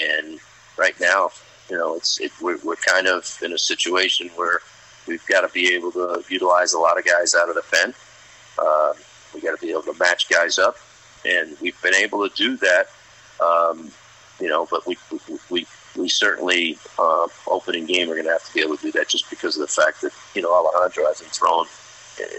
And 0.00 0.38
right 0.76 0.98
now, 1.00 1.30
you 1.68 1.76
know, 1.76 1.96
it's 1.96 2.20
it, 2.20 2.32
we're, 2.40 2.58
we're 2.64 2.76
kind 2.76 3.06
of 3.06 3.38
in 3.42 3.52
a 3.52 3.58
situation 3.58 4.28
where 4.36 4.60
we've 5.06 5.26
got 5.26 5.42
to 5.42 5.48
be 5.48 5.74
able 5.74 5.92
to 5.92 6.22
utilize 6.28 6.72
a 6.72 6.78
lot 6.78 6.98
of 6.98 7.04
guys 7.04 7.34
out 7.34 7.48
of 7.48 7.54
the 7.54 7.62
pen. 7.72 7.94
Uh, 8.58 8.92
we 9.34 9.40
got 9.40 9.58
to 9.58 9.64
be 9.64 9.70
able 9.70 9.82
to 9.82 9.94
match 9.98 10.28
guys 10.28 10.58
up, 10.58 10.76
and 11.24 11.56
we've 11.60 11.80
been 11.82 11.94
able 11.94 12.28
to 12.28 12.34
do 12.34 12.56
that. 12.58 12.86
Um, 13.40 13.90
you 14.40 14.48
know, 14.48 14.66
but 14.70 14.86
we 14.86 14.96
we 15.10 15.38
we, 15.50 15.66
we 15.96 16.08
certainly 16.08 16.78
uh, 16.98 17.28
opening 17.46 17.86
game 17.86 18.10
are 18.10 18.14
going 18.14 18.26
to 18.26 18.32
have 18.32 18.44
to 18.44 18.54
be 18.54 18.60
able 18.60 18.76
to 18.76 18.82
do 18.82 18.92
that 18.92 19.08
just 19.08 19.28
because 19.30 19.56
of 19.56 19.60
the 19.60 19.72
fact 19.82 20.00
that 20.02 20.12
you 20.34 20.42
know 20.42 20.52
Alejandro 20.52 21.06
hasn't 21.06 21.30
thrown 21.30 21.66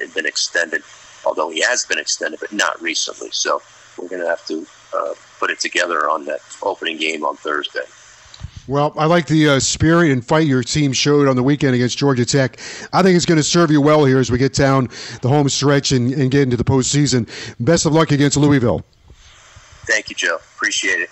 and 0.02 0.14
been 0.14 0.26
extended 0.26 0.84
although 1.26 1.50
he 1.50 1.62
has 1.62 1.86
been 1.86 2.00
extended, 2.00 2.40
but 2.40 2.52
not 2.52 2.82
recently. 2.82 3.30
So 3.32 3.62
we're 3.98 4.08
going 4.08 4.22
to 4.22 4.28
have 4.28 4.46
to 4.48 4.66
uh, 4.96 5.14
put 5.40 5.50
it 5.50 5.60
together 5.60 6.10
on 6.10 6.26
that 6.26 6.40
opening 6.62 6.98
game 6.98 7.24
on 7.24 7.36
Thursday. 7.36 7.84
Well, 8.68 8.94
I 8.98 9.06
like 9.08 9.28
the 9.28 9.50
uh, 9.50 9.60
spirit 9.60 10.12
and 10.12 10.26
fight 10.26 10.48
your 10.48 10.64
team 10.64 10.94
showed 10.94 11.28
on 11.28 11.36
the 11.36 11.44
weekend 11.44 11.76
against 11.76 11.98
Georgia 11.98 12.26
Tech. 12.26 12.60
I 12.94 13.04
think 13.04 13.18
it's 13.18 13.26
going 13.26 13.38
to 13.38 13.44
serve 13.44 13.72
you 13.72 13.82
well 13.82 14.06
here 14.06 14.20
as 14.20 14.32
we 14.32 14.38
get 14.38 14.54
down 14.54 14.88
the 15.22 15.28
home 15.28 15.50
stretch 15.50 15.92
and, 15.92 16.14
and 16.14 16.32
get 16.32 16.44
into 16.44 16.56
the 16.56 16.64
postseason. 16.64 17.28
Best 17.60 17.86
of 17.86 17.92
luck 17.92 18.12
against 18.12 18.38
Louisville. 18.38 18.86
Thank 19.86 20.10
you, 20.10 20.16
Joe. 20.16 20.36
Appreciate 20.56 21.02
it. 21.02 21.10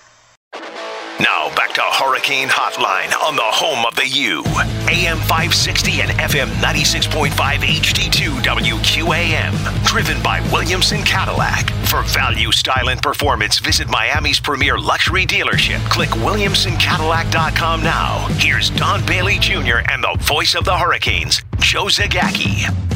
Now 1.20 1.54
back 1.56 1.74
to 1.74 1.82
Hurricane 1.82 2.48
Hotline 2.48 3.14
on 3.22 3.36
the 3.36 3.42
home 3.44 3.86
of 3.86 3.96
the 3.96 4.08
U. 4.08 4.44
AM 4.90 5.18
560 5.18 6.02
and 6.02 6.12
FM 6.12 6.48
96.5 6.62 7.30
HD2 7.32 8.42
WQAM. 8.42 9.86
Driven 9.86 10.22
by 10.24 10.40
Williamson 10.52 11.04
Cadillac. 11.04 11.70
For 11.88 12.02
value, 12.04 12.52
style, 12.52 12.90
and 12.90 13.02
performance, 13.02 13.60
visit 13.60 13.90
Miami's 13.90 14.40
premier 14.40 14.78
luxury 14.78 15.26
dealership. 15.26 15.84
Click 15.90 16.10
WilliamsonCadillac.com 16.10 17.84
now. 17.84 18.28
Here's 18.38 18.70
Don 18.72 19.06
Bailey 19.06 19.38
Jr. 19.40 19.80
and 19.92 20.04
the 20.04 20.18
voice 20.22 20.56
of 20.56 20.66
the 20.66 20.76
Hurricanes, 20.76 21.42
Joe 21.60 21.86
Zagacki. 21.86 22.91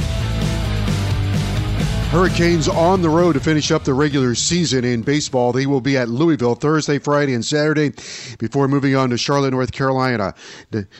Hurricanes 2.11 2.69
on 2.69 3.01
the 3.01 3.09
road 3.09 3.33
to 3.33 3.41
finish 3.41 3.71
up 3.71 3.83
the 3.83 3.93
regular 3.93 4.35
season 4.35 4.85
in 4.85 5.01
baseball. 5.01 5.51
They 5.51 5.65
will 5.65 5.81
be 5.81 5.97
at 5.97 6.07
Louisville 6.07 6.55
Thursday, 6.55 6.97
Friday, 6.97 7.33
and 7.33 7.43
Saturday 7.43 7.91
before 8.39 8.69
moving 8.69 8.95
on 8.95 9.09
to 9.09 9.17
Charlotte, 9.17 9.51
North 9.51 9.73
Carolina 9.73 10.33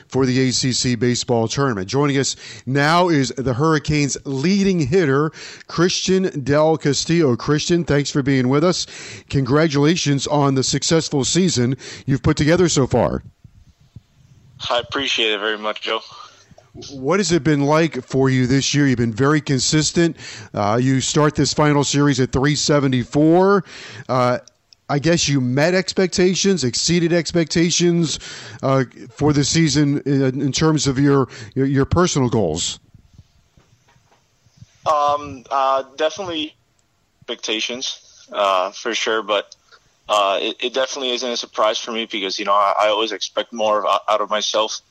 for 0.09 0.25
the 0.25 0.49
ACC 0.49 0.99
baseball 0.99 1.47
tournament. 1.47 1.87
Joining 1.87 2.17
us 2.17 2.35
now 2.65 3.07
is 3.07 3.29
the 3.37 3.53
Hurricanes 3.53 4.17
leading 4.25 4.81
hitter, 4.81 5.31
Christian 5.67 6.43
Del 6.43 6.77
Castillo. 6.77 7.37
Christian, 7.37 7.85
thanks 7.85 8.11
for 8.11 8.21
being 8.21 8.49
with 8.49 8.65
us. 8.65 8.85
Congratulations 9.29 10.27
on 10.27 10.55
the 10.55 10.63
successful 10.63 11.23
season 11.23 11.77
you've 12.05 12.23
put 12.23 12.35
together 12.35 12.67
so 12.67 12.87
far. 12.87 13.23
I 14.69 14.79
appreciate 14.79 15.31
it 15.31 15.39
very 15.39 15.57
much, 15.57 15.81
Joe. 15.81 16.01
What 16.91 17.21
has 17.21 17.31
it 17.31 17.41
been 17.41 17.61
like 17.61 18.03
for 18.03 18.29
you 18.29 18.47
this 18.47 18.73
year? 18.73 18.85
You've 18.85 18.97
been 18.97 19.13
very 19.13 19.39
consistent. 19.39 20.17
Uh, 20.53 20.77
you 20.81 20.99
start 20.99 21.33
this 21.33 21.53
final 21.53 21.85
series 21.85 22.19
at 22.19 22.33
374. 22.33 23.63
Uh, 24.09 24.39
I 24.89 24.99
guess 24.99 25.29
you 25.29 25.39
met 25.39 25.73
expectations, 25.73 26.65
exceeded 26.65 27.13
expectations 27.13 28.19
uh, 28.61 28.83
for 29.09 29.31
the 29.31 29.45
season 29.45 30.01
in, 30.01 30.41
in 30.41 30.51
terms 30.51 30.85
of 30.85 30.99
your, 30.99 31.29
your, 31.55 31.65
your 31.65 31.85
personal 31.85 32.27
goals. 32.27 32.79
Um, 34.85 35.45
uh, 35.49 35.83
definitely 35.95 36.55
expectations 37.21 38.27
uh, 38.33 38.71
for 38.71 38.93
sure, 38.93 39.23
but 39.23 39.55
uh, 40.09 40.39
it, 40.41 40.57
it, 40.59 40.73
definitely 40.73 41.11
isn't 41.11 41.31
a 41.31 41.37
surprise 41.37 41.79
for 41.79 41.91
me 41.91 42.05
because 42.05 42.37
you 42.37 42.45
know 42.45 42.53
I, 42.53 42.73
I 42.81 42.87
always 42.89 43.11
expect 43.11 43.51
more 43.51 43.87
out 43.87 44.21
of 44.21 44.29
myself 44.29 44.81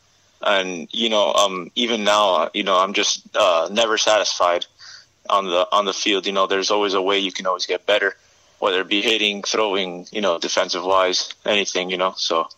and 0.44 0.88
you 0.92 1.08
know, 1.08 1.32
um, 1.32 1.70
even 1.74 2.04
now, 2.04 2.50
you 2.54 2.62
know, 2.62 2.78
I'm 2.78 2.92
just 2.92 3.22
uh, 3.36 3.68
never 3.70 3.98
satisfied 3.98 4.66
on 5.28 5.46
the 5.46 5.66
on 5.72 5.84
the 5.84 5.92
field. 5.92 6.26
You 6.26 6.32
know, 6.32 6.46
there's 6.46 6.70
always 6.70 6.94
a 6.94 7.02
way 7.02 7.18
you 7.18 7.32
can 7.32 7.46
always 7.46 7.66
get 7.66 7.86
better, 7.86 8.14
whether 8.58 8.80
it 8.80 8.88
be 8.88 9.02
hitting, 9.02 9.42
throwing, 9.42 10.06
you 10.12 10.20
know, 10.20 10.38
defensive 10.38 10.84
wise, 10.84 11.32
anything. 11.44 11.90
You 11.90 11.96
know, 11.96 12.14
so 12.16 12.48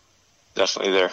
definitely 0.55 0.93
there. 0.93 1.11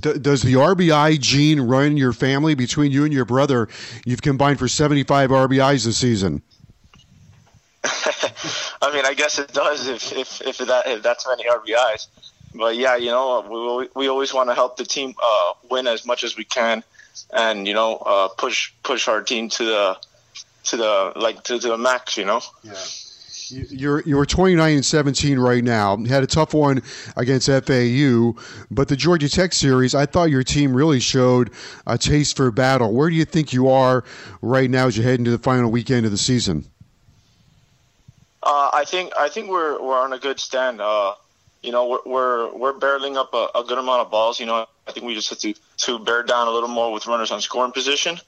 D- 0.00 0.18
does 0.18 0.42
the 0.42 0.54
RBI 0.54 1.20
gene 1.20 1.60
run 1.60 1.96
your 1.96 2.12
family 2.12 2.54
between 2.54 2.92
you 2.92 3.04
and 3.04 3.12
your 3.12 3.24
brother? 3.24 3.68
You've 4.04 4.22
combined 4.22 4.58
for 4.58 4.68
75 4.68 5.30
RBIs 5.30 5.84
this 5.84 5.98
season. 5.98 6.42
I 8.82 8.92
mean, 8.92 9.06
I 9.06 9.14
guess 9.14 9.38
it 9.38 9.52
does 9.52 9.86
if 9.86 10.12
if 10.12 10.40
if 10.42 10.58
that 10.58 10.86
if 10.86 11.02
that's 11.02 11.26
many 11.26 11.44
RBIs 11.48 12.08
but 12.54 12.76
yeah, 12.76 12.96
you 12.96 13.10
know, 13.10 13.78
we 13.78 13.88
we 13.94 14.08
always 14.08 14.34
want 14.34 14.50
to 14.50 14.54
help 14.54 14.76
the 14.76 14.84
team 14.84 15.14
uh, 15.22 15.52
win 15.70 15.86
as 15.86 16.04
much 16.04 16.24
as 16.24 16.36
we 16.36 16.44
can. 16.44 16.82
and 17.32 17.66
you 17.66 17.74
know 17.74 17.96
uh, 17.96 18.28
push 18.28 18.72
push 18.82 19.08
our 19.08 19.22
team 19.22 19.48
to 19.48 19.64
the 19.64 19.96
to 20.64 20.76
the 20.76 21.12
like 21.16 21.42
to, 21.44 21.58
to 21.58 21.68
the 21.68 21.78
max. 21.78 22.16
You 22.16 22.24
know. 22.24 22.40
Yeah. 22.62 22.74
You're 23.52 24.00
you're 24.02 24.24
29 24.24 24.74
and 24.76 24.84
17 24.84 25.36
right 25.36 25.64
now. 25.64 25.96
You 25.96 26.06
had 26.06 26.22
a 26.22 26.26
tough 26.28 26.54
one 26.54 26.82
against 27.16 27.48
FAU, 27.48 28.34
but 28.70 28.86
the 28.86 28.94
Georgia 28.94 29.28
Tech 29.28 29.52
series, 29.52 29.92
I 29.92 30.06
thought 30.06 30.30
your 30.30 30.44
team 30.44 30.72
really 30.72 31.00
showed 31.00 31.50
a 31.84 31.98
taste 31.98 32.36
for 32.36 32.52
battle. 32.52 32.92
Where 32.92 33.10
do 33.10 33.16
you 33.16 33.24
think 33.24 33.52
you 33.52 33.68
are 33.68 34.04
right 34.40 34.70
now 34.70 34.86
as 34.86 34.96
you 34.96 35.02
head 35.02 35.18
into 35.18 35.32
the 35.32 35.38
final 35.38 35.68
weekend 35.68 36.06
of 36.06 36.12
the 36.12 36.18
season? 36.18 36.64
Uh, 38.40 38.70
I 38.72 38.84
think 38.86 39.12
I 39.18 39.28
think 39.28 39.50
we're 39.50 39.82
we're 39.82 39.98
on 39.98 40.12
a 40.12 40.18
good 40.18 40.38
stand. 40.38 40.80
Uh, 40.80 41.14
you 41.62 41.72
know, 41.72 41.88
we're 41.88 42.00
we're, 42.06 42.56
we're 42.56 42.72
barreling 42.72 43.16
up 43.16 43.34
a, 43.34 43.58
a, 43.58 43.64
good 43.64 43.78
amount 43.78 44.00
of 44.00 44.10
balls. 44.10 44.40
You 44.40 44.46
know, 44.46 44.66
I 44.86 44.92
think 44.92 45.06
we 45.06 45.14
just 45.14 45.30
have 45.30 45.38
to 45.40 45.54
to 45.78 45.98
bear 45.98 46.22
down 46.22 46.48
a 46.48 46.50
little 46.50 46.68
more 46.68 46.92
with 46.92 47.06
runners 47.06 47.30
on 47.30 47.40
scoring 47.40 47.72
position, 47.72 48.18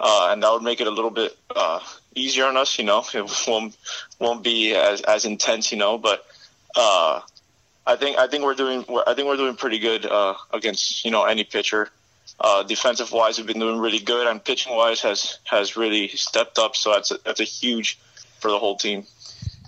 uh, 0.00 0.28
and 0.30 0.42
that 0.42 0.52
would 0.52 0.62
make 0.62 0.80
it 0.80 0.86
a 0.86 0.90
little 0.90 1.10
bit 1.10 1.36
uh, 1.54 1.80
easier 2.14 2.44
on 2.46 2.56
us. 2.56 2.78
You 2.78 2.84
know, 2.84 3.04
it 3.12 3.44
won't 3.48 3.76
won't 4.18 4.42
be 4.42 4.74
as 4.74 5.00
as 5.02 5.24
intense. 5.24 5.72
You 5.72 5.78
know, 5.78 5.98
but 5.98 6.26
uh, 6.76 7.20
I 7.86 7.96
think 7.96 8.18
I 8.18 8.26
think 8.26 8.44
we're 8.44 8.54
doing 8.54 8.84
I 9.06 9.14
think 9.14 9.28
we're 9.28 9.36
doing 9.36 9.56
pretty 9.56 9.78
good 9.78 10.04
uh, 10.06 10.34
against 10.52 11.04
you 11.04 11.10
know 11.10 11.24
any 11.24 11.44
pitcher. 11.44 11.90
defensive 12.66 13.12
wise, 13.12 13.38
we've 13.38 13.46
been 13.46 13.60
doing 13.60 13.78
really 13.78 14.00
good, 14.00 14.26
and 14.26 14.44
pitching 14.44 14.74
wise 14.76 15.00
has 15.00 15.38
has 15.44 15.76
really 15.76 16.08
stepped 16.08 16.58
up. 16.58 16.76
So 16.76 16.92
that's 16.92 17.10
a, 17.10 17.18
that's 17.24 17.40
a 17.40 17.44
huge 17.44 17.98
for 18.40 18.50
the 18.50 18.58
whole 18.58 18.76
team 18.76 19.06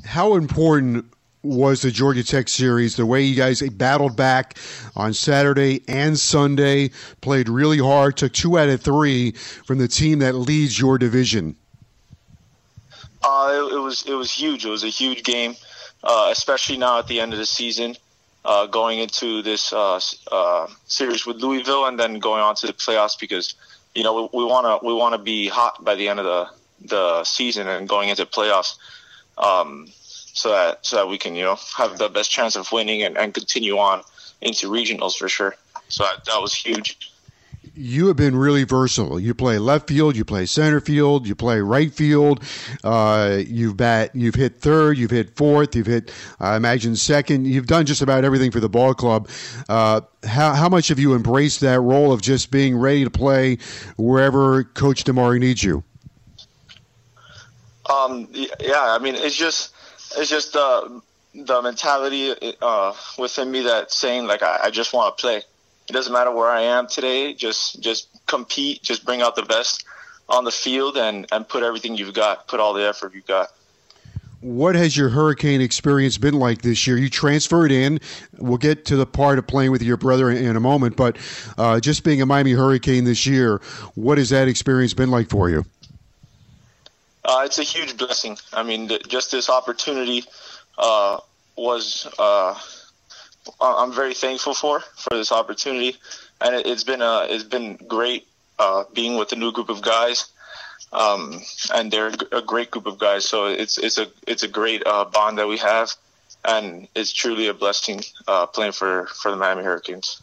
how 0.07 0.37
important 0.37 1.13
was 1.47 1.83
the 1.83 1.91
Georgia 1.91 2.25
Tech 2.25 2.49
series, 2.49 2.97
the 2.97 3.07
way 3.07 3.23
you 3.23 3.37
guys 3.37 3.63
battled 3.63 4.17
back 4.17 4.59
on 4.95 5.13
Saturday 5.13 5.83
and 5.89 6.19
Sunday, 6.19 6.91
played 7.21 7.49
really 7.49 7.79
hard, 7.79 8.17
took 8.17 8.33
two 8.33 8.59
out 8.59 8.69
of 8.69 8.81
three 8.81 9.33
from 9.33 9.79
the 9.79 9.89
team 9.89 10.19
that 10.21 10.35
leads 10.35 10.79
your 10.79 10.99
division. 10.99 11.57
Uh, 13.23 13.51
it, 13.53 13.75
it 13.75 13.79
was 13.79 14.05
it 14.07 14.15
was 14.15 14.31
huge. 14.31 14.65
It 14.65 14.71
was 14.71 14.85
a 14.85 14.89
huge 14.89 15.25
game, 15.25 15.57
uh, 16.05 16.29
especially 16.31 16.77
now 16.77 16.99
at 16.99 17.09
the 17.09 17.21
end 17.21 17.33
of 17.33 17.39
the 17.39 17.47
season, 17.47 17.97
uh, 18.45 18.67
going 18.67 18.99
into 18.99 19.43
this 19.43 19.73
uh, 19.73 20.01
uh, 20.31 20.67
series 20.87 21.27
with 21.27 21.39
Louisville, 21.39 21.87
and 21.87 21.99
then 21.99 22.19
going 22.19 22.43
on 22.43 22.55
to 22.57 22.67
the 22.67 22.73
playoffs 22.73 23.19
because 23.19 23.55
you 23.95 24.05
know 24.05 24.31
we 24.33 24.45
want 24.45 24.67
to 24.67 24.87
we 24.87 24.93
want 24.93 25.15
to 25.15 25.19
be 25.19 25.49
hot 25.49 25.83
by 25.85 25.95
the 25.95 26.09
end 26.09 26.21
of 26.21 26.27
the 26.27 26.49
the 26.89 27.25
season 27.25 27.67
and 27.67 27.89
going 27.89 28.11
into 28.11 28.27
playoffs 28.27 28.77
um, 29.39 29.89
so 30.37 30.51
that 30.51 30.85
so 30.85 30.97
that 30.97 31.09
we 31.09 31.17
can 31.19 31.35
you 31.35 31.45
know 31.45 31.59
have 31.77 31.99
the 31.99 32.09
best 32.09 32.31
chance 32.31 32.57
of 32.57 32.71
winning 32.71 33.03
and, 33.03 33.17
and 33.17 33.33
continue 33.33 33.79
on 33.79 34.03
into 34.43 34.69
regionals 34.69 35.17
for 35.17 35.29
sure. 35.29 35.57
So 35.89 36.05
that, 36.05 36.25
that 36.27 36.41
was 36.41 36.55
huge. 36.55 37.13
You 37.75 38.07
have 38.07 38.17
been 38.17 38.37
really 38.37 38.65
versatile. 38.65 39.19
You 39.19 39.35
play 39.35 39.59
left 39.59 39.89
field, 39.89 40.17
you 40.17 40.25
play 40.25 40.47
center 40.47 40.81
field, 40.81 41.27
you 41.27 41.35
play 41.35 41.61
right 41.61 41.93
field. 41.93 42.43
Uh, 42.85 43.43
you've 43.47 43.77
bat, 43.77 44.15
you've 44.15 44.35
hit 44.35 44.61
third, 44.61 44.99
you've 44.99 45.11
hit 45.11 45.37
fourth, 45.37 45.75
you've 45.75 45.87
hit, 45.87 46.13
I 46.39 46.57
imagine, 46.57 46.97
second. 46.97 47.47
You've 47.47 47.67
done 47.67 47.85
just 47.85 48.03
about 48.03 48.25
everything 48.25 48.51
for 48.51 48.61
the 48.61 48.69
ball 48.69 48.95
club. 48.95 49.29
Uh, 49.69 50.03
how, 50.25 50.55
how 50.55 50.69
much 50.69 50.89
have 50.89 50.99
you 50.99 51.15
embraced 51.15 51.61
that 51.61 51.81
role 51.81 52.13
of 52.13 52.23
just 52.23 52.51
being 52.51 52.77
ready 52.77 53.05
to 53.05 53.11
play 53.11 53.59
wherever 53.97 54.65
Coach 54.65 55.05
DiMare 55.05 55.39
needs 55.41 55.63
you? 55.63 55.83
Um, 57.91 58.29
yeah, 58.33 58.51
I 58.81 58.99
mean, 58.99 59.15
it's 59.17 59.37
just 59.37 59.76
it's 60.17 60.31
just 60.31 60.57
uh, 60.57 60.89
the 61.35 61.63
mentality 61.63 62.35
uh, 62.63 62.95
within 63.19 63.51
me 63.51 63.63
that 63.63 63.93
saying 63.93 64.27
like 64.27 64.43
I, 64.43 64.61
I 64.65 64.71
just 64.71 64.93
want 64.93 65.17
to 65.17 65.21
play. 65.21 65.37
It 65.89 65.93
doesn't 65.93 66.13
matter 66.13 66.33
where 66.33 66.49
I 66.49 66.63
am 66.63 66.89
today. 66.89 67.35
Just 67.35 67.81
just 67.81 68.09
compete. 68.27 68.83
Just 68.83 69.05
bring 69.05 69.23
out 69.23 69.37
the 69.37 69.43
best 69.43 69.85
on 70.29 70.45
the 70.45 70.51
field 70.51 70.97
and 70.97 71.27
and 71.31 71.49
put 71.49 71.63
everything 71.63 71.97
you've 71.97 72.15
got. 72.15 72.49
Put 72.49 72.61
all 72.61 72.75
the 72.75 72.87
effort 72.87 73.15
you've 73.15 73.27
got. 73.27 73.51
What 74.41 74.75
has 74.75 74.97
your 74.97 75.09
hurricane 75.09 75.61
experience 75.61 76.19
been 76.19 76.35
like 76.35 76.63
this 76.63 76.87
year? 76.87 76.99
You 76.99 77.09
transferred 77.09 77.73
in. 77.73 78.01
We'll 78.37 78.59
get 78.59 78.85
to 78.87 78.97
the 78.97 79.07
part 79.07 79.39
of 79.39 79.47
playing 79.47 79.71
with 79.73 79.83
your 79.83 79.97
brother 79.97 80.31
in, 80.31 80.37
in 80.37 80.57
a 80.57 80.61
moment, 80.61 80.95
but 80.95 81.17
uh, 81.57 81.81
just 81.81 82.05
being 82.05 82.21
a 82.21 82.27
Miami 82.27 82.53
Hurricane 82.53 83.05
this 83.05 83.27
year, 83.27 83.61
what 83.95 84.19
has 84.19 84.31
that 84.31 84.47
experience 84.47 84.93
been 84.93 85.11
like 85.11 85.31
for 85.31 85.49
you? 85.49 85.65
Uh, 87.27 87.43
it's 87.45 87.59
a 87.59 87.65
huge 87.65 87.97
blessing. 87.97 88.39
I 88.53 88.63
mean, 88.63 88.87
th- 88.87 89.09
just 89.09 89.33
this 89.33 89.51
opportunity 89.51 90.23
uh, 90.79 91.19
was 91.57 92.07
uh, 92.21 92.57
I'm 93.61 93.93
very 93.93 94.15
thankful 94.15 94.55
for 94.55 94.81
for 94.81 95.17
this 95.17 95.33
opportunity, 95.33 95.97
and 96.41 96.55
it, 96.55 96.67
has 96.67 96.85
been 96.85 97.01
it's 97.03 97.83
great 97.89 98.29
uh, 98.61 98.85
being 98.95 99.19
with 99.19 99.33
a 99.33 99.37
new 99.37 99.51
group 99.51 99.71
of 99.71 99.83
guys, 99.83 100.27
um, 100.93 101.41
and 101.75 101.91
they're 101.91 102.13
a 102.31 102.43
great 102.43 102.71
group 102.71 102.87
of 102.87 102.99
guys. 102.99 103.29
So 103.29 103.47
it's 103.47 103.77
it's 103.77 103.99
a 103.99 104.07
it's 104.29 104.45
a 104.45 104.49
great 104.49 104.87
uh, 104.87 105.07
bond 105.07 105.39
that 105.39 105.49
we 105.49 105.59
have, 105.59 105.91
and 106.45 106.87
it's 106.95 107.13
truly 107.13 107.49
a 107.49 107.55
blessing 107.55 108.03
playing 108.53 108.73
for 108.73 109.07
for 109.07 109.33
the 109.33 109.37
Miami 109.37 109.65
Hurricanes. 109.65 110.23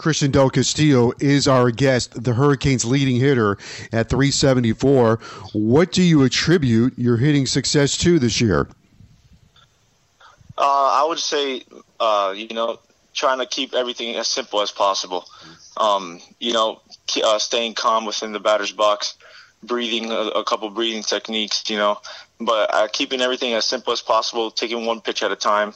Christian 0.00 0.30
Del 0.30 0.48
Castillo 0.48 1.12
is 1.20 1.46
our 1.46 1.70
guest, 1.70 2.24
the 2.24 2.32
Hurricanes' 2.32 2.86
leading 2.86 3.16
hitter 3.16 3.58
at 3.92 4.08
374. 4.08 5.16
What 5.52 5.92
do 5.92 6.02
you 6.02 6.22
attribute 6.22 6.98
your 6.98 7.18
hitting 7.18 7.44
success 7.44 7.98
to 7.98 8.18
this 8.18 8.40
year? 8.40 8.66
Uh, 10.56 11.02
I 11.02 11.04
would 11.06 11.18
say, 11.18 11.64
uh, 12.00 12.32
you 12.34 12.48
know, 12.54 12.80
trying 13.12 13.40
to 13.40 13.46
keep 13.46 13.74
everything 13.74 14.16
as 14.16 14.26
simple 14.26 14.62
as 14.62 14.70
possible. 14.70 15.26
Um, 15.76 16.20
you 16.38 16.54
know, 16.54 16.80
uh, 17.22 17.38
staying 17.38 17.74
calm 17.74 18.06
within 18.06 18.32
the 18.32 18.40
batter's 18.40 18.72
box, 18.72 19.18
breathing 19.62 20.10
a, 20.10 20.14
a 20.14 20.44
couple 20.44 20.70
breathing 20.70 21.02
techniques, 21.02 21.68
you 21.68 21.76
know, 21.76 22.00
but 22.40 22.72
uh, 22.72 22.88
keeping 22.90 23.20
everything 23.20 23.52
as 23.52 23.66
simple 23.66 23.92
as 23.92 24.00
possible, 24.00 24.50
taking 24.50 24.86
one 24.86 25.02
pitch 25.02 25.22
at 25.22 25.30
a 25.30 25.36
time 25.36 25.74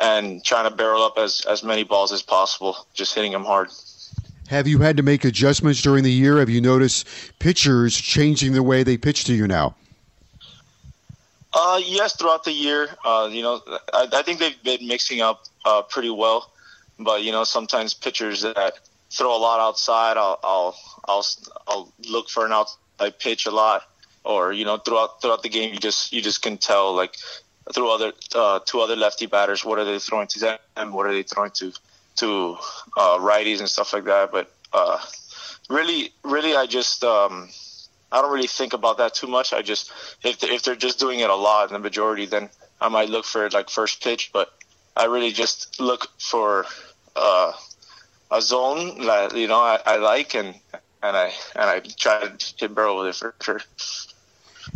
and 0.00 0.44
trying 0.44 0.68
to 0.68 0.74
barrel 0.74 1.02
up 1.02 1.18
as, 1.18 1.42
as 1.48 1.62
many 1.62 1.84
balls 1.84 2.12
as 2.12 2.22
possible, 2.22 2.76
just 2.94 3.14
hitting 3.14 3.32
them 3.32 3.44
hard. 3.44 3.70
Have 4.48 4.66
you 4.66 4.78
had 4.78 4.96
to 4.96 5.02
make 5.02 5.24
adjustments 5.24 5.82
during 5.82 6.04
the 6.04 6.12
year? 6.12 6.38
Have 6.38 6.48
you 6.48 6.60
noticed 6.60 7.06
pitchers 7.38 7.96
changing 7.96 8.52
the 8.52 8.62
way 8.62 8.82
they 8.82 8.96
pitch 8.96 9.24
to 9.24 9.34
you 9.34 9.46
now? 9.46 9.74
Uh, 11.52 11.80
yes, 11.84 12.16
throughout 12.16 12.44
the 12.44 12.52
year, 12.52 12.88
uh, 13.04 13.28
you 13.30 13.42
know, 13.42 13.60
I, 13.92 14.06
I, 14.12 14.22
think 14.22 14.38
they've 14.38 14.62
been 14.62 14.86
mixing 14.86 15.20
up 15.20 15.44
uh, 15.64 15.82
pretty 15.82 16.10
well. 16.10 16.50
But 16.98 17.22
you 17.22 17.32
know, 17.32 17.44
sometimes 17.44 17.94
pitchers 17.94 18.42
that 18.42 18.74
throw 19.10 19.34
a 19.34 19.38
lot 19.38 19.60
outside, 19.60 20.16
I'll 20.16 20.38
I'll 20.42 20.76
I'll, 21.06 21.26
I'll 21.66 21.92
look 22.08 22.28
for 22.28 22.44
an 22.44 22.52
outside 22.52 23.18
pitch 23.18 23.46
a 23.46 23.50
lot. 23.50 23.82
Or 24.24 24.52
you 24.52 24.64
know, 24.64 24.76
throughout 24.76 25.22
throughout 25.22 25.42
the 25.42 25.48
game, 25.48 25.72
you 25.72 25.78
just 25.78 26.12
you 26.12 26.20
just 26.20 26.42
can 26.42 26.58
tell 26.58 26.94
like 26.94 27.16
through 27.72 27.90
other 27.90 28.12
uh, 28.34 28.60
two 28.64 28.80
other 28.80 28.96
lefty 28.96 29.26
batters. 29.26 29.64
What 29.64 29.78
are 29.78 29.84
they 29.84 29.98
throwing 29.98 30.28
to 30.28 30.40
them? 30.40 30.92
What 30.92 31.06
are 31.06 31.12
they 31.12 31.22
throwing 31.22 31.50
to 31.52 31.72
to 32.16 32.56
uh, 32.96 33.18
righties 33.18 33.60
and 33.60 33.68
stuff 33.68 33.92
like 33.92 34.04
that? 34.04 34.32
But 34.32 34.52
uh, 34.72 34.98
really, 35.68 36.12
really, 36.24 36.54
I 36.54 36.66
just 36.66 37.04
um, 37.04 37.48
I 38.10 38.20
don't 38.20 38.32
really 38.32 38.48
think 38.48 38.72
about 38.72 38.98
that 38.98 39.14
too 39.14 39.26
much. 39.26 39.52
I 39.52 39.62
just 39.62 39.92
if 40.22 40.42
if 40.42 40.62
they're 40.62 40.76
just 40.76 40.98
doing 40.98 41.20
it 41.20 41.30
a 41.30 41.34
lot 41.34 41.68
in 41.68 41.72
the 41.72 41.78
majority, 41.78 42.26
then 42.26 42.48
I 42.80 42.88
might 42.88 43.08
look 43.08 43.24
for 43.24 43.48
like 43.50 43.70
first 43.70 44.02
pitch. 44.02 44.30
But 44.32 44.52
I 44.96 45.04
really 45.04 45.32
just 45.32 45.80
look 45.80 46.08
for 46.18 46.66
uh, 47.16 47.52
a 48.30 48.42
zone 48.42 49.06
that 49.06 49.36
you 49.36 49.48
know 49.48 49.60
I, 49.60 49.80
I 49.84 49.96
like 49.96 50.34
and 50.34 50.54
and 51.02 51.16
I 51.16 51.32
and 51.54 51.64
I 51.64 51.80
try 51.80 52.26
to 52.26 52.54
hit 52.56 52.74
barrel 52.74 52.98
with 52.98 53.08
it 53.08 53.14
for 53.16 53.34
sure. 53.42 53.60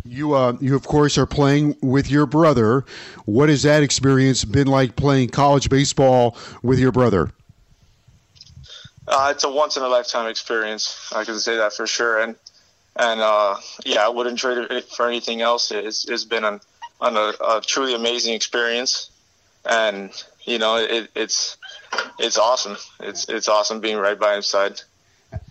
You, 0.04 0.34
uh, 0.34 0.56
you 0.60 0.74
of 0.74 0.84
course 0.84 1.16
are 1.18 1.26
playing 1.26 1.76
with 1.82 2.10
your 2.10 2.26
brother. 2.26 2.84
What 3.24 3.48
has 3.48 3.62
that 3.62 3.82
experience 3.82 4.44
been 4.44 4.66
like 4.66 4.96
playing 4.96 5.30
college 5.30 5.68
baseball 5.68 6.36
with 6.62 6.78
your 6.78 6.92
brother? 6.92 7.30
Uh, 9.06 9.32
it's 9.34 9.44
a 9.44 9.50
once 9.50 9.76
in 9.76 9.82
a 9.82 9.88
lifetime 9.88 10.28
experience. 10.28 11.10
I 11.14 11.24
can 11.24 11.38
say 11.38 11.56
that 11.56 11.72
for 11.72 11.86
sure. 11.86 12.20
And 12.20 12.36
and 12.96 13.20
uh, 13.20 13.56
yeah, 13.84 14.04
I 14.04 14.08
wouldn't 14.08 14.38
trade 14.38 14.58
it 14.70 14.84
for 14.84 15.08
anything 15.08 15.40
else. 15.40 15.70
It's, 15.70 16.08
it's 16.08 16.24
been 16.24 16.44
an, 16.44 16.60
an 17.00 17.16
a, 17.16 17.32
a, 17.42 17.60
truly 17.64 17.94
amazing 17.94 18.34
experience, 18.34 19.10
and 19.64 20.10
you 20.44 20.58
know 20.58 20.76
it, 20.76 21.10
it's 21.14 21.56
it's 22.18 22.36
awesome. 22.36 22.76
It's 23.00 23.28
it's 23.28 23.48
awesome 23.48 23.80
being 23.80 23.96
right 23.96 24.18
by 24.18 24.36
his 24.36 24.46
side. 24.46 24.82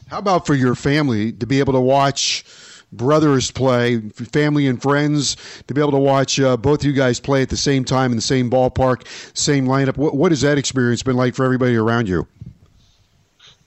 How 0.08 0.20
about 0.20 0.46
for 0.46 0.54
your 0.54 0.76
family 0.76 1.32
to 1.32 1.48
be 1.48 1.60
able 1.60 1.74
to 1.74 1.82
watch? 1.82 2.46
Brothers 2.92 3.52
play, 3.52 4.00
family 4.10 4.68
and 4.68 4.82
friends, 4.82 5.38
to 5.68 5.74
be 5.74 5.82
able 5.82 5.92
to 5.92 5.98
watch 5.98 6.39
uh, 6.39 6.58
both 6.58 6.84
you 6.84 6.94
guys 6.94 7.20
play 7.20 7.42
at 7.42 7.50
the 7.50 7.58
same 7.58 7.86
time 7.86 8.12
in 8.12 8.18
the 8.18 8.22
same 8.22 8.50
ballpark, 8.50 9.08
same 9.36 9.66
lineup. 9.66 9.98
What, 9.98 10.16
what 10.16 10.32
has 10.32 10.42
that 10.42 10.58
experience 10.58 11.04
been 11.04 11.16
like 11.16 11.36
for 11.36 11.46
everybody 11.46 11.76
around 11.76 12.08
you? 12.08 12.28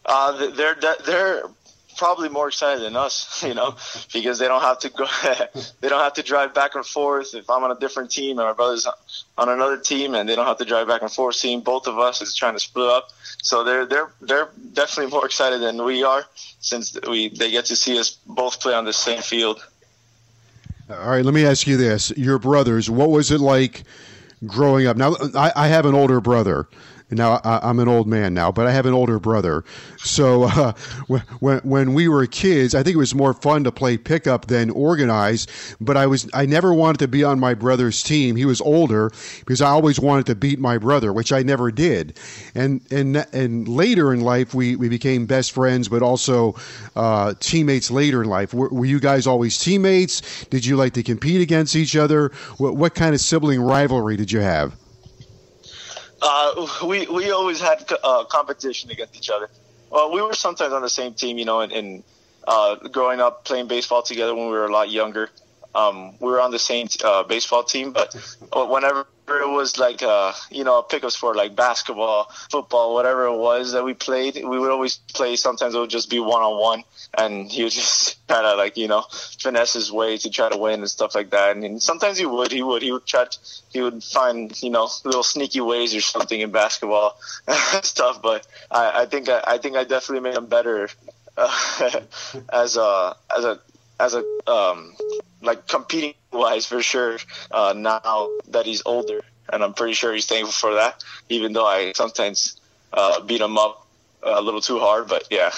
Uh, 0.07 0.51
they're 0.51 0.77
they're 1.07 1.43
probably 2.05 2.29
more 2.29 2.49
excited 2.49 2.83
than 2.83 2.97
us, 2.97 3.43
you 3.47 3.55
know, 3.55 3.75
because 4.13 4.39
they 4.39 4.47
don't 4.47 4.61
have 4.61 4.79
to 4.79 4.91
go, 4.91 5.07
they 5.81 5.89
don't 5.89 6.03
have 6.03 6.13
to 6.13 6.23
drive 6.23 6.53
back 6.53 6.75
and 6.75 6.85
forth. 6.85 7.35
If 7.35 7.49
I'm 7.49 7.65
on 7.65 7.71
a 7.71 7.81
different 7.81 8.11
team 8.11 8.39
and 8.39 8.47
my 8.47 8.53
brother's 8.53 8.87
on 9.39 9.49
another 9.49 9.79
team, 9.79 10.15
and 10.15 10.29
they 10.29 10.37
don't 10.37 10.47
have 10.47 10.59
to 10.59 10.67
drive 10.67 10.87
back 10.87 11.01
and 11.01 11.11
forth, 11.11 11.37
seeing 11.37 11.63
both 11.63 11.87
of 11.87 11.99
us 11.99 12.21
is 12.21 12.35
trying 12.35 12.53
to 12.53 12.61
split 12.61 12.91
up. 12.91 13.09
So 13.43 13.65
they're 13.65 13.87
they're 13.87 14.11
they're 14.21 14.51
definitely 14.75 15.13
more 15.13 15.25
excited 15.25 15.63
than 15.63 15.83
we 15.83 16.05
are, 16.05 16.25
since 16.61 16.99
we 17.09 17.31
they 17.31 17.51
get 17.51 17.65
to 17.67 17.77
see 17.77 17.99
us 17.99 18.11
both 18.27 18.61
play 18.61 18.75
on 18.75 18.85
the 18.85 18.93
same 18.93 19.23
field. 19.23 19.67
All 20.91 21.09
right, 21.09 21.25
let 21.25 21.33
me 21.33 21.47
ask 21.47 21.67
you 21.67 21.79
this: 21.79 22.13
Your 22.19 22.39
brothers, 22.39 22.91
what 22.91 23.09
was 23.09 23.31
it 23.31 23.41
like 23.41 23.85
growing 24.47 24.87
up? 24.87 24.99
Now, 24.99 25.17
I, 25.35 25.53
I 25.57 25.69
have 25.69 25.87
an 25.87 25.95
older 25.95 26.21
brother. 26.21 26.69
Now 27.11 27.41
I, 27.45 27.69
am 27.69 27.81
an 27.81 27.89
old 27.89 28.07
man 28.07 28.33
now, 28.33 28.51
but 28.51 28.67
I 28.67 28.73
have 28.73 28.87
an 28.87 28.95
older 28.95 29.19
brother. 29.19 29.65
So 29.99 30.45
uh, 30.45 30.73
when 31.41 31.59
when 31.59 31.95
we 31.95 32.09
were 32.09 32.27
kids, 32.27 32.75
I 32.75 32.83
think 32.83 32.95
it 32.95 32.99
was 32.99 33.15
more 33.15 33.35
fun 33.35 33.65
to 33.65 33.73
play 33.73 33.99
pickup 33.99 34.47
than 34.47 34.71
organize. 34.71 35.47
But 35.81 35.97
I 35.97 36.07
was 36.07 36.29
I 36.33 36.47
never 36.47 36.73
wanted 36.73 36.99
to 37.01 37.09
be 37.09 37.23
on 37.23 37.39
my 37.39 37.55
brother's 37.55 38.03
team. 38.03 38.37
He 38.37 38.45
was 38.45 38.61
older 38.61 39.11
because 39.41 39.61
I 39.61 39.69
always 39.69 40.01
wanted 40.01 40.27
to 40.27 40.35
beat 40.35 40.59
my 40.59 40.79
brother, 40.79 41.13
which 41.13 41.33
I 41.33 41.43
never 41.43 41.71
did. 41.71 42.19
And 42.55 42.81
and 42.91 43.17
and 43.33 43.69
later 43.69 44.13
in 44.13 44.21
life, 44.21 44.55
we 44.55 44.77
we 44.77 44.89
became 44.89 45.27
best 45.27 45.53
friends, 45.53 45.89
but 45.89 46.03
also 46.03 46.57
uh, 46.97 47.35
teammates. 47.41 47.91
Later 47.91 48.23
in 48.23 48.29
life, 48.29 48.55
were, 48.55 48.69
were, 48.71 48.87
you 48.87 48.99
guys 48.99 49.27
always 49.27 49.59
teammates? 49.59 50.47
Did 50.47 50.65
you 50.65 50.77
like 50.77 50.95
to 50.95 51.03
compete 51.03 51.43
against 51.43 51.77
each 51.77 51.97
other? 51.97 52.33
What 52.57 52.77
what 52.77 52.95
kind 52.95 53.15
of 53.15 53.21
sibling 53.21 53.61
rivalry 53.61 54.17
did 54.17 54.33
you 54.33 54.41
have? 54.41 54.75
Uh, 56.27 56.67
we 56.87 57.07
we 57.07 57.31
always 57.33 57.61
had 57.61 57.85
uh, 58.03 58.25
competition 58.25 58.91
against 58.91 59.15
each 59.15 59.29
other. 59.29 59.51
Well, 59.91 60.11
we 60.11 60.23
were 60.23 60.33
sometimes 60.33 60.73
on 60.73 60.81
the 60.81 60.89
same 60.89 61.13
team, 61.13 61.37
you 61.37 61.45
know, 61.45 61.61
and, 61.61 61.71
and 61.71 62.03
uh, 62.49 62.77
growing 62.77 63.21
up 63.21 63.45
playing 63.45 63.69
baseball 63.69 64.03
together 64.03 64.35
when 64.35 64.47
we 64.47 64.53
were 64.53 64.65
a 64.65 64.73
lot 64.73 64.91
younger. 64.91 65.29
Um, 65.75 66.15
we 66.21 66.31
were 66.31 66.41
on 66.41 66.51
the 66.51 66.59
same 66.59 66.89
uh, 67.03 67.25
baseball 67.25 67.65
team, 67.65 67.93
but 67.93 68.15
whenever 68.53 69.07
it 69.29 69.49
was 69.49 69.79
like 69.79 70.03
uh, 70.03 70.33
you 70.51 70.65
know 70.65 70.83
pickups 70.83 71.17
for 71.17 71.35
like 71.35 71.57
basketball, 71.57 72.31
football, 72.51 72.95
whatever 72.95 73.27
it 73.27 73.37
was 73.37 73.73
that 73.73 73.85
we 73.85 73.95
played, 73.95 74.37
we 74.37 74.59
would 74.59 74.71
always 74.71 74.97
play. 74.97 75.37
Sometimes 75.37 75.75
it 75.75 75.79
would 75.79 75.91
just 75.91 76.11
be 76.11 76.21
one 76.21 76.43
on 76.43 76.61
one, 76.61 76.85
and 77.17 77.51
he 77.51 77.65
would 77.65 77.73
just 77.81 78.27
kind 78.29 78.47
of 78.47 78.59
like 78.59 78.77
you 78.77 78.89
know 78.89 79.05
finesse 79.41 79.73
his 79.73 79.91
way 79.91 80.17
to 80.19 80.31
try 80.31 80.49
to 80.49 80.57
win 80.57 80.81
and 80.81 80.91
stuff 80.91 81.15
like 81.15 81.31
that. 81.31 81.57
And, 81.57 81.83
sometimes 81.83 82.19
he 82.19 82.27
would, 82.27 82.53
he 82.53 82.63
would, 82.63 82.83
he 82.83 82.93
would 82.93 83.07
try, 83.07 83.25
to, 83.25 83.39
he 83.73 83.81
would 83.81 84.03
find 84.03 84.61
you 84.63 84.71
know 84.71 84.89
little 85.05 85.23
sneaky 85.23 85.61
ways 85.61 85.95
or 85.95 86.01
something 86.01 86.41
in 86.41 86.51
basketball 86.51 87.19
stuff. 87.83 88.21
But 88.23 88.47
I, 88.71 89.03
I 89.03 89.07
think 89.07 89.29
I, 89.29 89.43
I 89.47 89.59
think 89.59 89.77
I 89.77 89.85
definitely 89.85 90.21
made 90.29 90.37
him 90.37 90.47
better 90.47 90.89
uh, 91.37 91.51
as 92.53 92.77
a 92.77 93.17
as 93.37 93.45
a 93.45 93.61
as 94.01 94.15
a 94.15 94.51
um, 94.51 94.95
like 95.45 95.67
competing 95.67 96.15
wise 96.33 96.67
for 96.67 96.83
sure. 96.83 97.19
Uh, 97.51 97.75
now 97.77 98.31
that 98.49 98.67
he's 98.67 98.83
older, 98.85 99.21
and 99.53 99.63
I'm 99.63 99.75
pretty 99.75 99.95
sure 99.95 100.13
he's 100.13 100.27
thankful 100.27 100.53
for 100.53 100.75
that. 100.75 101.05
Even 101.29 101.53
though 101.53 101.67
I 101.67 101.93
sometimes 101.93 102.61
uh, 102.93 103.21
beat 103.21 103.41
him 103.41 103.59
up 103.59 103.85
a 104.25 104.41
little 104.41 104.61
too 104.61 104.79
hard, 104.79 105.07
but 105.07 105.29
yeah. 105.31 105.51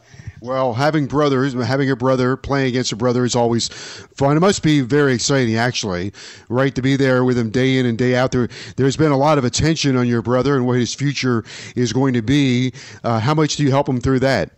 well, 0.40 0.72
having 0.72 1.06
brothers, 1.06 1.52
having 1.52 1.90
a 1.90 1.96
brother 1.96 2.36
playing 2.36 2.68
against 2.68 2.92
a 2.92 2.96
brother 2.96 3.24
is 3.24 3.36
always 3.36 3.68
fun. 3.68 4.36
It 4.36 4.40
must 4.40 4.62
be 4.62 4.80
very 4.80 5.14
exciting, 5.14 5.56
actually, 5.56 6.12
right? 6.48 6.74
To 6.74 6.82
be 6.82 6.96
there 6.96 7.24
with 7.24 7.36
him 7.36 7.50
day 7.50 7.76
in 7.76 7.86
and 7.86 7.98
day 7.98 8.16
out. 8.16 8.32
There, 8.32 8.48
there's 8.76 8.96
been 8.96 9.12
a 9.12 9.18
lot 9.18 9.38
of 9.38 9.44
attention 9.44 9.96
on 9.96 10.08
your 10.08 10.22
brother 10.22 10.56
and 10.56 10.66
what 10.66 10.78
his 10.78 10.94
future 10.94 11.44
is 11.76 11.92
going 11.92 12.14
to 12.14 12.22
be. 12.22 12.72
Uh, 13.04 13.20
how 13.20 13.34
much 13.34 13.56
do 13.56 13.62
you 13.62 13.70
help 13.70 13.88
him 13.88 14.00
through 14.00 14.20
that? 14.20 14.50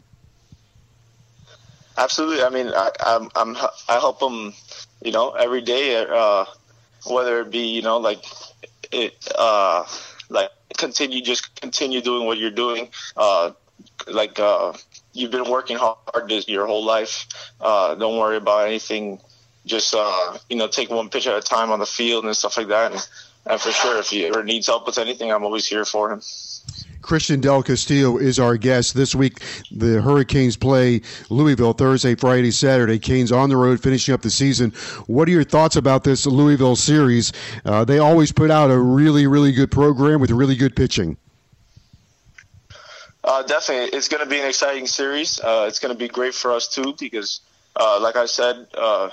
Absolutely. 1.97 2.43
I 2.43 2.51
mean, 2.51 2.69
I, 2.75 2.91
I'm, 3.01 3.29
I'm 3.37 3.57
I 3.89 3.95
help 3.95 4.19
them, 4.19 4.53
you 5.03 5.13
know, 5.13 5.31
every 5.31 5.63
day. 5.63 6.05
Uh, 6.05 6.45
whether 7.07 7.41
it 7.41 7.51
be, 7.51 7.67
you 7.69 7.83
know, 7.83 7.99
like 7.99 8.25
it, 8.91 9.15
uh, 9.39 9.85
like 10.29 10.51
continue, 10.77 11.23
just 11.23 11.61
continue 11.61 12.01
doing 12.01 12.27
what 12.27 12.39
you're 12.39 12.51
doing. 12.51 12.89
Uh, 13.17 13.53
like 14.07 14.39
uh, 14.39 14.73
you've 15.13 15.31
been 15.31 15.49
working 15.49 15.77
hard 15.77 16.29
this, 16.29 16.49
your 16.49 16.67
whole 16.67 16.85
life. 16.85 17.27
Uh, 17.61 17.95
don't 17.95 18.19
worry 18.19 18.37
about 18.37 18.67
anything. 18.67 19.21
Just 19.67 19.95
uh, 19.97 20.37
you 20.49 20.57
know, 20.57 20.69
take 20.69 20.91
one 20.91 21.09
pitch 21.09 21.27
at 21.27 21.37
a 21.37 21.41
time 21.41 21.71
on 21.71 21.79
the 21.79 21.87
field 21.87 22.25
and 22.25 22.37
stuff 22.37 22.57
like 22.57 22.69
that. 22.69 22.93
And, 22.93 23.09
and 23.47 23.61
for 23.61 23.73
sure, 23.73 23.99
if 23.99 24.09
he 24.09 24.27
ever 24.27 24.43
needs 24.43 24.67
help 24.67 24.87
with 24.87 24.99
anything, 24.99 25.31
I'm 25.31 25.45
always 25.45 25.67
here 25.67 25.85
for 25.85 26.13
him. 26.13 26.23
Christian 27.05 27.39
Del 27.39 27.63
Castillo 27.63 28.17
is 28.17 28.41
our 28.41 28.57
guest 28.57 28.95
this 28.95 29.15
week. 29.15 29.43
The 29.71 30.01
Hurricanes 30.01 30.57
play 30.57 31.03
Louisville 31.29 31.75
Thursday, 31.75 32.15
Friday, 32.15 32.51
Saturday. 32.51 32.99
Canes 32.99 33.31
on 33.31 33.51
the 33.51 33.59
road, 33.59 33.83
finishing 33.83 34.15
up 34.15 34.23
the 34.23 34.31
season. 34.31 34.71
What 35.07 35.29
are 35.29 35.31
your 35.31 35.45
thoughts 35.45 35.77
about 35.77 36.03
this 36.03 36.25
Louisville 36.25 36.77
series? 36.77 37.35
Uh, 37.67 37.85
they 37.85 37.99
always 37.99 38.33
put 38.33 38.51
out 38.51 38.71
a 38.71 38.79
really, 38.79 39.27
really 39.27 39.53
good 39.53 39.71
program 39.71 40.19
with 40.19 40.31
really 40.31 40.57
good 40.57 40.75
pitching. 40.75 41.19
Uh, 43.23 43.43
definitely, 43.43 43.97
it's 43.97 44.09
going 44.09 44.25
to 44.25 44.29
be 44.29 44.41
an 44.41 44.49
exciting 44.49 44.87
series. 44.87 45.39
Uh, 45.41 45.67
it's 45.69 45.81
going 45.81 45.93
to 45.93 45.99
be 45.99 46.09
great 46.09 46.35
for 46.35 46.53
us 46.53 46.69
too 46.69 46.95
because, 46.99 47.43
uh, 47.77 48.01
like 48.01 48.17
I 48.17 48.25
said 48.25 48.67
uh, 48.77 49.11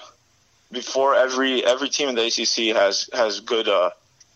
before, 0.72 1.16
every 1.16 1.66
every 1.66 1.90
team 1.90 2.08
in 2.08 2.16
the 2.16 2.26
ACC 2.26 2.74
has 2.74 3.10
has 3.12 3.42
good 3.42 3.68
uh, 3.68 3.90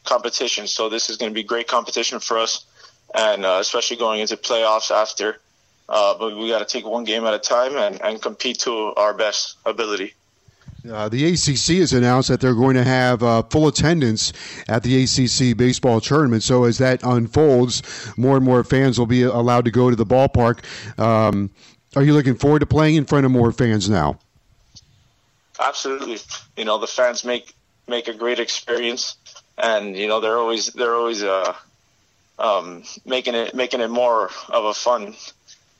competition. 0.04 0.68
So 0.68 0.90
this 0.90 1.10
is 1.10 1.16
going 1.16 1.32
to 1.32 1.34
be 1.34 1.44
great 1.44 1.70
competition 1.70 2.20
for 2.20 2.38
us 2.38 2.66
and 3.16 3.46
uh, 3.46 3.58
especially 3.62 3.98
going 3.98 4.20
into 4.20 4.38
playoffs 4.38 4.92
after. 4.92 5.38
Uh, 5.88 6.18
but 6.18 6.36
we 6.36 6.50
got 6.50 6.60
to 6.60 6.66
take 6.66 6.86
one 6.86 7.04
game 7.04 7.26
at 7.26 7.34
a 7.34 7.40
time 7.40 7.78
and, 7.78 8.02
and 8.02 8.22
compete 8.22 8.60
to 8.60 8.94
our 8.96 9.14
best 9.14 9.58
ability. 9.66 10.14
Uh, 10.92 11.10
the 11.10 11.26
ACC 11.34 11.78
has 11.80 11.94
announced 11.94 12.30
that 12.30 12.40
they're 12.40 12.56
going 12.56 12.76
to 12.76 12.84
have 12.84 13.24
uh, 13.24 13.42
full 13.44 13.68
attendance 13.68 14.34
at 14.68 14.84
the 14.84 15.04
ACC 15.04 15.58
baseball 15.58 16.00
tournament. 16.00 16.44
So 16.44 16.66
as 16.66 16.78
that 16.80 17.02
unfolds, 17.04 17.82
more 18.18 18.36
and 18.36 18.46
more 18.46 18.64
fans 18.64 19.00
will 19.00 19.08
be 19.08 19.24
allowed 19.24 19.66
to 19.66 19.72
go 19.72 19.90
to 19.90 19.96
the 19.96 20.06
ballpark. 20.06 20.64
Um, 21.00 21.50
are 21.96 22.04
you 22.04 22.14
looking 22.14 22.36
forward 22.36 22.60
to 22.60 22.66
playing 22.66 22.96
in 22.96 23.06
front 23.06 23.26
of 23.26 23.32
more 23.32 23.52
fans 23.52 23.90
now? 23.90 24.20
Absolutely. 25.60 26.20
You 26.58 26.66
know, 26.66 26.78
the 26.78 26.88
fans 26.88 27.24
make 27.24 27.54
make 27.88 28.08
a 28.08 28.14
great 28.14 28.40
experience, 28.40 29.16
and 29.58 29.96
you 29.96 30.08
know 30.08 30.20
they're 30.20 30.38
always 30.38 30.68
they're 30.68 30.96
always 30.96 31.24
uh, 31.24 31.56
um, 32.40 32.84
making 33.06 33.36
it 33.36 33.56
making 33.56 33.82
it 33.82 33.90
more 33.90 34.30
of 34.50 34.66
a 34.66 34.74
fun 34.74 35.16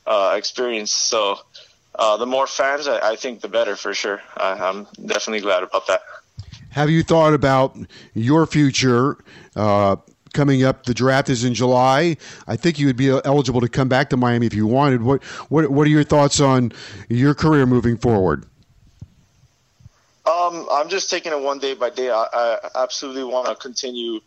uh, 0.06 0.34
experience. 0.38 0.92
So 0.92 1.40
uh, 1.96 2.18
the 2.18 2.26
more 2.26 2.48
fans, 2.48 2.88
I, 2.88 3.12
I, 3.12 3.16
think, 3.16 3.42
the 3.42 3.48
better 3.48 3.76
for 3.76 3.94
sure. 3.94 4.22
I, 4.38 4.70
am 4.70 4.88
definitely 5.06 5.42
glad 5.42 5.64
about 5.64 5.88
that. 5.88 6.02
Have 6.72 6.90
you 6.90 7.04
thought 7.04 7.34
about 7.34 7.78
your 8.14 8.46
future? 8.46 9.18
Uh, 9.56 9.96
coming 10.34 10.64
up, 10.64 10.86
the 10.86 10.94
draft 10.94 11.30
is 11.30 11.46
in 11.46 11.54
July. 11.54 12.18
I 12.46 12.58
think 12.58 12.78
you 12.78 12.88
would 12.88 12.98
be 12.98 13.10
eligible 13.10 13.62
to 13.62 13.70
come 13.70 13.88
back 13.88 14.10
to 14.10 14.18
Miami 14.18 14.46
if 14.46 14.54
you 14.54 14.68
wanted. 14.68 15.02
What 15.02 15.24
what 15.50 15.72
what 15.72 15.88
are 15.88 15.90
your 15.90 16.04
thoughts 16.04 16.40
on 16.40 16.74
your 17.10 17.34
career 17.34 17.66
moving 17.66 17.98
forward? 17.98 18.46
Um, 20.26 20.68
I'm 20.72 20.90
just 20.90 21.10
taking 21.10 21.32
it 21.32 21.40
one 21.40 21.60
day 21.60 21.76
by 21.76 21.90
day. 21.92 22.10
I, 22.10 22.26
I 22.34 22.58
absolutely 22.76 23.24
want 23.24 23.48
to 23.48 23.56
continue 23.56 24.20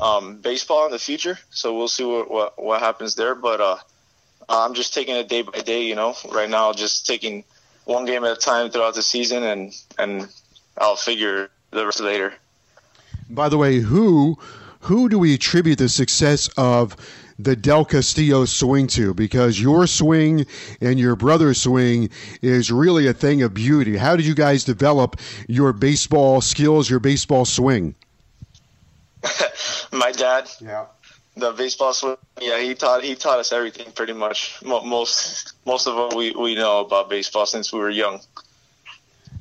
um, 0.00 0.40
baseball 0.40 0.86
in 0.86 0.92
the 0.92 0.98
future. 0.98 1.38
So 1.50 1.76
we'll 1.76 1.88
see 1.88 2.04
what 2.04 2.30
what, 2.30 2.62
what 2.62 2.80
happens 2.80 3.14
there. 3.14 3.34
But 3.34 3.60
uh, 3.60 3.76
I'm 4.48 4.74
just 4.74 4.94
taking 4.94 5.16
it 5.16 5.28
day 5.28 5.42
by 5.42 5.60
day. 5.60 5.84
You 5.84 5.94
know, 5.94 6.14
right 6.30 6.48
now 6.48 6.72
just 6.72 7.06
taking 7.06 7.44
one 7.84 8.04
game 8.04 8.24
at 8.24 8.32
a 8.32 8.36
time 8.36 8.70
throughout 8.70 8.94
the 8.94 9.02
season, 9.02 9.42
and 9.42 9.74
and 9.98 10.28
I'll 10.76 10.96
figure 10.96 11.50
the 11.70 11.84
rest 11.84 12.00
later. 12.00 12.34
By 13.30 13.48
the 13.48 13.58
way, 13.58 13.78
who 13.78 14.38
who 14.80 15.08
do 15.08 15.18
we 15.18 15.34
attribute 15.34 15.78
the 15.78 15.88
success 15.88 16.48
of 16.56 16.96
the 17.38 17.54
Del 17.54 17.84
Castillo 17.84 18.44
swing 18.44 18.86
to? 18.88 19.14
Because 19.14 19.60
your 19.60 19.86
swing 19.86 20.46
and 20.80 20.98
your 20.98 21.16
brother's 21.16 21.60
swing 21.60 22.10
is 22.42 22.72
really 22.72 23.06
a 23.06 23.12
thing 23.12 23.42
of 23.42 23.54
beauty. 23.54 23.96
How 23.96 24.16
did 24.16 24.26
you 24.26 24.34
guys 24.34 24.64
develop 24.64 25.20
your 25.46 25.72
baseball 25.72 26.40
skills, 26.40 26.88
your 26.88 27.00
baseball 27.00 27.44
swing? 27.44 27.94
my 29.92 30.12
dad. 30.12 30.50
Yeah. 30.60 30.86
The 31.36 31.52
baseball 31.52 31.92
swing. 31.92 32.16
Yeah, 32.40 32.60
he 32.60 32.74
taught 32.74 33.04
he 33.04 33.14
taught 33.14 33.38
us 33.38 33.52
everything 33.52 33.92
pretty 33.92 34.12
much. 34.12 34.60
Most 34.64 35.52
most 35.64 35.86
of 35.86 35.94
what 35.94 36.16
we, 36.16 36.32
we 36.32 36.56
know 36.56 36.80
about 36.80 37.08
baseball 37.08 37.46
since 37.46 37.72
we 37.72 37.78
were 37.78 37.90
young. 37.90 38.20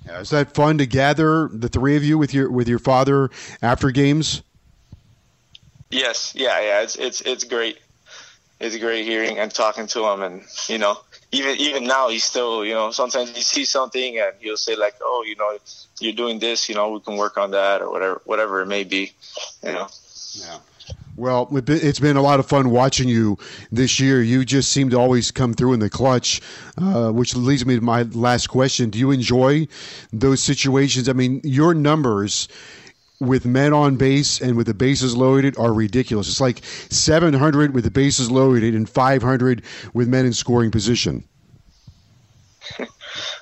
Yeah, 0.05 0.19
is 0.19 0.29
that 0.29 0.53
fun 0.53 0.77
to 0.77 0.85
gather 0.85 1.49
the 1.51 1.67
three 1.67 1.95
of 1.95 2.03
you 2.03 2.17
with 2.17 2.33
your 2.33 2.51
with 2.51 2.67
your 2.67 2.79
father 2.79 3.31
after 3.61 3.89
games? 3.91 4.43
Yes, 5.89 6.33
yeah, 6.35 6.59
yeah. 6.61 6.81
It's 6.81 6.95
it's 6.95 7.21
it's 7.21 7.43
great. 7.43 7.79
It's 8.59 8.77
great 8.77 9.05
hearing 9.05 9.37
and 9.39 9.53
talking 9.53 9.87
to 9.87 10.05
him, 10.05 10.21
and 10.21 10.43
you 10.67 10.77
know, 10.77 10.99
even 11.31 11.55
even 11.57 11.83
now 11.83 12.09
he's 12.09 12.23
still 12.23 12.63
you 12.65 12.73
know 12.73 12.91
sometimes 12.91 13.35
he 13.35 13.41
sees 13.41 13.69
something 13.69 14.19
and 14.19 14.33
he'll 14.39 14.57
say 14.57 14.75
like, 14.75 14.95
oh, 15.01 15.23
you 15.27 15.35
know, 15.35 15.57
you're 15.99 16.13
doing 16.13 16.39
this, 16.39 16.69
you 16.69 16.75
know, 16.75 16.91
we 16.91 16.99
can 16.99 17.17
work 17.17 17.37
on 17.37 17.51
that 17.51 17.81
or 17.81 17.91
whatever 17.91 18.21
whatever 18.25 18.61
it 18.61 18.67
may 18.67 18.83
be, 18.83 19.11
you 19.63 19.71
know. 19.71 19.87
Yeah. 20.33 20.59
Well, 21.17 21.49
it's 21.51 21.99
been 21.99 22.15
a 22.15 22.21
lot 22.21 22.39
of 22.39 22.45
fun 22.45 22.69
watching 22.69 23.09
you 23.09 23.39
this 23.71 23.99
year. 23.99 24.21
You 24.21 24.45
just 24.45 24.71
seem 24.71 24.91
to 24.91 24.99
always 24.99 25.31
come 25.31 25.55
through 25.55 25.73
in 25.73 25.79
the 25.79 25.89
clutch, 25.89 26.41
uh, 26.77 27.09
which 27.09 27.35
leads 27.35 27.65
me 27.65 27.73
to 27.73 27.81
my 27.81 28.03
last 28.03 28.47
question. 28.47 28.91
Do 28.91 28.99
you 28.99 29.09
enjoy 29.09 29.67
those 30.13 30.43
situations? 30.43 31.09
I 31.09 31.13
mean, 31.13 31.41
your 31.43 31.73
numbers 31.73 32.47
with 33.19 33.45
men 33.45 33.73
on 33.73 33.95
base 33.95 34.41
and 34.41 34.55
with 34.55 34.67
the 34.67 34.73
bases 34.73 35.15
loaded 35.17 35.57
are 35.57 35.73
ridiculous. 35.73 36.29
It's 36.29 36.41
like 36.41 36.63
700 36.63 37.73
with 37.73 37.83
the 37.83 37.91
bases 37.91 38.29
loaded 38.29 38.75
and 38.75 38.87
500 38.87 39.63
with 39.93 40.07
men 40.07 40.25
in 40.25 40.33
scoring 40.33 40.71
position. 40.71 41.23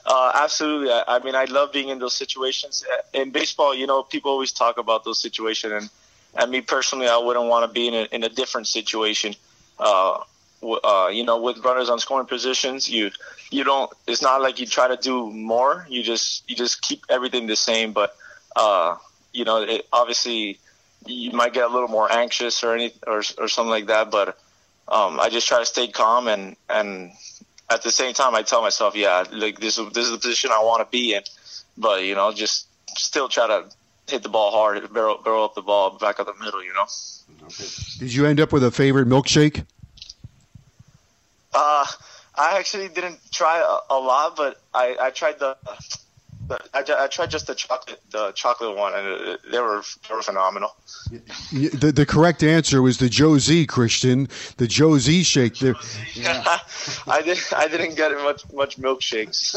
Uh, 0.05 0.31
absolutely. 0.35 0.91
I, 0.91 1.03
I, 1.07 1.19
mean, 1.19 1.35
I 1.35 1.45
love 1.45 1.71
being 1.73 1.89
in 1.89 1.99
those 1.99 2.13
situations. 2.13 2.85
In 3.13 3.31
baseball, 3.31 3.73
you 3.73 3.87
know, 3.87 4.03
people 4.03 4.31
always 4.31 4.51
talk 4.51 4.77
about 4.77 5.03
those 5.03 5.19
situations, 5.19 5.73
and 5.73 5.89
and 6.35 6.51
me 6.51 6.61
personally, 6.61 7.07
I 7.07 7.17
wouldn't 7.17 7.47
want 7.47 7.67
to 7.67 7.73
be 7.73 7.87
in 7.87 7.93
a, 7.93 8.03
in 8.11 8.23
a 8.23 8.29
different 8.29 8.67
situation. 8.67 9.33
Uh, 9.79 10.19
uh, 10.63 11.09
you 11.11 11.23
know, 11.23 11.41
with 11.41 11.57
runners 11.65 11.89
on 11.89 11.99
scoring 11.99 12.27
positions, 12.27 12.89
you 12.89 13.11
you 13.51 13.63
don't. 13.63 13.91
It's 14.07 14.21
not 14.21 14.41
like 14.41 14.59
you 14.59 14.65
try 14.65 14.87
to 14.87 14.97
do 14.97 15.31
more. 15.31 15.87
You 15.89 16.03
just 16.03 16.49
you 16.49 16.55
just 16.55 16.81
keep 16.81 17.03
everything 17.09 17.47
the 17.47 17.55
same. 17.55 17.91
But 17.93 18.15
uh, 18.55 18.97
you 19.35 19.45
know, 19.45 19.61
it, 19.61 19.87
obviously, 19.91 20.59
you 21.05 21.31
might 21.31 21.53
get 21.53 21.65
a 21.65 21.73
little 21.73 21.87
more 21.87 22.11
anxious 22.11 22.63
or 22.63 22.73
any 22.73 22.93
or 23.05 23.21
or 23.37 23.47
something 23.47 23.69
like 23.69 23.87
that. 23.87 24.11
But 24.11 24.29
um, 24.87 25.19
I 25.19 25.29
just 25.29 25.47
try 25.47 25.59
to 25.59 25.65
stay 25.65 25.87
calm 25.87 26.27
and 26.27 26.55
and 26.69 27.11
at 27.69 27.83
the 27.83 27.91
same 27.91 28.13
time, 28.13 28.35
I 28.35 28.43
tell 28.43 28.61
myself, 28.61 28.95
yeah, 28.95 29.25
like 29.31 29.59
this 29.59 29.75
this 29.75 30.05
is 30.05 30.11
the 30.11 30.17
position 30.17 30.51
I 30.51 30.63
want 30.63 30.85
to 30.85 30.91
be 30.91 31.13
in. 31.13 31.23
But 31.77 32.03
you 32.03 32.15
know, 32.15 32.31
just 32.31 32.67
still 32.97 33.27
try 33.27 33.47
to 33.47 33.65
hit 34.07 34.23
the 34.23 34.29
ball 34.29 34.51
hard, 34.51 34.93
barrel, 34.93 35.19
barrel 35.23 35.45
up 35.45 35.55
the 35.55 35.61
ball 35.61 35.97
back 35.97 36.19
up 36.19 36.27
the 36.27 36.43
middle, 36.43 36.63
you 36.63 36.73
know. 36.73 36.85
Okay. 37.45 37.65
Did 37.99 38.13
you 38.13 38.25
end 38.25 38.39
up 38.39 38.53
with 38.53 38.63
a 38.63 38.71
favorite 38.71 39.07
milkshake? 39.07 39.65
Uh, 41.53 41.85
I 42.35 42.57
actually 42.59 42.89
didn't 42.89 43.19
try 43.31 43.59
a, 43.59 43.93
a 43.93 43.99
lot, 43.99 44.35
but 44.35 44.61
I, 44.73 44.95
I 44.99 45.09
tried 45.09 45.39
the 45.39 45.57
I, 46.49 46.83
I, 46.99 47.07
tried 47.07 47.31
just 47.31 47.47
the 47.47 47.55
chocolate, 47.55 47.99
the 48.11 48.31
chocolate 48.33 48.75
one, 48.77 48.93
and 48.93 49.39
they 49.51 49.59
were 49.59 49.81
they 50.07 50.15
were 50.15 50.21
phenomenal. 50.21 50.75
The, 51.51 51.91
the 51.95 52.05
correct 52.05 52.43
answer 52.43 52.81
was 52.81 52.99
the 52.99 53.09
Joe 53.09 53.37
Z 53.39 53.65
Christian, 53.65 54.27
the 54.57 54.67
Joe 54.67 54.97
Z 54.97 55.23
shake. 55.23 55.61
Yeah. 55.61 55.73
I 57.07 57.21
did 57.23 57.39
I 57.55 57.67
didn't 57.67 57.95
get 57.95 58.11
much 58.11 58.43
much 58.53 58.77
milkshakes. 58.77 59.55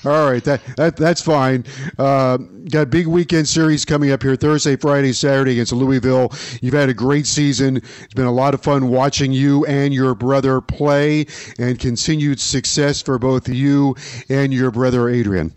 All 0.06 0.30
right, 0.30 0.42
that, 0.44 0.62
that 0.76 0.96
that's 0.96 1.20
fine. 1.20 1.64
Uh, 1.98 2.38
got 2.38 2.82
a 2.82 2.86
big 2.86 3.06
weekend 3.06 3.48
series 3.48 3.84
coming 3.84 4.10
up 4.10 4.22
here 4.22 4.36
Thursday, 4.36 4.76
Friday, 4.76 5.12
Saturday 5.12 5.52
against 5.52 5.72
Louisville. 5.72 6.32
You've 6.62 6.74
had 6.74 6.88
a 6.88 6.94
great 6.94 7.26
season. 7.26 7.78
It's 7.78 8.14
been 8.14 8.26
a 8.26 8.32
lot 8.32 8.54
of 8.54 8.62
fun 8.62 8.88
watching 8.88 9.32
you 9.32 9.66
and 9.66 9.92
your 9.92 10.14
brother 10.14 10.60
play, 10.60 11.26
and 11.58 11.78
continued 11.78 12.40
success 12.40 13.02
for 13.02 13.18
both 13.18 13.48
you 13.48 13.96
and 14.30 14.54
your 14.54 14.70
brother 14.70 15.08
Adrian. 15.08 15.52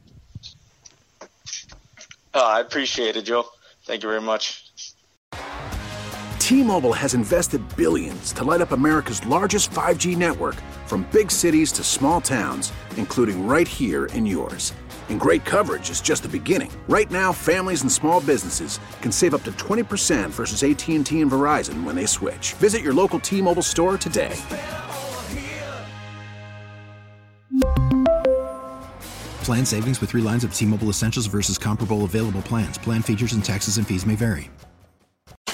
Oh, 2.34 2.46
I 2.46 2.60
appreciate 2.60 3.16
it, 3.16 3.22
Joe. 3.22 3.46
Thank 3.86 4.04
you 4.04 4.10
very 4.10 4.22
much. 4.22 4.72
T-Mobile 6.40 6.94
has 6.94 7.14
invested 7.14 7.62
billions 7.78 8.34
to 8.34 8.44
light 8.44 8.60
up 8.60 8.72
America's 8.72 9.26
largest 9.26 9.72
5G 9.72 10.18
network 10.18 10.56
from 10.88 11.08
big 11.12 11.32
cities 11.32 11.72
to 11.74 11.84
small 11.84 12.20
towns, 12.20 12.74
including 12.98 13.48
right 13.48 13.68
here 13.68 14.08
in 14.08 14.26
yours. 14.26 14.74
And 15.10 15.20
great 15.20 15.46
coverage 15.46 15.90
is 15.90 16.02
just 16.02 16.24
the 16.24 16.30
beginning. 16.30 16.72
Right 16.90 17.10
now, 17.12 17.32
families 17.32 17.82
and 17.84 17.92
small 17.92 18.20
businesses 18.22 18.80
can 19.02 19.12
save 19.12 19.34
up 19.34 19.44
to 19.44 19.52
20% 19.54 20.30
versus 20.32 20.64
AT&T 20.64 21.22
and 21.22 21.32
Verizon 21.32 21.84
when 21.84 21.96
they 21.96 22.06
switch. 22.06 22.54
Visit 22.54 22.82
your 22.82 22.94
local 22.94 23.20
T-Mobile 23.20 23.62
store 23.62 23.98
today. 23.98 24.36
Plan 29.44 29.66
savings 29.66 30.00
with 30.00 30.12
three 30.12 30.22
lines 30.22 30.46
of 30.46 30.54
T 30.54 30.66
Mobile 30.66 30.88
Essentials 30.88 31.26
versus 31.26 31.58
comparable 31.58 32.06
available 32.06 32.42
plans. 32.42 32.78
Plan 32.78 33.02
features 33.02 33.34
and 33.34 33.44
taxes 33.44 33.78
and 33.78 33.86
fees 33.86 34.06
may 34.06 34.16
vary. 34.16 34.50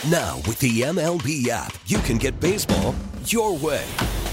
Now, 0.10 0.38
with 0.46 0.60
the 0.60 0.82
MLB 0.82 1.50
app, 1.50 1.76
you 1.88 1.98
can 1.98 2.18
get 2.18 2.40
baseball 2.40 2.94
your 3.26 3.58
way. 3.58 3.84